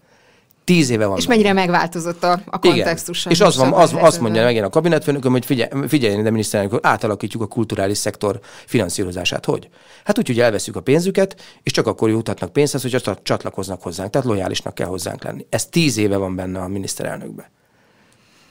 Tíz 0.67 0.89
éve 0.89 1.06
van. 1.06 1.17
És 1.17 1.27
mennyire 1.27 1.53
megváltozott 1.53 2.23
a, 2.23 2.41
a 2.45 2.60
kontextus. 2.60 3.25
És 3.25 3.41
az 3.41 3.58
van, 3.58 3.73
az, 3.73 3.95
azt 3.95 4.19
mondja 4.19 4.43
megint 4.43 4.65
a 4.65 4.69
kabinetfőnököm, 4.69 5.32
hogy 5.32 5.45
figyelj, 5.45 5.88
figyelj 5.88 6.21
de 6.21 6.30
miniszterelnök, 6.30 6.73
hogy 6.73 6.84
átalakítjuk 6.84 7.41
a 7.41 7.47
kulturális 7.47 7.97
szektor 7.97 8.39
finanszírozását. 8.65 9.45
Hogy? 9.45 9.69
Hát 10.03 10.17
úgy, 10.17 10.27
hogy 10.27 10.39
elveszük 10.39 10.75
a 10.75 10.82
pénzüket, 10.82 11.41
és 11.63 11.71
csak 11.71 11.88
akkor 11.88 12.10
jutatnak 12.10 12.53
pénzhez, 12.53 12.82
hogy 12.82 13.01
csatlakoznak 13.23 13.82
hozzánk. 13.82 14.10
Tehát 14.10 14.27
lojálisnak 14.27 14.75
kell 14.75 14.88
hozzánk 14.88 15.23
lenni. 15.23 15.45
Ez 15.49 15.65
tíz 15.65 15.97
éve 15.97 16.17
van 16.17 16.36
benne 16.36 16.60
a 16.60 16.67
miniszterelnökbe. 16.67 17.51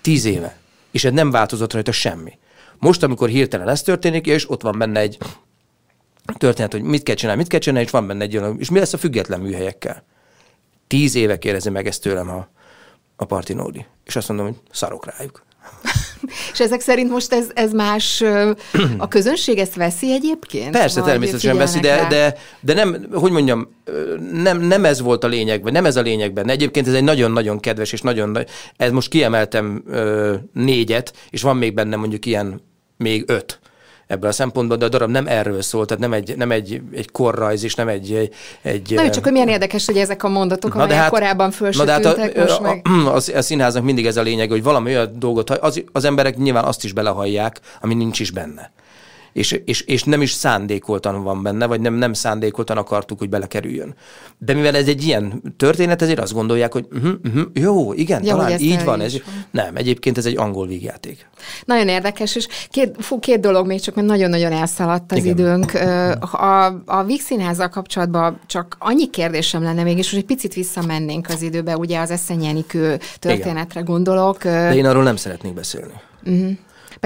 Tíz 0.00 0.24
éve. 0.24 0.56
És 0.90 1.04
ez 1.04 1.12
nem 1.12 1.30
változott 1.30 1.72
rajta 1.72 1.92
semmi. 1.92 2.38
Most, 2.78 3.02
amikor 3.02 3.28
hirtelen 3.28 3.68
ez 3.68 3.82
történik, 3.82 4.26
és 4.26 4.50
ott 4.50 4.62
van 4.62 4.78
benne 4.78 5.00
egy 5.00 5.18
történet, 6.36 6.72
hogy 6.72 6.82
mit 6.82 7.02
kell 7.02 7.14
csinálni, 7.14 7.40
mit 7.40 7.50
kell 7.50 7.60
csinálni, 7.60 7.84
és 7.84 7.92
van 7.92 8.06
benne 8.06 8.22
egy 8.24 8.36
olyan, 8.36 8.56
és 8.58 8.70
mi 8.70 8.78
lesz 8.78 8.92
a 8.92 8.98
független 8.98 9.40
műhelyekkel? 9.40 10.04
Tíz 10.86 11.14
éve 11.14 11.38
kérdezi 11.38 11.70
meg 11.70 11.86
ezt 11.86 12.02
tőlem 12.02 12.30
a, 12.30 12.48
a 13.16 13.24
partinódi. 13.24 13.86
És 14.04 14.16
azt 14.16 14.28
mondom, 14.28 14.46
hogy 14.46 14.56
szarok 14.70 15.06
rájuk. 15.16 15.44
És 16.52 16.60
ezek 16.60 16.80
szerint 16.80 17.10
most 17.10 17.32
ez, 17.32 17.50
ez 17.54 17.72
más, 17.72 18.24
a 18.98 19.08
közönség 19.08 19.58
ezt 19.58 19.74
veszi 19.74 20.12
egyébként? 20.12 20.70
Persze, 20.70 21.02
természetesen 21.02 21.56
veszi, 21.56 21.80
de, 21.80 22.06
de, 22.08 22.36
de 22.60 22.74
nem, 22.74 23.06
hogy 23.12 23.30
mondjam, 23.30 23.68
nem, 24.32 24.60
nem 24.60 24.84
ez 24.84 25.00
volt 25.00 25.24
a 25.24 25.26
lényegben, 25.26 25.72
nem 25.72 25.84
ez 25.84 25.96
a 25.96 26.00
lényegben. 26.00 26.48
Egyébként 26.48 26.86
ez 26.86 26.94
egy 26.94 27.04
nagyon-nagyon 27.04 27.60
kedves, 27.60 27.92
és 27.92 28.00
nagyon, 28.00 28.38
ez 28.76 28.90
most 28.90 29.08
kiemeltem 29.08 29.84
négyet, 30.52 31.12
és 31.30 31.42
van 31.42 31.56
még 31.56 31.74
benne 31.74 31.96
mondjuk 31.96 32.26
ilyen 32.26 32.60
még 32.96 33.24
öt 33.26 33.60
ebből 34.06 34.30
a 34.30 34.32
szempontból, 34.32 34.76
de 34.76 34.84
a 34.84 34.88
darab 34.88 35.10
nem 35.10 35.26
erről 35.26 35.62
szól, 35.62 35.86
tehát 35.86 36.02
nem 36.02 36.12
egy, 36.12 36.36
nem 36.36 36.50
egy, 36.50 36.80
egy 36.92 37.10
korrajz, 37.10 37.64
és 37.64 37.74
nem 37.74 37.88
egy... 37.88 38.30
egy 38.62 38.92
Na, 38.94 39.10
csak 39.10 39.22
hogy 39.22 39.32
milyen 39.32 39.48
érdekes, 39.48 39.86
hogy 39.86 39.96
ezek 39.96 40.22
a 40.22 40.28
mondatok, 40.28 40.74
na 40.74 40.82
amelyek 40.82 41.02
hát, 41.02 41.10
korábban 41.10 41.50
föl 41.50 41.70
na, 41.76 41.84
de 41.84 41.92
hát 41.92 42.04
a, 42.04 42.16
most 42.36 42.58
a, 42.58 42.62
meg... 42.62 42.86
A, 43.06 43.08
a, 43.08 43.36
a 43.36 43.42
színháznak 43.42 43.82
mindig 43.82 44.06
ez 44.06 44.16
a 44.16 44.22
lényeg, 44.22 44.50
hogy 44.50 44.62
valami 44.62 44.90
olyan 44.90 45.18
dolgot, 45.18 45.50
az, 45.50 45.84
az 45.92 46.04
emberek 46.04 46.36
nyilván 46.36 46.64
azt 46.64 46.84
is 46.84 46.92
belehallják, 46.92 47.60
ami 47.80 47.94
nincs 47.94 48.20
is 48.20 48.30
benne 48.30 48.72
és, 49.36 49.60
és, 49.64 49.80
és 49.80 50.04
nem 50.04 50.22
is 50.22 50.30
szándékoltan 50.32 51.22
van 51.22 51.42
benne, 51.42 51.66
vagy 51.66 51.80
nem, 51.80 51.94
nem 51.94 52.12
szándékoltan 52.12 52.76
akartuk, 52.76 53.18
hogy 53.18 53.28
belekerüljön. 53.28 53.94
De 54.38 54.54
mivel 54.54 54.76
ez 54.76 54.88
egy 54.88 55.02
ilyen 55.02 55.42
történet, 55.56 56.02
ezért 56.02 56.20
azt 56.20 56.32
gondolják, 56.32 56.72
hogy 56.72 56.86
uh-huh, 56.92 57.12
uh-huh, 57.24 57.42
jó, 57.52 57.92
igen, 57.92 58.24
ja, 58.24 58.36
talán 58.36 58.60
így 58.60 58.84
van. 58.84 59.00
Ez, 59.00 59.14
nem, 59.50 59.76
egyébként 59.76 60.18
ez 60.18 60.26
egy 60.26 60.36
angol 60.36 60.66
vígjáték. 60.66 61.28
Nagyon 61.64 61.88
érdekes, 61.88 62.36
és 62.36 62.48
két, 62.70 62.96
fú, 62.98 63.18
két 63.18 63.40
dolog 63.40 63.66
még 63.66 63.80
csak, 63.80 63.94
mert 63.94 64.06
nagyon-nagyon 64.06 64.52
elszaladt 64.52 65.12
az 65.12 65.18
igen. 65.18 65.30
időnk. 65.30 65.74
A, 66.20 66.64
a 66.86 67.04
Víg 67.04 67.20
Színházzal 67.20 67.68
kapcsolatban 67.68 68.40
csak 68.46 68.76
annyi 68.78 69.10
kérdésem 69.10 69.62
lenne 69.62 69.82
mégis, 69.82 70.10
hogy 70.10 70.18
egy 70.18 70.24
picit 70.24 70.54
visszamennénk 70.54 71.28
az 71.28 71.42
időbe, 71.42 71.76
ugye 71.76 71.98
az 72.00 72.10
Eszenyenikő 72.10 72.98
történetre 73.18 73.80
igen. 73.80 73.92
gondolok. 73.92 74.42
De 74.42 74.74
én 74.74 74.86
arról 74.86 75.02
nem 75.02 75.16
szeretnék 75.16 75.54
beszélni. 75.54 75.92
Uh-huh. 76.24 76.50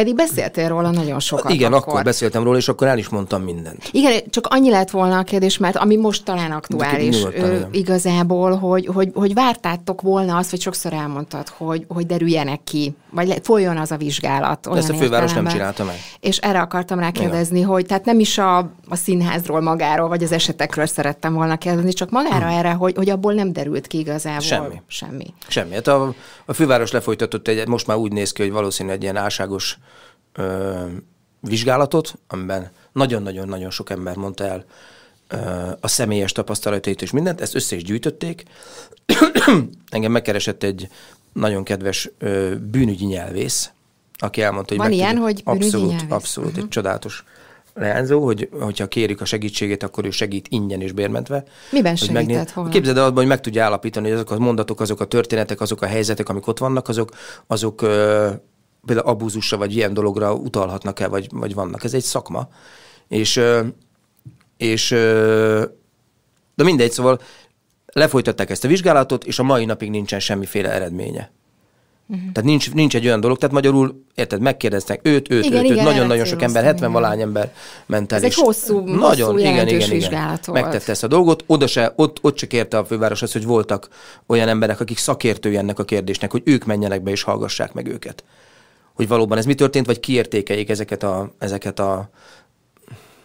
Pedig 0.00 0.14
beszéltél 0.14 0.68
róla 0.68 0.90
nagyon 0.90 1.20
sokat. 1.20 1.52
Igen, 1.52 1.72
akkor. 1.72 1.88
akkor 1.88 2.02
beszéltem 2.02 2.42
róla, 2.42 2.56
és 2.56 2.68
akkor 2.68 2.86
el 2.86 2.98
is 2.98 3.08
mondtam 3.08 3.42
mindent. 3.42 3.88
Igen, 3.92 4.20
csak 4.30 4.46
annyi 4.46 4.70
lett 4.70 4.90
volna 4.90 5.18
a 5.18 5.22
kérdés, 5.22 5.58
mert 5.58 5.76
ami 5.76 5.96
most 5.96 6.24
talán 6.24 6.50
aktuális 6.50 7.24
ő, 7.32 7.66
igazából, 7.70 8.56
hogy, 8.56 8.86
hogy, 8.86 9.10
hogy 9.14 9.34
vártátok 9.34 10.00
volna 10.00 10.36
azt, 10.36 10.50
vagy 10.50 10.60
sokszor 10.60 10.92
elmondtad, 10.92 11.48
hogy, 11.48 11.84
hogy 11.88 12.06
derüljenek 12.06 12.60
ki, 12.64 12.94
vagy 13.10 13.40
folyjon 13.42 13.76
az 13.76 13.90
a 13.90 13.96
vizsgálat. 13.96 14.68
Ezt 14.76 14.90
a 14.90 14.94
főváros 14.94 15.32
nem 15.32 15.46
csinálta 15.46 15.84
meg. 15.84 15.94
És 16.20 16.38
erre 16.38 16.60
akartam 16.60 16.98
rákérdezni, 16.98 17.58
Igen. 17.58 17.70
hogy 17.70 17.86
tehát 17.86 18.04
nem 18.04 18.20
is 18.20 18.38
a, 18.38 18.58
a 18.88 18.96
színházról 18.96 19.60
magáról, 19.60 20.08
vagy 20.08 20.22
az 20.22 20.32
esetekről 20.32 20.86
szerettem 20.86 21.34
volna 21.34 21.56
kérdezni, 21.56 21.92
csak 21.92 22.10
magára 22.10 22.46
hmm. 22.46 22.58
erre, 22.58 22.70
hogy, 22.70 22.96
hogy 22.96 23.10
abból 23.10 23.32
nem 23.32 23.52
derült 23.52 23.86
ki 23.86 23.98
igazából. 23.98 24.40
Semmi. 24.40 24.82
Semmi. 24.86 25.34
Semmi. 25.48 25.74
Hát 25.74 25.86
a, 25.86 26.14
a 26.46 26.52
főváros 26.52 26.90
lefolytatott 26.90 27.48
egy, 27.48 27.68
most 27.68 27.86
már 27.86 27.96
úgy 27.96 28.12
néz 28.12 28.32
ki, 28.32 28.42
hogy 28.42 28.52
valószínűleg 28.52 28.96
egy 28.96 29.02
ilyen 29.02 29.16
álságos 29.16 29.78
ö, 30.32 30.84
vizsgálatot, 31.40 32.18
amiben 32.28 32.70
nagyon-nagyon-nagyon 32.92 33.70
sok 33.70 33.90
ember 33.90 34.16
mondta 34.16 34.44
el 34.44 34.64
ö, 35.28 35.36
a 35.80 35.88
személyes 35.88 36.32
tapasztalatait 36.32 37.02
és 37.02 37.10
mindent, 37.10 37.40
ezt 37.40 37.54
össze 37.54 37.76
is 37.76 37.82
gyűjtötték. 37.82 38.42
Engem 39.90 40.12
megkeresett 40.12 40.62
egy 40.62 40.88
nagyon 41.32 41.64
kedves 41.64 42.10
ö, 42.18 42.54
bűnügyi 42.70 43.04
nyelvész, 43.04 43.70
aki 44.18 44.42
elmondta, 44.42 44.74
hogy 44.74 44.82
Van 44.82 44.92
ilyen, 44.92 45.08
tudja, 45.08 45.22
hogy 45.22 45.42
abszolút, 45.44 45.90
nyelvész. 45.90 46.10
abszolút, 46.10 46.48
uh-huh. 46.48 46.62
egy 46.62 46.68
mhm. 46.68 46.72
csodálatos 46.72 47.24
leányzó, 47.74 48.24
hogy 48.24 48.48
hogyha 48.60 48.86
kérik 48.86 49.20
a 49.20 49.24
segítségét, 49.24 49.82
akkor 49.82 50.04
ő 50.04 50.10
segít 50.10 50.46
ingyen 50.48 50.80
és 50.80 50.92
bérmentve. 50.92 51.44
Miben 51.70 51.96
segített 51.96 52.26
megnéz... 52.26 52.52
volna? 52.54 52.70
Képzeld 52.70 52.96
el 52.96 53.04
abban, 53.04 53.16
hogy 53.16 53.26
meg 53.26 53.40
tudja 53.40 53.64
állapítani, 53.64 54.06
hogy 54.06 54.14
azok 54.14 54.30
a 54.30 54.38
mondatok, 54.38 54.80
azok 54.80 55.00
a 55.00 55.04
történetek, 55.04 55.60
azok 55.60 55.82
a 55.82 55.86
helyzetek, 55.86 56.28
amik 56.28 56.46
ott 56.46 56.58
vannak, 56.58 56.88
azok, 56.88 57.10
azok 57.46 57.82
ö, 57.82 58.30
például 58.86 59.08
abúzusra 59.08 59.56
vagy 59.56 59.76
ilyen 59.76 59.94
dologra 59.94 60.34
utalhatnak 60.34 61.00
el, 61.00 61.08
vagy, 61.08 61.28
vagy 61.30 61.54
vannak. 61.54 61.84
Ez 61.84 61.94
egy 61.94 62.02
szakma. 62.02 62.48
És, 63.08 63.40
és 64.56 64.88
de 66.54 66.64
mindegy, 66.64 66.92
szóval 66.92 67.20
lefolytatták 67.86 68.50
ezt 68.50 68.64
a 68.64 68.68
vizsgálatot, 68.68 69.24
és 69.24 69.38
a 69.38 69.42
mai 69.42 69.64
napig 69.64 69.90
nincsen 69.90 70.20
semmiféle 70.20 70.72
eredménye. 70.72 71.30
Uh-huh. 72.06 72.32
Tehát 72.32 72.48
nincs, 72.48 72.72
nincs 72.72 72.94
egy 72.94 73.06
olyan 73.06 73.20
dolog, 73.20 73.38
tehát 73.38 73.54
magyarul, 73.54 74.04
érted, 74.14 74.40
megkérdeztek 74.40 75.00
őt, 75.02 75.30
őt, 75.30 75.44
igen, 75.44 75.64
őt, 75.64 75.70
őt, 75.70 75.82
nagyon-nagyon 75.82 76.24
sok 76.24 76.42
ember, 76.42 76.64
70 76.64 76.92
valány 76.92 77.20
ember 77.20 77.52
ment 77.86 78.12
el. 78.12 78.18
Ez 78.18 78.24
egy 78.24 78.34
hosszú, 78.34 78.78
nagyon, 78.78 79.30
hosszú 79.30 79.38
igen, 79.38 79.68
igen, 79.68 79.92
igen, 79.92 80.38
Megtette 80.52 80.90
ezt 80.90 81.04
a 81.04 81.06
dolgot, 81.06 81.44
oda 81.46 81.66
se, 81.66 81.92
ott, 81.96 82.18
ott 82.20 82.38
se 82.38 82.46
kérte 82.46 82.78
a 82.78 82.84
főváros 82.84 83.22
azt, 83.22 83.32
hogy 83.32 83.44
voltak 83.44 83.88
olyan 84.26 84.48
emberek, 84.48 84.80
akik 84.80 84.98
szakértői 84.98 85.56
ennek 85.56 85.78
a 85.78 85.84
kérdésnek, 85.84 86.30
hogy 86.30 86.42
ők 86.44 86.64
menjenek 86.64 87.02
be 87.02 87.10
és 87.10 87.22
hallgassák 87.22 87.72
meg 87.72 87.86
őket 87.86 88.24
hogy 88.94 89.08
valóban 89.08 89.38
ez 89.38 89.46
mi 89.46 89.54
történt, 89.54 89.86
vagy 89.86 90.00
kiértékeljék 90.00 90.68
ezeket 90.68 91.02
a, 91.02 91.32
ezeket 91.38 91.78
a 91.78 92.10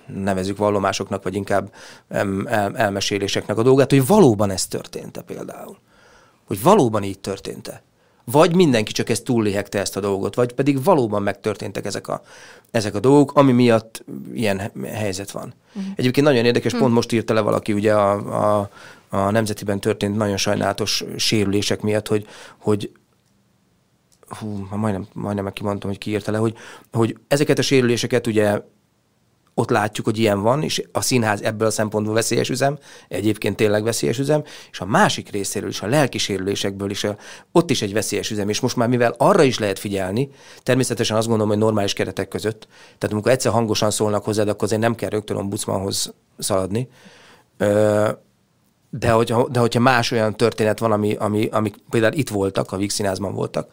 nevezük 0.07 0.57
vallomásoknak, 0.57 1.23
vagy 1.23 1.35
inkább 1.35 1.73
el, 2.09 2.47
el, 2.47 2.77
elmeséléseknek 2.77 3.57
a 3.57 3.63
dolgát, 3.63 3.89
hogy 3.89 4.07
valóban 4.07 4.49
ez 4.49 4.67
történt-e 4.67 5.21
például. 5.21 5.77
Hogy 6.45 6.61
valóban 6.61 7.03
így 7.03 7.19
történt-e. 7.19 7.83
Vagy 8.31 8.55
mindenki 8.55 8.91
csak 8.91 9.09
ezt 9.09 9.23
túllihegte 9.23 9.79
ezt 9.79 9.97
a 9.97 9.99
dolgot, 9.99 10.35
vagy 10.35 10.53
pedig 10.53 10.83
valóban 10.83 11.23
megtörténtek 11.23 11.85
ezek 11.85 12.07
a, 12.07 12.21
ezek 12.71 12.95
a 12.95 12.99
dolgok, 12.99 13.37
ami 13.37 13.51
miatt 13.51 14.03
ilyen 14.33 14.71
helyzet 14.83 15.31
van. 15.31 15.53
Uh-huh. 15.67 15.91
Egyébként 15.95 16.25
nagyon 16.25 16.45
érdekes, 16.45 16.65
uh-huh. 16.71 16.81
pont 16.81 16.93
most 16.93 17.11
írta 17.11 17.33
le 17.33 17.41
valaki 17.41 17.73
ugye 17.73 17.93
a, 17.93 18.11
a, 18.59 18.69
a 19.09 19.31
Nemzetiben 19.31 19.79
történt 19.79 20.15
nagyon 20.15 20.37
sajnálatos 20.37 21.03
sérülések 21.15 21.81
miatt, 21.81 22.07
hogy, 22.07 22.27
hogy 22.57 22.91
hú, 24.39 24.67
majdnem, 24.71 25.07
majdnem 25.13 25.53
kimondtam, 25.53 25.89
hogy 25.89 25.99
kiírta 25.99 26.31
le, 26.31 26.37
hogy, 26.37 26.55
hogy 26.91 27.17
ezeket 27.27 27.59
a 27.59 27.61
sérüléseket 27.61 28.27
ugye 28.27 28.61
ott 29.57 29.69
látjuk, 29.69 30.05
hogy 30.05 30.17
ilyen 30.19 30.41
van, 30.41 30.63
és 30.63 30.83
a 30.91 31.01
színház 31.01 31.41
ebből 31.41 31.67
a 31.67 31.71
szempontból 31.71 32.13
veszélyes 32.13 32.49
üzem, 32.49 32.77
egyébként 33.07 33.55
tényleg 33.55 33.83
veszélyes 33.83 34.19
üzem, 34.19 34.43
és 34.71 34.79
a 34.79 34.85
másik 34.85 35.29
részéről 35.29 35.69
is, 35.69 35.81
a 35.81 35.87
lelki 35.87 36.17
sérülésekből 36.17 36.89
is, 36.89 37.03
a, 37.03 37.17
ott 37.51 37.69
is 37.69 37.81
egy 37.81 37.93
veszélyes 37.93 38.31
üzem, 38.31 38.49
és 38.49 38.59
most 38.59 38.75
már 38.75 38.87
mivel 38.87 39.15
arra 39.17 39.43
is 39.43 39.59
lehet 39.59 39.79
figyelni, 39.79 40.29
természetesen 40.63 41.17
azt 41.17 41.27
gondolom, 41.27 41.51
hogy 41.51 41.61
normális 41.61 41.93
keretek 41.93 42.27
között, 42.27 42.67
tehát 42.97 43.11
amikor 43.11 43.31
egyszer 43.31 43.51
hangosan 43.51 43.91
szólnak 43.91 44.23
hozzád, 44.23 44.47
akkor 44.47 44.63
azért 44.63 44.81
nem 44.81 44.95
kell 44.95 45.09
rögtön 45.09 45.37
ombudsmanhoz 45.37 46.13
szaladni, 46.37 46.87
de 48.89 49.11
hogyha, 49.11 49.47
de 49.49 49.59
hogyha 49.59 49.79
más 49.79 50.11
olyan 50.11 50.35
történet 50.35 50.79
van, 50.79 50.91
ami, 50.91 51.13
ami, 51.13 51.47
ami 51.51 51.71
például 51.89 52.13
itt 52.13 52.29
voltak, 52.29 52.71
a 52.71 52.77
Víg 52.77 52.89
színházban 52.89 53.33
voltak, 53.33 53.71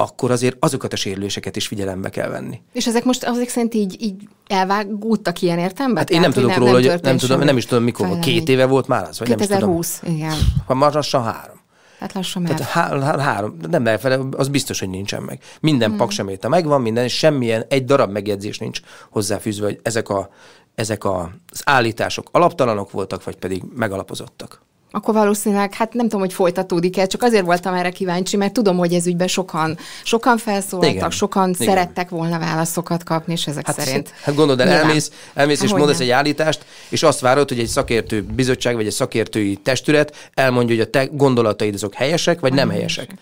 akkor 0.00 0.30
azért 0.30 0.56
azokat 0.60 0.92
a 0.92 0.96
sérüléseket 0.96 1.56
is 1.56 1.66
figyelembe 1.66 2.08
kell 2.08 2.28
venni. 2.28 2.60
És 2.72 2.86
ezek 2.86 3.04
most 3.04 3.24
azok 3.24 3.48
szerint 3.48 3.74
így, 3.74 4.02
így 4.02 4.28
elvágódtak 4.46 5.42
ilyen 5.42 5.58
értelemben? 5.58 5.98
Hát 5.98 6.10
én 6.10 6.20
nem 6.20 6.30
tudok 6.30 6.56
róla, 6.56 6.72
hogy 6.72 6.84
nem, 6.84 6.98
nem, 7.02 7.16
tudom, 7.16 7.40
nem 7.40 7.56
is 7.56 7.66
tudom 7.66 7.84
mikor, 7.84 8.06
fejlemény. 8.06 8.34
két 8.34 8.48
éve 8.48 8.64
volt 8.64 8.86
már 8.86 9.08
az? 9.08 9.18
Vagy 9.18 9.28
2020, 9.28 10.00
nem 10.02 10.12
is 10.12 10.18
tudom. 10.18 10.30
igen. 10.30 10.62
Ha 10.66 10.74
már 10.74 10.94
lassan 10.94 11.22
három. 11.22 11.58
Hát 11.98 12.12
lassan 12.12 12.42
már. 12.42 12.54
Tehát 12.54 12.72
há, 12.72 12.98
há, 13.00 13.18
három, 13.18 13.56
nem 13.70 13.86
elfele, 13.86 14.18
az 14.30 14.48
biztos, 14.48 14.78
hogy 14.78 14.88
nincsen 14.90 15.22
meg. 15.22 15.42
Minden 15.60 15.88
hmm. 15.88 15.98
pakseméta 15.98 16.48
megvan, 16.48 16.80
minden, 16.80 17.04
és 17.04 17.16
semmilyen, 17.16 17.64
egy 17.68 17.84
darab 17.84 18.10
megjegyzés 18.10 18.58
nincs 18.58 18.80
hozzáfűzve, 19.10 19.64
hogy 19.64 19.80
ezek, 19.82 20.08
a, 20.08 20.30
ezek 20.74 21.04
a, 21.04 21.30
az 21.50 21.62
állítások 21.64 22.28
alaptalanok 22.32 22.90
voltak, 22.90 23.24
vagy 23.24 23.36
pedig 23.36 23.62
megalapozottak 23.74 24.62
akkor 24.90 25.14
valószínűleg, 25.14 25.74
hát 25.74 25.92
nem 25.92 26.04
tudom, 26.04 26.20
hogy 26.20 26.32
folytatódik 26.32 26.98
el, 26.98 27.06
csak 27.06 27.22
azért 27.22 27.44
voltam 27.44 27.74
erre 27.74 27.90
kíváncsi, 27.90 28.36
mert 28.36 28.52
tudom, 28.52 28.76
hogy 28.76 28.92
ez 28.92 29.06
ügyben 29.06 29.28
sokan, 29.28 29.78
sokan 30.04 30.38
felszólaltak, 30.38 30.94
Igen. 30.94 31.10
sokan 31.10 31.48
Igen. 31.48 31.68
szerettek 31.68 32.08
volna 32.08 32.38
válaszokat 32.38 33.04
kapni, 33.04 33.32
és 33.32 33.46
ezek 33.46 33.66
hát, 33.66 33.80
szerint. 33.80 34.08
Hát 34.22 34.34
gondolod 34.34 34.60
el, 34.60 34.68
elmész, 34.68 35.10
elmész 35.34 35.62
és 35.62 35.70
mondasz 35.70 36.00
egy 36.00 36.10
állítást, 36.10 36.64
és 36.88 37.02
azt 37.02 37.20
várod, 37.20 37.48
hogy 37.48 37.58
egy 37.58 37.66
szakértő 37.66 38.22
bizottság, 38.22 38.74
vagy 38.74 38.86
egy 38.86 38.92
szakértői 38.92 39.56
testület 39.56 40.30
elmondja, 40.34 40.74
hogy 40.76 40.84
a 40.84 40.90
te 40.90 41.04
gondolataid 41.04 41.74
azok 41.74 41.94
helyesek, 41.94 42.40
vagy 42.40 42.52
nem, 42.52 42.66
nem 42.66 42.76
helyesek. 42.76 43.14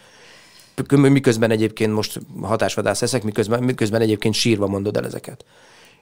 Miközben 0.91 1.51
egyébként 1.51 1.93
most 1.93 2.21
hatásvadász 2.43 3.03
eszek, 3.03 3.23
miközben, 3.23 3.63
miközben 3.63 4.01
egyébként 4.01 4.35
sírva 4.35 4.67
mondod 4.67 4.97
el 4.97 5.05
ezeket. 5.05 5.45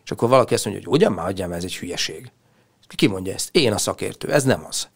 És 0.05 0.11
akkor 0.11 0.29
valaki 0.29 0.55
azt 0.55 0.65
mondja, 0.65 0.83
hogy 0.85 0.95
ugyan 0.95 1.13
már 1.13 1.27
adjam, 1.27 1.53
ez 1.53 1.65
egy 1.65 1.77
hülyeség. 1.77 2.31
Ki 2.95 3.07
mondja 3.07 3.33
ezt? 3.33 3.49
Én 3.53 3.73
a 3.73 3.79
szakértő, 3.79 4.33
ez 4.33 4.45
nem 4.45 4.65
az. 4.69 4.89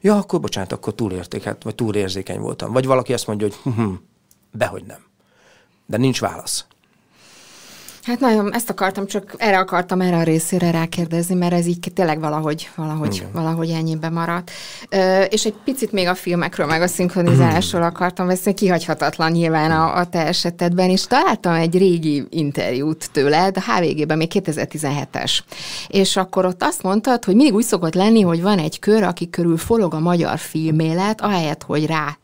Ja, 0.00 0.16
akkor 0.16 0.40
bocsánat, 0.40 0.72
akkor 0.72 0.94
túlértékelt, 0.94 1.62
vagy 1.62 1.74
túlérzékeny 1.74 2.40
voltam. 2.40 2.72
Vagy 2.72 2.86
valaki 2.86 3.12
azt 3.12 3.26
mondja, 3.26 3.46
hogy 3.46 3.56
hm, 3.74 3.82
hm, 3.82 3.94
behogy 4.52 4.84
nem. 4.84 5.04
De 5.86 5.96
nincs 5.96 6.20
válasz. 6.20 6.66
Hát 8.04 8.20
nagyon, 8.20 8.54
ezt 8.54 8.70
akartam, 8.70 9.06
csak 9.06 9.34
erre 9.36 9.58
akartam 9.58 10.00
erre 10.00 10.16
a 10.16 10.22
részére 10.22 10.70
rákérdezni, 10.70 11.34
mert 11.34 11.52
ez 11.52 11.66
így 11.66 11.90
tényleg 11.94 12.20
valahogy, 12.20 12.70
valahogy, 12.76 13.14
Igen. 13.14 13.28
valahogy 13.32 13.70
ennyibe 13.70 14.08
maradt. 14.08 14.50
Ö, 14.88 15.22
és 15.22 15.44
egy 15.44 15.54
picit 15.64 15.92
még 15.92 16.06
a 16.06 16.14
filmekről, 16.14 16.66
meg 16.66 16.82
a 16.82 16.86
szinkronizálásról 16.86 17.82
akartam 17.82 18.26
beszélni, 18.26 18.58
kihagyhatatlan 18.58 19.30
nyilván 19.30 19.70
a, 19.70 19.96
a 19.96 20.06
te 20.06 20.26
esetedben, 20.26 20.90
és 20.90 21.06
találtam 21.06 21.52
egy 21.52 21.78
régi 21.78 22.26
interjút 22.30 23.10
tőled, 23.12 23.56
a 23.56 23.72
HVG-ben, 23.72 24.16
még 24.16 24.30
2017-es. 24.34 25.38
És 25.88 26.16
akkor 26.16 26.46
ott 26.46 26.62
azt 26.62 26.82
mondtad, 26.82 27.24
hogy 27.24 27.34
mindig 27.34 27.54
úgy 27.54 27.64
szokott 27.64 27.94
lenni, 27.94 28.20
hogy 28.20 28.42
van 28.42 28.58
egy 28.58 28.78
kör, 28.78 29.02
aki 29.02 29.30
körül 29.30 29.56
folog 29.56 29.94
a 29.94 30.00
magyar 30.00 30.38
filmélet, 30.38 31.20
ahelyett, 31.20 31.62
hogy 31.62 31.86
rá 31.86 32.18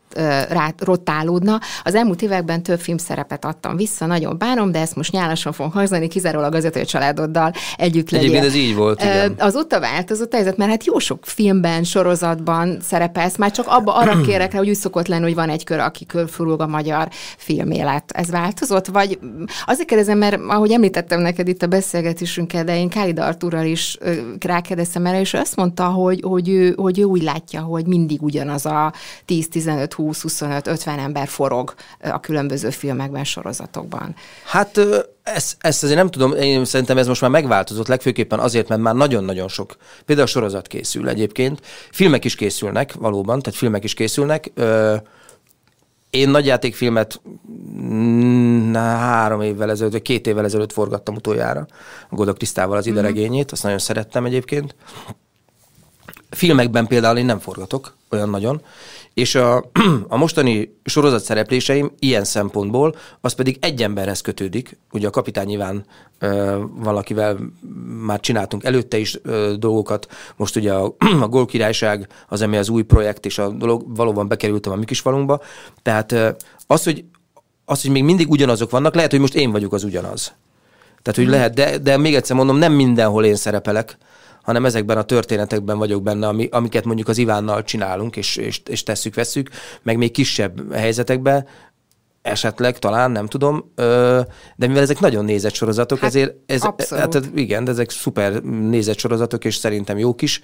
rá 0.49 0.73
rotálódna. 0.77 1.59
Az 1.83 1.95
elmúlt 1.95 2.21
években 2.21 2.63
több 2.63 2.79
filmszerepet 2.79 3.45
adtam 3.45 3.75
vissza, 3.75 4.05
nagyon 4.05 4.37
bánom, 4.37 4.71
de 4.71 4.79
ezt 4.79 4.95
most 4.95 5.11
nyálasan 5.11 5.53
fogom 5.53 5.71
hangzani, 5.71 6.07
kizárólag 6.07 6.55
azért, 6.55 6.73
hogy 6.73 6.81
a 6.81 6.85
családoddal 6.85 7.51
együtt 7.77 8.09
legyél. 8.09 8.27
Egyébként 8.29 8.53
ez 8.53 8.59
így 8.59 8.75
volt, 8.75 9.01
igen. 9.01 9.35
Azóta 9.37 9.79
változott 9.79 10.33
a 10.33 10.35
helyzet, 10.35 10.57
mert 10.57 10.69
hát 10.69 10.85
jó 10.85 10.99
sok 10.99 11.25
filmben, 11.25 11.83
sorozatban 11.83 12.77
szerepelsz, 12.81 13.37
már 13.37 13.51
csak 13.51 13.65
abba 13.67 13.95
arra 13.95 14.21
kérek 14.27 14.51
rá, 14.51 14.57
hogy 14.57 14.69
úgy 14.69 14.75
szokott 14.75 15.07
lenni, 15.07 15.23
hogy 15.23 15.35
van 15.35 15.49
egy 15.49 15.63
kör, 15.63 15.79
aki 15.79 16.05
körfurul 16.05 16.59
a 16.61 16.67
magyar 16.67 17.07
filmélet. 17.37 18.11
Ez 18.11 18.29
változott? 18.29 18.87
Vagy 18.87 19.19
azért 19.65 19.87
kérdezem, 19.87 20.17
mert 20.17 20.39
ahogy 20.47 20.71
említettem 20.71 21.21
neked 21.21 21.47
itt 21.47 21.61
a 21.61 21.67
beszélgetésünk 21.67 22.53
elején, 22.53 22.89
Kálid 22.89 23.19
Arturral 23.19 23.65
is 23.65 23.97
rákérdeztem 24.39 25.05
erre, 25.05 25.19
és 25.19 25.33
azt 25.33 25.55
mondta, 25.55 25.85
hogy, 25.85 26.21
hogy, 26.23 26.49
ő, 26.49 26.73
hogy 26.77 26.99
ő 26.99 27.03
úgy 27.03 27.23
látja, 27.23 27.61
hogy 27.61 27.85
mindig 27.85 28.21
ugyanaz 28.21 28.65
a 28.65 28.93
10-15 29.27 29.89
20-25-50 30.01 30.99
ember 30.99 31.27
forog 31.27 31.73
a 31.99 32.19
különböző 32.19 32.69
filmekben, 32.69 33.23
sorozatokban. 33.23 34.15
Hát 34.45 34.79
ezt, 35.23 35.57
ezt 35.59 35.83
azért 35.83 35.97
nem 35.97 36.09
tudom, 36.09 36.33
én 36.33 36.65
szerintem 36.65 36.97
ez 36.97 37.07
most 37.07 37.21
már 37.21 37.29
megváltozott, 37.29 37.87
legfőképpen 37.87 38.39
azért, 38.39 38.67
mert 38.67 38.81
már 38.81 38.95
nagyon-nagyon 38.95 39.47
sok, 39.47 39.75
például 40.05 40.27
a 40.27 40.31
sorozat 40.31 40.67
készül 40.67 41.09
egyébként, 41.09 41.59
filmek 41.91 42.25
is 42.25 42.35
készülnek 42.35 42.93
valóban, 42.93 43.39
tehát 43.39 43.59
filmek 43.59 43.83
is 43.83 43.93
készülnek. 43.93 44.51
Én 46.09 46.29
nagyjátékfilmet 46.29 47.21
mm, 47.81 48.73
három 48.73 49.41
évvel 49.41 49.69
ezelőtt, 49.69 49.91
vagy 49.91 50.01
két 50.01 50.27
évvel 50.27 50.45
ezelőtt 50.45 50.71
forgattam 50.71 51.15
utoljára, 51.15 51.67
a 52.09 52.15
Goda 52.15 52.33
Krisztával 52.33 52.77
az 52.77 52.87
ideregényét, 52.87 53.51
azt 53.51 53.63
nagyon 53.63 53.79
szerettem 53.79 54.25
egyébként. 54.25 54.75
Filmekben 56.31 56.87
például 56.87 57.17
én 57.17 57.25
nem 57.25 57.39
forgatok 57.39 57.95
olyan 58.09 58.29
nagyon, 58.29 58.61
és 59.13 59.35
a, 59.35 59.69
a 60.07 60.17
mostani 60.17 60.77
sorozat 60.85 61.23
szerepléseim 61.23 61.91
ilyen 61.99 62.23
szempontból, 62.23 62.95
az 63.21 63.33
pedig 63.33 63.57
egy 63.61 63.83
emberhez 63.83 64.21
kötődik. 64.21 64.77
Ugye 64.91 65.07
a 65.07 65.09
kapitány 65.09 65.45
nyilván 65.45 65.85
ö, 66.19 66.59
valakivel 66.75 67.37
már 68.05 68.19
csináltunk 68.19 68.63
előtte 68.63 68.97
is 68.97 69.19
ö, 69.23 69.53
dolgokat, 69.59 70.07
most 70.35 70.55
ugye 70.55 70.73
a, 70.73 70.95
a 71.21 71.27
Gól 71.27 71.45
Királyság 71.45 72.07
az, 72.27 72.41
ami 72.41 72.57
az 72.57 72.69
új 72.69 72.81
projekt, 72.81 73.25
és 73.25 73.37
a 73.37 73.49
dolog 73.49 73.95
valóban 73.95 74.27
bekerültem 74.27 74.71
a 74.71 74.75
mi 74.75 74.85
kis 74.85 74.99
falunkba. 74.99 75.41
Tehát 75.81 76.11
ö, 76.11 76.29
az, 76.67 76.83
hogy, 76.83 77.03
az, 77.65 77.81
hogy 77.81 77.91
még 77.91 78.03
mindig 78.03 78.29
ugyanazok 78.29 78.69
vannak, 78.69 78.95
lehet, 78.95 79.11
hogy 79.11 79.19
most 79.19 79.35
én 79.35 79.51
vagyok 79.51 79.73
az 79.73 79.83
ugyanaz. 79.83 80.33
Tehát, 81.01 81.19
hogy 81.19 81.27
mm. 81.27 81.31
lehet, 81.31 81.53
de, 81.53 81.77
de 81.77 81.97
még 81.97 82.15
egyszer 82.15 82.35
mondom, 82.35 82.57
nem 82.57 82.73
mindenhol 82.73 83.25
én 83.25 83.35
szerepelek, 83.35 83.97
hanem 84.41 84.65
ezekben 84.65 84.97
a 84.97 85.03
történetekben 85.03 85.77
vagyok 85.77 86.03
benne, 86.03 86.27
ami, 86.27 86.47
amiket 86.51 86.85
mondjuk 86.85 87.07
az 87.07 87.17
Ivánnal 87.17 87.63
csinálunk, 87.63 88.15
és, 88.15 88.35
és, 88.35 88.61
és 88.69 88.83
tesszük, 88.83 89.15
veszük, 89.15 89.49
meg 89.81 89.97
még 89.97 90.11
kisebb 90.11 90.73
helyzetekben, 90.73 91.45
esetleg, 92.21 92.79
talán, 92.79 93.11
nem 93.11 93.27
tudom, 93.27 93.71
de 94.55 94.67
mivel 94.67 94.81
ezek 94.81 94.99
nagyon 94.99 95.25
nézett 95.25 95.53
sorozatok, 95.53 95.99
hát, 95.99 96.09
ezért 96.09 96.35
ez, 96.45 96.61
hát, 96.89 97.21
igen, 97.35 97.63
de 97.63 97.71
ezek 97.71 97.89
szuper 97.89 98.41
nézett 98.43 98.97
sorozatok, 98.97 99.45
és 99.45 99.55
szerintem 99.55 99.97
jók 99.97 100.21
is, 100.21 100.41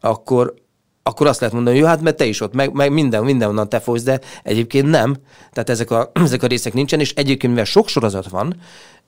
akkor, 0.00 0.54
akkor 1.02 1.26
azt 1.26 1.40
lehet 1.40 1.54
mondani, 1.54 1.76
hogy 1.76 1.84
jó, 1.84 1.90
hát 1.90 2.02
mert 2.02 2.16
te 2.16 2.24
is 2.24 2.40
ott, 2.40 2.54
meg, 2.54 2.72
meg 2.72 2.92
minden, 2.92 3.24
mindenonnan 3.24 3.68
te 3.68 3.80
fogsz, 3.80 4.02
de 4.02 4.20
egyébként 4.42 4.90
nem. 4.90 5.16
Tehát 5.52 5.70
ezek 5.70 5.90
a, 5.90 6.10
ezek 6.24 6.42
a 6.42 6.46
részek 6.46 6.72
nincsen, 6.72 7.00
és 7.00 7.14
egyébként, 7.14 7.52
mivel 7.52 7.66
sok 7.66 7.88
sorozat 7.88 8.28
van, 8.28 8.56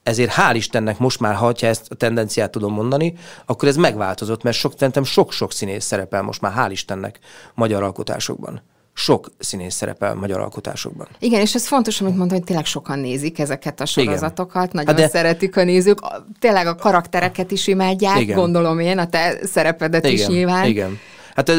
ezért 0.03 0.34
hál' 0.34 0.55
Istennek 0.55 0.98
most 0.98 1.20
már, 1.20 1.34
ha 1.34 1.53
ezt 1.61 1.86
a 1.90 1.94
tendenciát 1.94 2.50
tudom 2.50 2.72
mondani, 2.72 3.14
akkor 3.46 3.68
ez 3.68 3.76
megváltozott, 3.76 4.42
mert 4.42 4.57
sok, 4.57 4.72
szerintem 4.76 5.05
sok-sok 5.05 5.53
színész 5.53 5.84
szerepel 5.84 6.22
most 6.22 6.40
már, 6.40 6.53
hál' 6.57 6.70
Istennek, 6.70 7.18
magyar 7.55 7.82
alkotásokban 7.82 8.62
sok 8.94 9.30
színész 9.38 9.74
szerepel 9.74 10.14
magyar 10.14 10.40
alkotásokban. 10.40 11.09
Igen, 11.18 11.40
és 11.40 11.55
ez 11.55 11.66
fontos, 11.66 12.00
amit 12.00 12.16
mondtam, 12.16 12.38
hogy 12.38 12.46
tényleg 12.46 12.64
sokan 12.64 12.98
nézik 12.98 13.38
ezeket 13.38 13.80
a 13.80 13.86
sorozatokat, 13.86 14.64
Igen. 14.64 14.84
nagyon 14.84 14.94
hát 14.94 15.12
de... 15.12 15.18
szeretik 15.18 15.57
a 15.57 15.64
nézők, 15.64 15.98
tényleg 16.38 16.66
a 16.66 16.74
karaktereket 16.74 17.50
is 17.50 17.66
imádják, 17.66 18.20
Igen. 18.20 18.36
gondolom 18.36 18.78
én, 18.78 18.98
a 18.98 19.07
te 19.07 19.38
szerepedet 19.42 20.05
Igen. 20.05 20.16
is 20.16 20.26
nyilván. 20.26 20.66
Igen. 20.66 20.98
Hát 21.35 21.53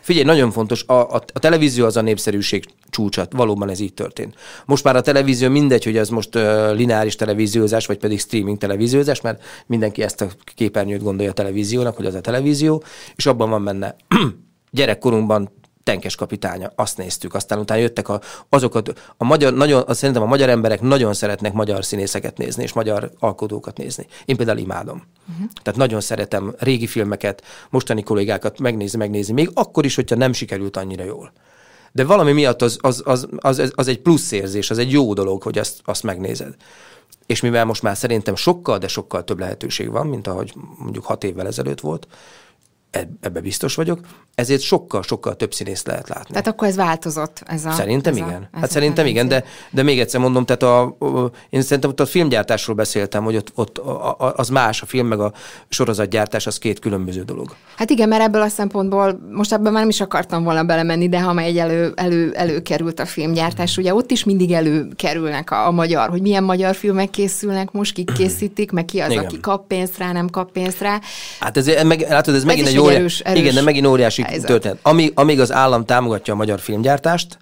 figyelj, 0.00 0.24
nagyon 0.24 0.50
fontos, 0.50 0.84
a, 0.86 0.92
a, 0.92 1.22
a 1.32 1.38
televízió 1.38 1.84
az 1.84 1.96
a 1.96 2.00
népszerűség 2.00 2.64
csúcsat, 2.90 3.32
valóban 3.32 3.70
ez 3.70 3.80
így 3.80 3.94
történt. 3.94 4.34
Most 4.66 4.84
már 4.84 4.96
a 4.96 5.00
televízió 5.00 5.48
mindegy, 5.48 5.84
hogy 5.84 5.96
ez 5.96 6.08
most 6.08 6.34
uh, 6.34 6.74
lineáris 6.74 7.16
televíziózás, 7.16 7.86
vagy 7.86 7.98
pedig 7.98 8.20
streaming 8.20 8.58
televíziózás, 8.58 9.20
mert 9.20 9.42
mindenki 9.66 10.02
ezt 10.02 10.20
a 10.20 10.26
képernyőt 10.54 11.02
gondolja 11.02 11.30
a 11.30 11.34
televíziónak, 11.34 11.96
hogy 11.96 12.06
az 12.06 12.14
a 12.14 12.20
televízió, 12.20 12.82
és 13.16 13.26
abban 13.26 13.50
van 13.50 13.64
benne 13.64 13.96
gyerekkorunkban 14.70 15.50
tenkes 15.86 16.14
kapitánya, 16.14 16.72
azt 16.74 16.96
néztük, 16.96 17.34
aztán 17.34 17.58
utána 17.58 17.80
jöttek 17.80 18.08
a, 18.08 18.20
azokat, 18.48 18.92
a 19.16 19.24
magyar, 19.24 19.54
nagyon, 19.54 19.84
azt 19.86 19.98
szerintem 19.98 20.22
a 20.22 20.26
magyar 20.26 20.48
emberek 20.48 20.80
nagyon 20.80 21.14
szeretnek 21.14 21.52
magyar 21.52 21.84
színészeket 21.84 22.38
nézni, 22.38 22.62
és 22.62 22.72
magyar 22.72 23.10
alkotókat 23.18 23.76
nézni. 23.76 24.06
Én 24.24 24.36
például 24.36 24.58
imádom. 24.58 25.02
Uh-huh. 25.28 25.46
Tehát 25.62 25.78
nagyon 25.78 26.00
szeretem 26.00 26.54
régi 26.58 26.86
filmeket, 26.86 27.42
mostani 27.70 28.02
kollégákat 28.02 28.58
megnézni, 28.58 28.98
megnézni, 28.98 29.32
még 29.32 29.50
akkor 29.54 29.84
is, 29.84 29.94
hogyha 29.94 30.16
nem 30.16 30.32
sikerült 30.32 30.76
annyira 30.76 31.04
jól. 31.04 31.32
De 31.92 32.04
valami 32.04 32.32
miatt 32.32 32.62
az, 32.62 32.78
az, 32.80 33.02
az, 33.04 33.28
az, 33.36 33.72
az 33.74 33.88
egy 33.88 34.00
plusz 34.00 34.32
érzés, 34.32 34.70
az 34.70 34.78
egy 34.78 34.92
jó 34.92 35.12
dolog, 35.12 35.42
hogy 35.42 35.58
azt, 35.58 35.80
azt 35.84 36.02
megnézed. 36.02 36.54
És 37.26 37.40
mivel 37.40 37.64
most 37.64 37.82
már 37.82 37.96
szerintem 37.96 38.34
sokkal, 38.34 38.78
de 38.78 38.88
sokkal 38.88 39.24
több 39.24 39.38
lehetőség 39.38 39.90
van, 39.90 40.06
mint 40.06 40.26
ahogy 40.26 40.54
mondjuk 40.78 41.04
hat 41.04 41.24
évvel 41.24 41.46
ezelőtt 41.46 41.80
volt, 41.80 42.06
ebbe 43.20 43.40
biztos 43.40 43.74
vagyok, 43.74 44.00
ezért 44.34 44.60
sokkal-sokkal 44.60 45.36
több 45.36 45.54
színészt 45.54 45.86
lehet 45.86 46.08
látni. 46.08 46.30
Tehát 46.30 46.46
akkor 46.46 46.68
ez 46.68 46.76
változott? 46.76 47.42
Ez 47.46 47.64
a, 47.64 47.70
szerintem 47.70 48.12
ez 48.12 48.18
igen. 48.18 48.48
A, 48.52 48.56
ez 48.56 48.60
hát 48.60 48.70
szerintem 48.70 49.06
igen, 49.06 49.28
de, 49.28 49.44
de 49.70 49.82
még 49.82 50.00
egyszer 50.00 50.20
mondom, 50.20 50.44
tehát 50.44 50.62
a, 50.62 50.82
a, 50.82 51.30
én 51.50 51.62
szerintem 51.62 51.90
ott 51.90 52.00
a 52.00 52.06
filmgyártásról 52.06 52.76
beszéltem, 52.76 53.24
hogy 53.24 53.36
ott, 53.36 53.52
ott 53.54 53.78
a, 53.78 54.16
a, 54.18 54.32
az 54.36 54.48
más, 54.48 54.82
a 54.82 54.86
film 54.86 55.06
meg 55.06 55.20
a 55.20 55.32
sorozatgyártás, 55.68 56.46
az 56.46 56.58
két 56.58 56.78
különböző 56.78 57.22
dolog. 57.22 57.54
Hát 57.76 57.90
igen, 57.90 58.08
mert 58.08 58.22
ebből 58.22 58.42
a 58.42 58.48
szempontból, 58.48 59.20
most 59.32 59.52
ebben 59.52 59.72
már 59.72 59.80
nem 59.80 59.88
is 59.88 60.00
akartam 60.00 60.44
volna 60.44 60.64
belemenni, 60.64 61.08
de 61.08 61.20
ha 61.20 61.32
már 61.32 61.46
egy 61.46 61.58
elő, 61.58 61.92
elő, 61.96 62.32
előkerült 62.32 63.00
a 63.00 63.06
filmgyártás, 63.06 63.76
ugye 63.76 63.94
ott 63.94 64.10
is 64.10 64.24
mindig 64.24 64.52
előkerülnek 64.52 65.50
a, 65.50 65.66
a 65.66 65.70
magyar, 65.70 66.08
hogy 66.08 66.20
milyen 66.20 66.44
magyar 66.44 66.74
filmek 66.74 67.10
készülnek 67.10 67.70
most, 67.70 67.92
kik 67.92 68.12
készítik, 68.12 68.70
meg 68.70 68.84
ki 68.84 69.00
az, 69.00 69.10
igen. 69.10 69.24
aki 69.24 69.40
kap 69.40 69.66
pénzt 69.66 69.98
rá, 69.98 70.12
nem 70.12 70.28
kap 70.28 70.52
pénzt 70.52 70.80
rá. 70.80 71.00
Hát 71.40 71.56
ez, 71.56 71.70
meg, 71.82 72.00
látod, 72.08 72.34
ez, 72.34 72.44
ez 72.44 72.74
megint 72.86 73.02
óriás, 73.02 73.20
erős, 73.20 73.20
erős, 73.20 73.40
igen, 73.40 73.54
de 73.54 73.62
megint 73.62 73.86
óriási 73.86 74.22
helyzet. 74.22 74.46
történet. 74.46 74.78
Amíg, 74.82 75.12
amíg 75.14 75.40
az 75.40 75.52
állam 75.52 75.84
támogatja 75.84 76.32
a 76.32 76.36
magyar 76.36 76.60
filmgyártást, 76.60 77.38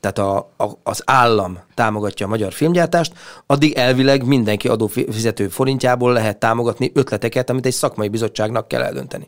tehát 0.00 0.18
a, 0.18 0.36
a, 0.56 0.70
az 0.82 1.02
állam 1.04 1.58
támogatja 1.74 2.26
a 2.26 2.28
magyar 2.28 2.52
filmgyártást, 2.52 3.12
addig 3.46 3.72
elvileg 3.72 4.24
mindenki 4.26 4.68
adófizető 4.68 5.48
forintjából 5.48 6.12
lehet 6.12 6.38
támogatni 6.38 6.90
ötleteket, 6.94 7.50
amit 7.50 7.66
egy 7.66 7.72
szakmai 7.72 8.08
bizottságnak 8.08 8.68
kell 8.68 8.82
eldönteni. 8.82 9.26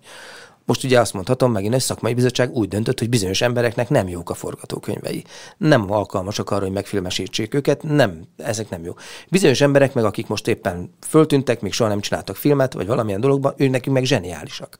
Most 0.66 0.84
ugye 0.84 1.00
azt 1.00 1.12
mondhatom, 1.12 1.52
megint 1.52 1.74
egy 1.74 1.80
szakmai 1.80 2.14
bizottság 2.14 2.50
úgy 2.50 2.68
döntött, 2.68 2.98
hogy 2.98 3.08
bizonyos 3.08 3.40
embereknek 3.40 3.88
nem 3.88 4.08
jók 4.08 4.30
a 4.30 4.34
forgatókönyvei. 4.34 5.24
Nem 5.56 5.92
alkalmasak 5.92 6.50
arra, 6.50 6.64
hogy 6.64 6.72
megfilmesítsék 6.72 7.54
őket, 7.54 7.82
nem, 7.82 8.22
ezek 8.36 8.68
nem 8.68 8.84
jó. 8.84 8.92
Bizonyos 9.28 9.60
emberek 9.60 9.94
meg, 9.94 10.04
akik 10.04 10.26
most 10.26 10.48
éppen 10.48 10.94
föltűntek, 11.08 11.60
még 11.60 11.72
soha 11.72 11.90
nem 11.90 12.00
csináltak 12.00 12.36
filmet, 12.36 12.72
vagy 12.72 12.86
valamilyen 12.86 13.20
dologban, 13.20 13.54
ők 13.56 13.70
nekünk 13.70 13.96
meg 13.96 14.04
zseniálisak. 14.04 14.78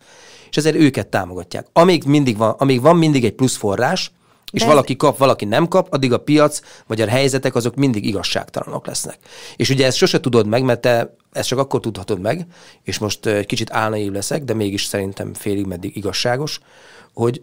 És 0.56 0.62
ezért 0.62 0.82
őket 0.82 1.06
támogatják. 1.06 1.66
Amíg, 1.72 2.04
mindig 2.04 2.36
van, 2.36 2.54
amíg 2.58 2.80
van 2.80 2.96
mindig 2.96 3.24
egy 3.24 3.34
plusz 3.34 3.56
forrás, 3.56 4.12
és 4.52 4.60
De 4.60 4.66
valaki 4.66 4.96
kap, 4.96 5.18
valaki 5.18 5.44
nem 5.44 5.68
kap, 5.68 5.92
addig 5.92 6.12
a 6.12 6.18
piac 6.18 6.60
vagy 6.86 7.00
a 7.00 7.08
helyzetek 7.08 7.54
azok 7.54 7.74
mindig 7.74 8.04
igazságtalanok 8.04 8.86
lesznek. 8.86 9.18
És 9.56 9.70
ugye 9.70 9.86
ezt 9.86 9.96
sose 9.96 10.20
tudod 10.20 10.46
meg, 10.46 10.62
mert 10.62 10.80
te 10.80 11.14
ezt 11.32 11.48
csak 11.48 11.58
akkor 11.58 11.80
tudhatod 11.80 12.20
meg, 12.20 12.46
és 12.82 12.98
most 12.98 13.26
egy 13.26 13.46
kicsit 13.46 13.72
álnaív 13.72 14.12
leszek, 14.12 14.44
de 14.44 14.54
mégis 14.54 14.84
szerintem 14.84 15.34
félig 15.34 15.66
meddig 15.66 15.96
igazságos, 15.96 16.60
hogy 17.14 17.42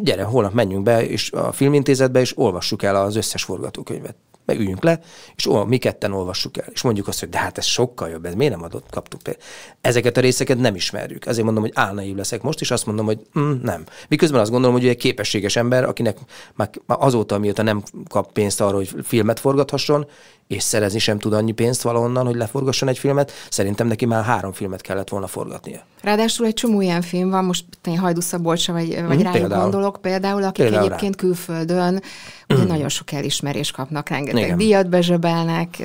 gyere, 0.00 0.22
holnap 0.22 0.52
menjünk 0.52 0.82
be 0.82 1.06
és 1.06 1.32
a 1.32 1.52
filmintézetbe, 1.52 2.20
és 2.20 2.38
olvassuk 2.38 2.82
el 2.82 2.96
az 2.96 3.16
összes 3.16 3.42
forgatókönyvet 3.42 4.16
meg 4.48 4.58
üljünk 4.58 4.82
le, 4.82 5.00
és 5.36 5.46
ó, 5.46 5.64
mi 5.64 5.76
ketten 5.76 6.12
olvassuk 6.12 6.56
el, 6.56 6.66
és 6.72 6.82
mondjuk 6.82 7.08
azt, 7.08 7.20
hogy 7.20 7.28
de 7.28 7.38
hát 7.38 7.58
ez 7.58 7.64
sokkal 7.64 8.08
jobb, 8.08 8.24
ez 8.24 8.34
miért 8.34 8.52
nem 8.52 8.62
adott, 8.62 8.86
kaptuk 8.90 9.22
például. 9.22 9.44
Ezeket 9.80 10.16
a 10.16 10.20
részeket 10.20 10.58
nem 10.58 10.74
ismerjük. 10.74 11.26
Ezért 11.26 11.44
mondom, 11.44 11.62
hogy 11.62 11.72
álnaív 11.74 12.16
leszek 12.16 12.42
most, 12.42 12.60
és 12.60 12.70
azt 12.70 12.86
mondom, 12.86 13.06
hogy 13.06 13.18
mm, 13.38 13.52
nem. 13.62 13.84
Miközben 14.08 14.40
azt 14.40 14.50
gondolom, 14.50 14.76
hogy 14.76 14.86
egy 14.86 14.96
képességes 14.96 15.56
ember, 15.56 15.84
akinek 15.84 16.18
már 16.54 16.70
azóta, 16.86 17.38
mióta 17.38 17.62
nem 17.62 17.82
kap 18.08 18.32
pénzt 18.32 18.60
arra, 18.60 18.76
hogy 18.76 18.94
filmet 19.02 19.40
forgathasson, 19.40 20.06
és 20.48 20.62
szerezni 20.62 20.98
sem 20.98 21.18
tud 21.18 21.32
annyi 21.32 21.52
pénzt 21.52 21.82
valahonnan, 21.82 22.26
hogy 22.26 22.34
leforgasson 22.34 22.88
egy 22.88 22.98
filmet, 22.98 23.32
szerintem 23.50 23.86
neki 23.86 24.06
már 24.06 24.24
három 24.24 24.52
filmet 24.52 24.80
kellett 24.80 25.08
volna 25.08 25.26
forgatnia. 25.26 25.80
Ráadásul 26.02 26.46
egy 26.46 26.54
csomó 26.54 26.80
ilyen 26.80 27.02
film 27.02 27.30
van, 27.30 27.44
most 27.44 27.64
én 27.84 27.98
Hajdu 27.98 28.20
Szabolcsa 28.20 28.72
vagy, 28.72 28.88
vagy 28.88 29.16
mm, 29.16 29.22
rájuk 29.22 29.32
például. 29.32 29.62
gondolok 29.62 29.98
például, 30.00 30.42
akik 30.42 30.64
például 30.64 30.84
egyébként 30.84 31.20
rá. 31.20 31.26
külföldön 31.26 32.02
ugye 32.48 32.62
mm. 32.62 32.66
nagyon 32.66 32.88
sok 32.88 33.12
elismerést 33.12 33.72
kapnak, 33.72 34.08
rengeteg 34.08 34.37
igen. 34.44 34.56
díjat 34.56 34.88
bezsebelnek. 34.88 35.78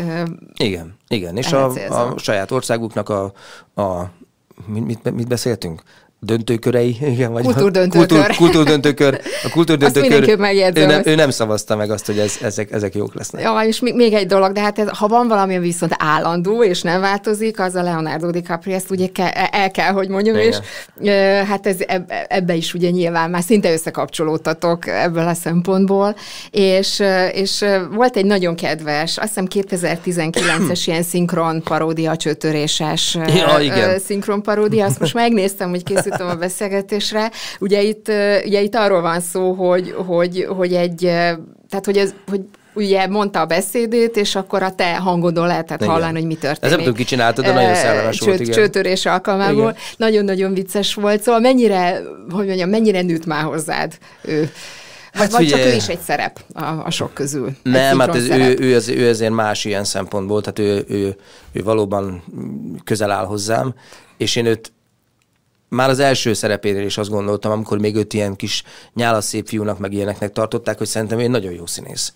Igen, 0.58 0.98
igen, 1.08 1.38
és 1.38 1.52
a, 1.52 1.66
a 1.90 2.18
saját 2.18 2.52
országuknak 2.52 3.10
a, 3.10 3.34
a 3.82 4.12
mit, 4.66 5.14
mit 5.14 5.28
beszéltünk? 5.28 5.84
Döntőkörei, 6.24 6.98
igen, 7.14 7.32
vagy 7.32 7.44
kultúrdöntőkör. 7.44 8.08
Kultúr, 8.08 8.36
kultúrdöntőkör. 8.36 9.20
A 9.44 9.50
kultúrdöntőkör, 9.50 10.30
ő, 10.74 10.86
nem, 10.86 11.02
ő 11.06 11.16
nem 11.16 11.30
szavazta 11.30 11.76
meg 11.76 11.92
azt, 11.92 12.06
hogy 12.06 12.18
ez, 12.18 12.38
ezek, 12.42 12.72
ezek 12.72 12.96
jók 12.96 13.16
lesznek. 13.16 13.42
Ja, 13.42 13.62
és 13.68 13.80
még, 13.80 13.96
még 13.96 14.14
egy 14.14 14.28
dolog, 14.28 14.52
de 14.52 14.62
hát 14.62 14.80
ez, 14.80 14.88
ha 14.98 15.08
van 15.08 15.28
valami 15.28 15.60
viszont 15.60 15.96
állandó, 15.98 16.64
és 16.64 16.82
nem 16.82 17.02
változik, 17.02 17.60
az 17.60 17.76
a 17.76 17.82
Leonardo 17.82 18.30
DiCaprio, 18.30 18.76
ezt 18.76 18.92
ugye 18.92 19.08
ke, 19.14 19.32
el 19.32 19.72
kell, 19.72 19.92
hogy 19.92 20.08
mondjam, 20.08 20.36
igen. 20.36 20.48
és 20.48 20.58
hát 21.48 21.68
ez 21.68 21.78
ebbe 22.28 22.54
is 22.54 22.74
ugye 22.74 22.90
nyilván 22.90 23.30
már 23.30 23.42
szinte 23.42 23.72
összekapcsolódtatok 23.72 24.88
ebből 24.88 25.28
a 25.28 25.34
szempontból, 25.34 26.16
és, 26.52 27.04
és 27.32 27.66
volt 27.92 28.18
egy 28.18 28.26
nagyon 28.26 28.56
kedves, 28.56 29.18
azt 29.18 29.28
hiszem 29.28 29.48
2019-es 29.50 30.84
ilyen 30.88 31.04
szinkron 31.04 31.64
paródia, 31.64 32.16
csőtöréses 32.16 33.18
ja, 33.36 33.60
igen. 33.60 34.00
szinkron 34.00 34.42
paródia, 34.42 34.86
azt 34.86 35.00
most 35.00 35.14
megnéztem, 35.14 35.70
hogy 35.70 35.84
készült 35.84 36.13
készültem 36.14 36.38
a 36.38 36.40
beszélgetésre. 36.40 37.32
Ugye 37.60 37.82
itt, 37.82 38.08
ugye 38.46 38.62
itt 38.62 38.76
arról 38.76 39.02
van 39.02 39.20
szó, 39.20 39.52
hogy, 39.52 39.96
hogy, 40.08 40.48
hogy 40.58 40.74
egy, 40.74 41.00
tehát 41.70 41.86
hogy, 41.86 41.98
ez, 41.98 42.14
hogy 42.30 42.42
ugye 42.74 43.08
mondta 43.08 43.40
a 43.40 43.46
beszédét, 43.46 44.18
és 44.18 44.36
akkor 44.36 44.64
a 44.64 44.76
te 44.76 44.96
hangodon 44.96 45.48
lehetett 45.48 45.82
igen. 45.82 45.94
hallani, 45.94 46.20
hogy 46.20 46.28
mi 46.28 46.36
történik. 46.36 46.64
Ez 46.64 46.70
nem 46.70 46.80
tudom, 46.80 46.94
ki 46.94 47.04
csinálta, 47.04 47.42
de 47.42 47.54
nagyon 47.54 47.76
szellemes 47.76 48.18
Csőt, 48.18 48.28
volt, 48.28 48.40
igen. 48.40 48.54
Csőtörés 48.54 49.06
alkalmából. 49.06 49.78
Nagyon-nagyon 49.98 50.54
vicces 50.54 50.94
volt. 50.94 51.22
Szóval 51.22 51.40
mennyire, 51.40 52.02
hogy 52.30 52.46
mondjam, 52.46 52.70
mennyire 52.70 53.02
nőtt 53.02 53.26
már 53.26 53.44
hozzád 53.44 53.98
ő? 54.22 54.52
Hát 55.14 55.32
vagy 55.32 55.44
figyelj, 55.44 55.64
csak 55.64 55.72
ő 55.72 55.76
is 55.76 55.88
egy 55.88 56.00
szerep 56.00 56.40
a, 56.54 56.64
a 56.64 56.90
sok 56.90 57.14
közül. 57.14 57.52
Nem, 57.64 58.00
hát 58.00 58.16
ez, 58.16 58.30
ő, 58.30 58.58
ő, 58.60 58.76
az, 58.76 58.90
ő 58.90 59.10
azért 59.10 59.32
más 59.32 59.66
ilyen 59.66 59.84
szempontból, 59.84 60.42
tehát 60.42 60.60
ő, 60.60 60.86
ő, 60.96 61.16
ő 61.52 61.64
valóban 61.64 62.24
közel 62.84 63.12
áll 63.12 63.26
hozzám, 63.26 63.74
és 64.18 64.36
én 64.36 64.46
őt 64.46 64.73
már 65.74 65.90
az 65.90 66.00
első 66.00 66.34
szerepénél 66.34 66.86
is 66.86 66.98
azt 66.98 67.10
gondoltam, 67.10 67.52
amikor 67.52 67.80
még 67.80 67.96
őt 67.96 68.14
ilyen 68.14 68.36
kis 68.36 68.64
nyálas 68.94 69.24
szép 69.24 69.48
fiúnak, 69.48 69.80
meg 69.80 69.94
ilyeneknek 69.94 70.32
tartották, 70.32 70.78
hogy 70.78 70.88
szerintem 70.88 71.20
egy 71.20 71.30
nagyon 71.30 71.54
jó 71.54 71.66
színész. 71.66 72.14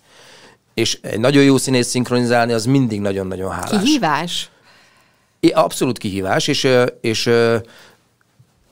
És 0.74 0.98
egy 1.02 1.20
nagyon 1.20 1.42
jó 1.42 1.56
színész 1.56 1.88
szinkronizálni, 1.88 2.52
az 2.52 2.64
mindig 2.64 3.00
nagyon-nagyon 3.00 3.50
hálás. 3.50 3.82
Kihívás? 3.82 4.50
É, 5.40 5.48
abszolút 5.48 5.98
kihívás, 5.98 6.48
és, 6.48 6.68
és 7.00 7.26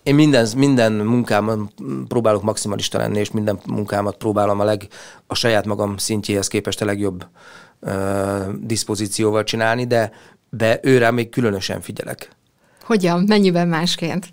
én 0.02 0.14
minden, 0.14 0.48
minden 0.56 0.92
munkámat 0.92 1.72
próbálok 2.08 2.42
maximalista 2.42 2.98
lenni, 2.98 3.18
és 3.18 3.30
minden 3.30 3.58
munkámat 3.66 4.16
próbálom 4.16 4.60
a, 4.60 4.64
leg, 4.64 4.88
a 5.26 5.34
saját 5.34 5.66
magam 5.66 5.96
szintjéhez 5.96 6.48
képest 6.48 6.80
a 6.80 6.84
legjobb 6.84 7.26
uh, 7.80 7.92
diszpozícióval 8.60 9.44
csinálni, 9.44 9.86
de, 9.86 10.12
de 10.50 10.80
őre 10.82 11.10
még 11.10 11.28
különösen 11.28 11.80
figyelek. 11.80 12.30
Hogyan? 12.82 13.24
Mennyiben 13.26 13.68
másként? 13.68 14.28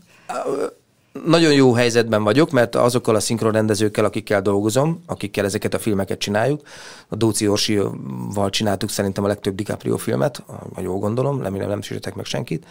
Nagyon 1.26 1.54
jó 1.54 1.74
helyzetben 1.74 2.24
vagyok, 2.24 2.52
mert 2.52 2.76
azokkal 2.76 3.16
a 3.16 3.20
szinkronrendezőkkel, 3.20 4.06
akikkel 4.06 4.42
dolgozom, 4.42 5.04
akikkel 5.06 5.46
ezeket 5.46 5.74
a 5.74 5.80
filmeket 5.80 6.20
csináljuk, 6.20 6.62
a 7.08 7.16
Dóci 7.16 7.48
Orsival 7.48 8.50
csináltuk 8.50 8.90
szerintem 8.90 9.24
a 9.24 9.28
legtöbb 9.28 9.56
DiCaprio 9.56 9.98
filmet, 9.98 10.44
ha 10.74 10.82
jól 10.82 11.00
gondolom, 11.00 11.42
remélem 11.42 11.70
nem 11.70 11.82
sértek 11.82 12.16
meg 12.16 12.26
senkit, 12.26 12.66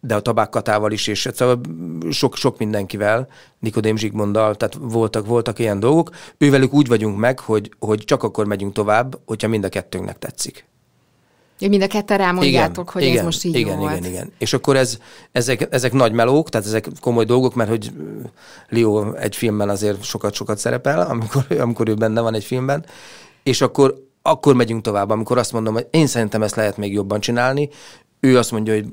de 0.00 0.14
a 0.14 0.20
tabákkatával 0.20 0.92
is, 0.92 1.06
és 1.06 1.28
szóval 1.32 1.60
sok, 2.10 2.36
sok 2.36 2.58
mindenkivel, 2.58 3.28
Nikodém 3.58 3.96
Zsigmonddal, 3.96 4.54
tehát 4.54 4.78
voltak, 4.80 5.26
voltak 5.26 5.58
ilyen 5.58 5.80
dolgok. 5.80 6.10
Ővelük 6.38 6.72
úgy 6.72 6.88
vagyunk 6.88 7.18
meg, 7.18 7.38
hogy, 7.38 7.70
hogy 7.78 8.04
csak 8.04 8.22
akkor 8.22 8.46
megyünk 8.46 8.72
tovább, 8.72 9.18
hogyha 9.26 9.48
mind 9.48 9.64
a 9.64 9.68
kettőnknek 9.68 10.18
tetszik. 10.18 10.69
Ja, 11.60 11.68
mind 11.68 11.82
a 11.82 11.86
ketten 11.86 12.18
rámondjátok, 12.18 12.90
igen, 12.90 12.92
hogy 12.92 13.02
igen, 13.02 13.16
ez 13.16 13.24
most 13.24 13.44
így 13.44 13.54
igen, 13.54 13.78
jó 13.78 13.82
igen, 13.82 13.90
volt. 13.90 14.06
Igen, 14.06 14.32
És 14.38 14.52
akkor 14.52 14.76
ez, 14.76 14.98
ezek, 15.32 15.68
ezek 15.70 15.92
nagy 15.92 16.12
melók, 16.12 16.48
tehát 16.48 16.66
ezek 16.66 16.88
komoly 17.00 17.24
dolgok, 17.24 17.54
mert 17.54 17.70
hogy 17.70 17.92
Leo 18.68 19.12
egy 19.12 19.36
filmben 19.36 19.68
azért 19.68 20.02
sokat-sokat 20.02 20.58
szerepel, 20.58 21.00
amikor, 21.00 21.46
amikor 21.60 21.88
ő 21.88 21.94
benne 21.94 22.20
van 22.20 22.34
egy 22.34 22.44
filmben, 22.44 22.84
és 23.42 23.60
akkor 23.60 24.08
akkor 24.22 24.54
megyünk 24.54 24.82
tovább, 24.82 25.10
amikor 25.10 25.38
azt 25.38 25.52
mondom, 25.52 25.74
hogy 25.74 25.86
én 25.90 26.06
szerintem 26.06 26.42
ezt 26.42 26.56
lehet 26.56 26.76
még 26.76 26.92
jobban 26.92 27.20
csinálni, 27.20 27.68
ő 28.20 28.38
azt 28.38 28.50
mondja, 28.50 28.74
hogy, 28.74 28.86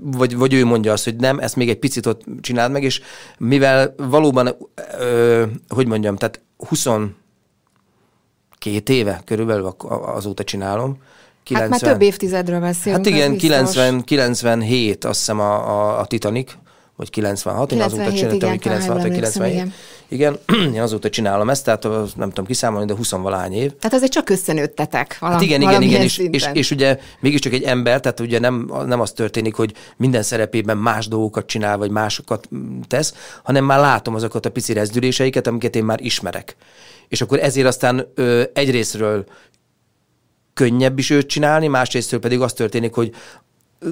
vagy, 0.00 0.36
vagy 0.36 0.54
ő 0.54 0.64
mondja 0.64 0.92
azt, 0.92 1.04
hogy 1.04 1.16
nem, 1.16 1.38
ezt 1.38 1.56
még 1.56 1.68
egy 1.68 1.78
picit 1.78 2.06
ott 2.06 2.24
csináld 2.40 2.72
meg, 2.72 2.82
és 2.82 3.00
mivel 3.38 3.94
valóban, 3.96 4.56
ö, 4.98 5.44
hogy 5.68 5.86
mondjam, 5.86 6.16
tehát 6.16 6.40
22 6.68 7.14
éve 8.92 9.22
körülbelül 9.24 9.74
azóta 9.88 10.44
csinálom, 10.44 10.98
90, 11.44 11.70
hát 11.72 11.82
már 11.82 11.92
több 11.92 12.02
évtizedről 12.02 12.60
beszélünk. 12.60 13.06
Hát 13.06 13.14
igen, 13.14 13.36
90, 13.36 14.02
97 14.04 15.04
azt 15.04 15.18
hiszem 15.18 15.40
a, 15.40 15.54
a, 15.54 16.00
a 16.00 16.06
Titanic, 16.06 16.52
vagy 16.96 17.10
96, 17.10 17.68
97, 17.68 17.98
én 17.98 18.04
azóta 18.04 18.16
csináltam, 18.16 18.48
hogy 18.50 18.58
96 18.58 19.02
vagy 19.02 19.12
97. 19.12 19.52
Igen. 19.52 19.72
igen, 20.08 20.38
én 20.74 20.80
azóta 20.80 21.10
csinálom 21.10 21.50
ezt, 21.50 21.64
tehát 21.64 21.82
nem 22.16 22.28
tudom 22.28 22.44
kiszámolni, 22.46 22.86
de 22.86 22.94
20 22.94 23.10
valány 23.10 23.52
év. 23.52 23.72
Tehát 23.76 23.96
azért 23.96 24.12
csak 24.12 24.30
összenőttetek 24.30 25.16
valam, 25.18 25.34
hát 25.34 25.44
igen, 25.44 25.60
igen, 25.60 25.82
igen, 25.82 26.02
és, 26.02 26.18
és, 26.18 26.48
és, 26.52 26.70
ugye 26.70 26.98
mégiscsak 27.20 27.52
egy 27.52 27.62
ember, 27.62 28.00
tehát 28.00 28.20
ugye 28.20 28.38
nem, 28.38 28.70
nem 28.86 29.00
az 29.00 29.12
történik, 29.12 29.54
hogy 29.54 29.72
minden 29.96 30.22
szerepében 30.22 30.76
más 30.76 31.08
dolgokat 31.08 31.46
csinál, 31.46 31.76
vagy 31.76 31.90
másokat 31.90 32.48
tesz, 32.88 33.14
hanem 33.42 33.64
már 33.64 33.78
látom 33.78 34.14
azokat 34.14 34.46
a 34.46 34.50
pici 34.50 34.72
rezdüléseiket, 34.72 35.46
amiket 35.46 35.76
én 35.76 35.84
már 35.84 36.00
ismerek. 36.00 36.56
És 37.08 37.20
akkor 37.20 37.38
ezért 37.38 37.66
aztán 37.66 38.06
ö, 38.14 38.42
egyrésztről 38.52 39.24
könnyebb 40.54 40.98
is 40.98 41.10
őt 41.10 41.26
csinálni, 41.26 41.66
másrésztől 41.66 42.20
pedig 42.20 42.40
az 42.40 42.52
történik, 42.52 42.94
hogy 42.94 43.14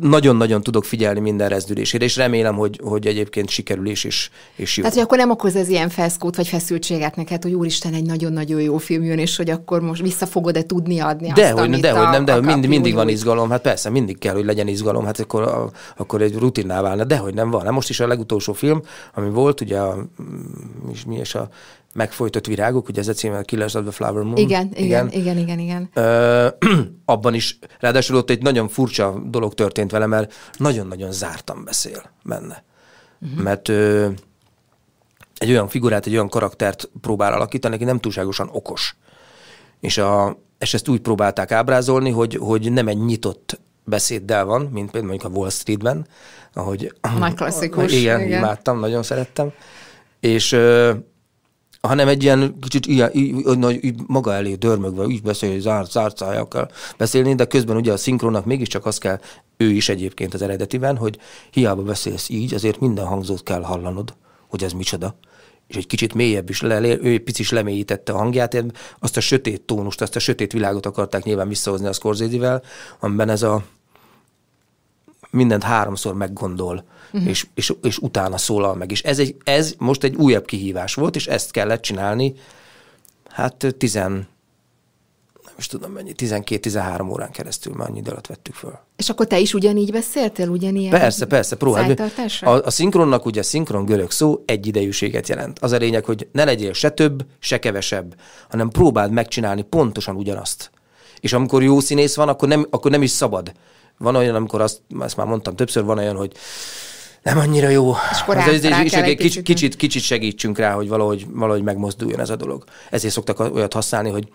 nagyon-nagyon 0.00 0.62
tudok 0.62 0.84
figyelni 0.84 1.20
minden 1.20 1.48
rezdülésére, 1.48 2.04
és 2.04 2.16
remélem, 2.16 2.54
hogy, 2.54 2.80
hogy 2.82 3.06
egyébként 3.06 3.48
sikerül 3.48 3.86
is, 3.86 4.04
és, 4.04 4.30
és 4.56 4.76
jó. 4.76 4.82
Tehát, 4.82 4.96
hogy 4.96 5.06
akkor 5.06 5.18
nem 5.18 5.30
okoz 5.30 5.56
ez 5.56 5.68
ilyen 5.68 5.88
feszkót, 5.88 6.36
vagy 6.36 6.48
feszültséget 6.48 7.16
neked, 7.16 7.42
hogy 7.42 7.52
úristen, 7.52 7.94
egy 7.94 8.04
nagyon-nagyon 8.04 8.60
jó 8.60 8.76
film 8.76 9.02
jön, 9.02 9.18
és 9.18 9.36
hogy 9.36 9.50
akkor 9.50 9.80
most 9.80 10.02
vissza 10.02 10.26
fogod-e 10.26 10.62
tudni 10.62 10.98
adni 10.98 11.32
de 11.32 11.44
azt, 11.44 11.58
hogy, 11.58 11.80
de 11.80 11.92
hogy 11.92 12.08
nem, 12.08 12.24
de 12.24 12.32
hogy 12.32 12.44
mind, 12.44 12.66
mindig 12.66 12.94
van 12.94 13.08
izgalom, 13.08 13.50
hát 13.50 13.60
persze, 13.60 13.90
mindig 13.90 14.18
kell, 14.18 14.34
hogy 14.34 14.44
legyen 14.44 14.68
izgalom, 14.68 15.04
hát 15.04 15.20
akkor, 15.20 15.42
a, 15.42 15.70
akkor 15.96 16.22
egy 16.22 16.34
rutinná 16.34 16.80
válna, 16.80 17.04
de 17.04 17.16
hogy 17.16 17.34
nem 17.34 17.50
van. 17.50 17.62
Hát 17.62 17.72
most 17.72 17.88
is 17.88 18.00
a 18.00 18.06
legutolsó 18.06 18.52
film, 18.52 18.82
ami 19.14 19.30
volt, 19.30 19.60
ugye 19.60 19.78
a, 19.78 20.06
mi 21.06 21.18
is 21.18 21.34
a 21.34 21.48
megfojtott 21.93 22.47
virágok, 22.47 22.88
ugye 22.88 23.01
ez 23.01 23.09
a 23.09 23.12
címe, 23.12 23.38
a 23.38 23.43
Killers 23.43 23.74
of 23.74 23.82
the 23.82 23.93
Flower 23.93 24.22
Moon. 24.22 24.36
Igen, 24.36 24.70
igen, 24.74 25.11
igen, 25.11 25.38
igen, 25.38 25.59
igen. 25.59 25.90
Ö, 25.95 26.49
abban 27.05 27.34
is, 27.34 27.59
ráadásul 27.80 28.16
ott 28.16 28.30
egy 28.30 28.43
nagyon 28.43 28.68
furcsa 28.68 29.22
dolog 29.26 29.55
történt 29.55 29.90
vele, 29.90 30.07
mert 30.07 30.34
nagyon-nagyon 30.57 31.12
zártan 31.12 31.64
beszél 31.64 32.11
benne. 32.24 32.64
Uh-huh. 33.20 33.43
Mert 33.43 33.68
ö, 33.68 34.09
egy 35.36 35.51
olyan 35.51 35.68
figurát, 35.68 36.07
egy 36.07 36.12
olyan 36.12 36.28
karaktert 36.28 36.90
próbál 37.01 37.32
alakítani, 37.32 37.74
aki 37.74 37.84
nem 37.84 37.99
túlságosan 37.99 38.49
okos. 38.53 38.97
És, 39.80 39.99
a, 39.99 40.38
és 40.59 40.74
ezt 40.74 40.88
úgy 40.88 41.01
próbálták 41.01 41.51
ábrázolni, 41.53 42.11
hogy, 42.11 42.34
hogy 42.34 42.72
nem 42.72 42.88
egy 42.88 43.05
nyitott 43.05 43.61
beszéddel 43.84 44.45
van, 44.45 44.61
mint 44.61 44.90
például 44.90 45.12
mondjuk 45.12 45.34
a 45.34 45.38
Wall 45.38 45.51
Streetben, 45.51 46.07
ahogy... 46.53 46.95
Nagy 47.18 47.34
klasszikus. 47.34 47.93
Igen, 48.01 48.20
igen, 48.20 48.38
imádtam, 48.38 48.80
nagyon 48.80 49.03
szerettem. 49.03 49.53
És 50.20 50.57
hanem 51.82 52.08
egy 52.08 52.22
ilyen 52.22 52.58
kicsit 52.60 52.86
ilyen, 52.86 53.10
így, 53.14 53.84
így 53.84 54.00
maga 54.06 54.34
elé 54.34 54.54
dörmögve, 54.54 55.04
úgy 55.04 55.22
beszél, 55.22 55.50
hogy 55.50 55.60
zárt, 55.60 55.90
zárt 55.90 56.16
szájakkal 56.16 56.70
beszélni, 56.96 57.34
de 57.34 57.44
közben 57.44 57.76
ugye 57.76 57.92
a 57.92 57.96
szinkronnak 57.96 58.44
mégiscsak 58.44 58.86
az 58.86 58.98
kell, 58.98 59.20
ő 59.56 59.70
is 59.70 59.88
egyébként 59.88 60.34
az 60.34 60.42
eredetiben, 60.42 60.96
hogy 60.96 61.18
hiába 61.50 61.82
beszélsz 61.82 62.28
így, 62.28 62.54
azért 62.54 62.80
minden 62.80 63.06
hangzót 63.06 63.42
kell 63.42 63.62
hallanod, 63.62 64.14
hogy 64.48 64.64
ez 64.64 64.72
micsoda. 64.72 65.14
És 65.66 65.76
egy 65.76 65.86
kicsit 65.86 66.14
mélyebb 66.14 66.48
is, 66.48 66.60
le, 66.60 66.80
ő 66.80 67.10
egy 67.10 67.22
picit 67.22 67.38
is 67.38 67.50
lemélyítette 67.50 68.12
a 68.12 68.16
hangját, 68.16 68.64
azt 68.98 69.16
a 69.16 69.20
sötét 69.20 69.62
tónust, 69.62 70.00
azt 70.00 70.16
a 70.16 70.18
sötét 70.18 70.52
világot 70.52 70.86
akarták 70.86 71.24
nyilván 71.24 71.48
visszahozni 71.48 71.86
a 71.86 71.92
Scorsese-vel, 71.92 72.62
amiben 73.00 73.28
ez 73.28 73.42
a 73.42 73.64
mindent 75.32 75.62
háromszor 75.62 76.14
meggondol, 76.14 76.84
uh-huh. 77.12 77.28
és, 77.28 77.46
és, 77.54 77.72
és 77.82 77.98
utána 77.98 78.36
szólal 78.36 78.74
meg. 78.74 78.90
És 78.90 79.02
ez, 79.02 79.18
egy, 79.18 79.36
ez 79.44 79.74
most 79.78 80.04
egy 80.04 80.14
újabb 80.14 80.44
kihívás 80.44 80.94
volt, 80.94 81.16
és 81.16 81.26
ezt 81.26 81.50
kellett 81.50 81.82
csinálni, 81.82 82.34
hát 83.28 83.74
tizen, 83.78 84.12
nem 85.44 85.54
is 85.58 85.66
tudom 85.66 85.92
mennyi, 85.92 86.12
12-13 86.16 87.10
órán 87.10 87.30
keresztül 87.30 87.74
már 87.74 87.88
annyi 87.88 88.02
alatt 88.06 88.26
vettük 88.26 88.54
föl. 88.54 88.78
És 88.96 89.08
akkor 89.08 89.26
te 89.26 89.38
is 89.38 89.54
ugyanígy 89.54 89.92
beszéltél, 89.92 90.48
ugyanilyen 90.48 90.90
Persze, 90.90 91.26
persze, 91.26 91.56
próbálj. 91.56 91.94
A, 92.40 92.50
a 92.50 92.70
szinkronnak 92.70 93.26
ugye 93.26 93.42
szinkron 93.42 93.84
görög 93.84 94.10
szó 94.10 94.42
egyidejűséget 94.44 95.28
jelent. 95.28 95.58
Az 95.58 95.72
a 95.72 95.76
lényeg, 95.76 96.04
hogy 96.04 96.28
ne 96.32 96.44
legyél 96.44 96.72
se 96.72 96.90
több, 96.90 97.26
se 97.38 97.58
kevesebb, 97.58 98.14
hanem 98.48 98.68
próbáld 98.68 99.12
megcsinálni 99.12 99.62
pontosan 99.62 100.16
ugyanazt. 100.16 100.70
És 101.20 101.32
amikor 101.32 101.62
jó 101.62 101.80
színész 101.80 102.14
van, 102.14 102.28
akkor 102.28 102.48
nem, 102.48 102.66
akkor 102.70 102.90
nem 102.90 103.02
is 103.02 103.10
szabad. 103.10 103.52
Van 103.99 104.16
olyan, 104.16 104.34
amikor 104.34 104.61
azt, 104.61 104.80
ezt 105.01 105.16
már 105.16 105.26
mondtam 105.26 105.57
többször, 105.57 105.84
van 105.84 105.99
olyan, 105.99 106.16
hogy 106.16 106.32
nem 107.22 107.38
annyira 107.38 107.68
jó. 107.68 107.95
És 108.11 108.22
rá, 108.26 108.47
ez, 108.47 108.64
rá 108.68 108.82
és 108.82 108.93
egy 108.93 109.16
kicsit, 109.16 109.43
kicsit, 109.43 109.76
kicsit 109.76 110.03
segítsünk 110.03 110.59
rá, 110.59 110.72
hogy 110.72 110.88
valahogy, 110.88 111.26
valahogy 111.30 111.62
megmozduljon 111.62 112.20
ez 112.20 112.30
a 112.30 112.36
dolog. 112.36 112.64
Ezért 112.90 113.12
szoktak 113.12 113.40
olyat 113.40 113.72
használni, 113.72 114.11
hogy 114.11 114.28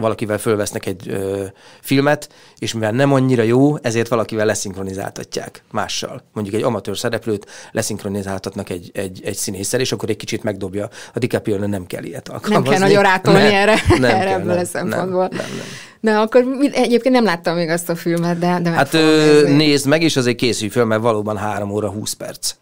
valakivel 0.00 0.38
fölvesznek 0.38 0.86
egy 0.86 1.08
ö, 1.08 1.44
filmet, 1.80 2.28
és 2.58 2.72
mivel 2.72 2.90
nem 2.90 3.12
annyira 3.12 3.42
jó, 3.42 3.76
ezért 3.82 4.08
valakivel 4.08 4.46
leszinkronizáltatják 4.46 5.62
mással. 5.70 6.22
Mondjuk 6.32 6.56
egy 6.56 6.62
amatőr 6.62 6.98
szereplőt 6.98 7.46
leszinkronizáltatnak 7.70 8.70
egy, 8.70 8.90
egy, 8.94 9.20
egy 9.24 9.36
színésszel, 9.36 9.80
és 9.80 9.92
akkor 9.92 10.10
egy 10.10 10.16
kicsit 10.16 10.42
megdobja. 10.42 10.88
A 11.14 11.18
DiCaprio 11.18 11.56
nem 11.56 11.86
kell 11.86 12.02
ilyet 12.02 12.28
alkalmazni. 12.28 12.68
Nem 12.68 12.78
kell 12.78 12.88
nagyon 12.88 13.02
rátolni 13.02 13.38
ne, 13.38 13.52
erre, 13.52 13.74
nem 13.88 14.04
erre 14.04 14.24
kell, 14.24 14.38
ebből 14.38 14.52
nem, 14.52 14.62
a 14.62 14.64
szempontból. 14.64 15.28
Nem, 15.30 15.38
nem, 15.38 15.56
nem. 15.56 15.66
Na, 16.00 16.20
akkor 16.20 16.44
egyébként 16.72 17.14
nem 17.14 17.24
láttam 17.24 17.54
még 17.54 17.68
azt 17.68 17.88
a 17.88 17.94
filmet, 17.94 18.38
de, 18.38 18.58
de 18.62 18.70
Hát 18.70 18.94
ö, 18.94 19.42
nézd 19.48 19.86
meg, 19.86 20.02
és 20.02 20.16
azért 20.16 20.36
készülj 20.36 20.70
föl, 20.70 20.84
mert 20.84 21.02
valóban 21.02 21.36
3 21.36 21.70
óra 21.70 21.90
20 21.90 22.12
perc. 22.12 22.54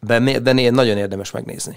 De, 0.00 0.38
de 0.40 0.70
nagyon 0.70 0.96
érdemes 0.96 1.30
megnézni. 1.30 1.76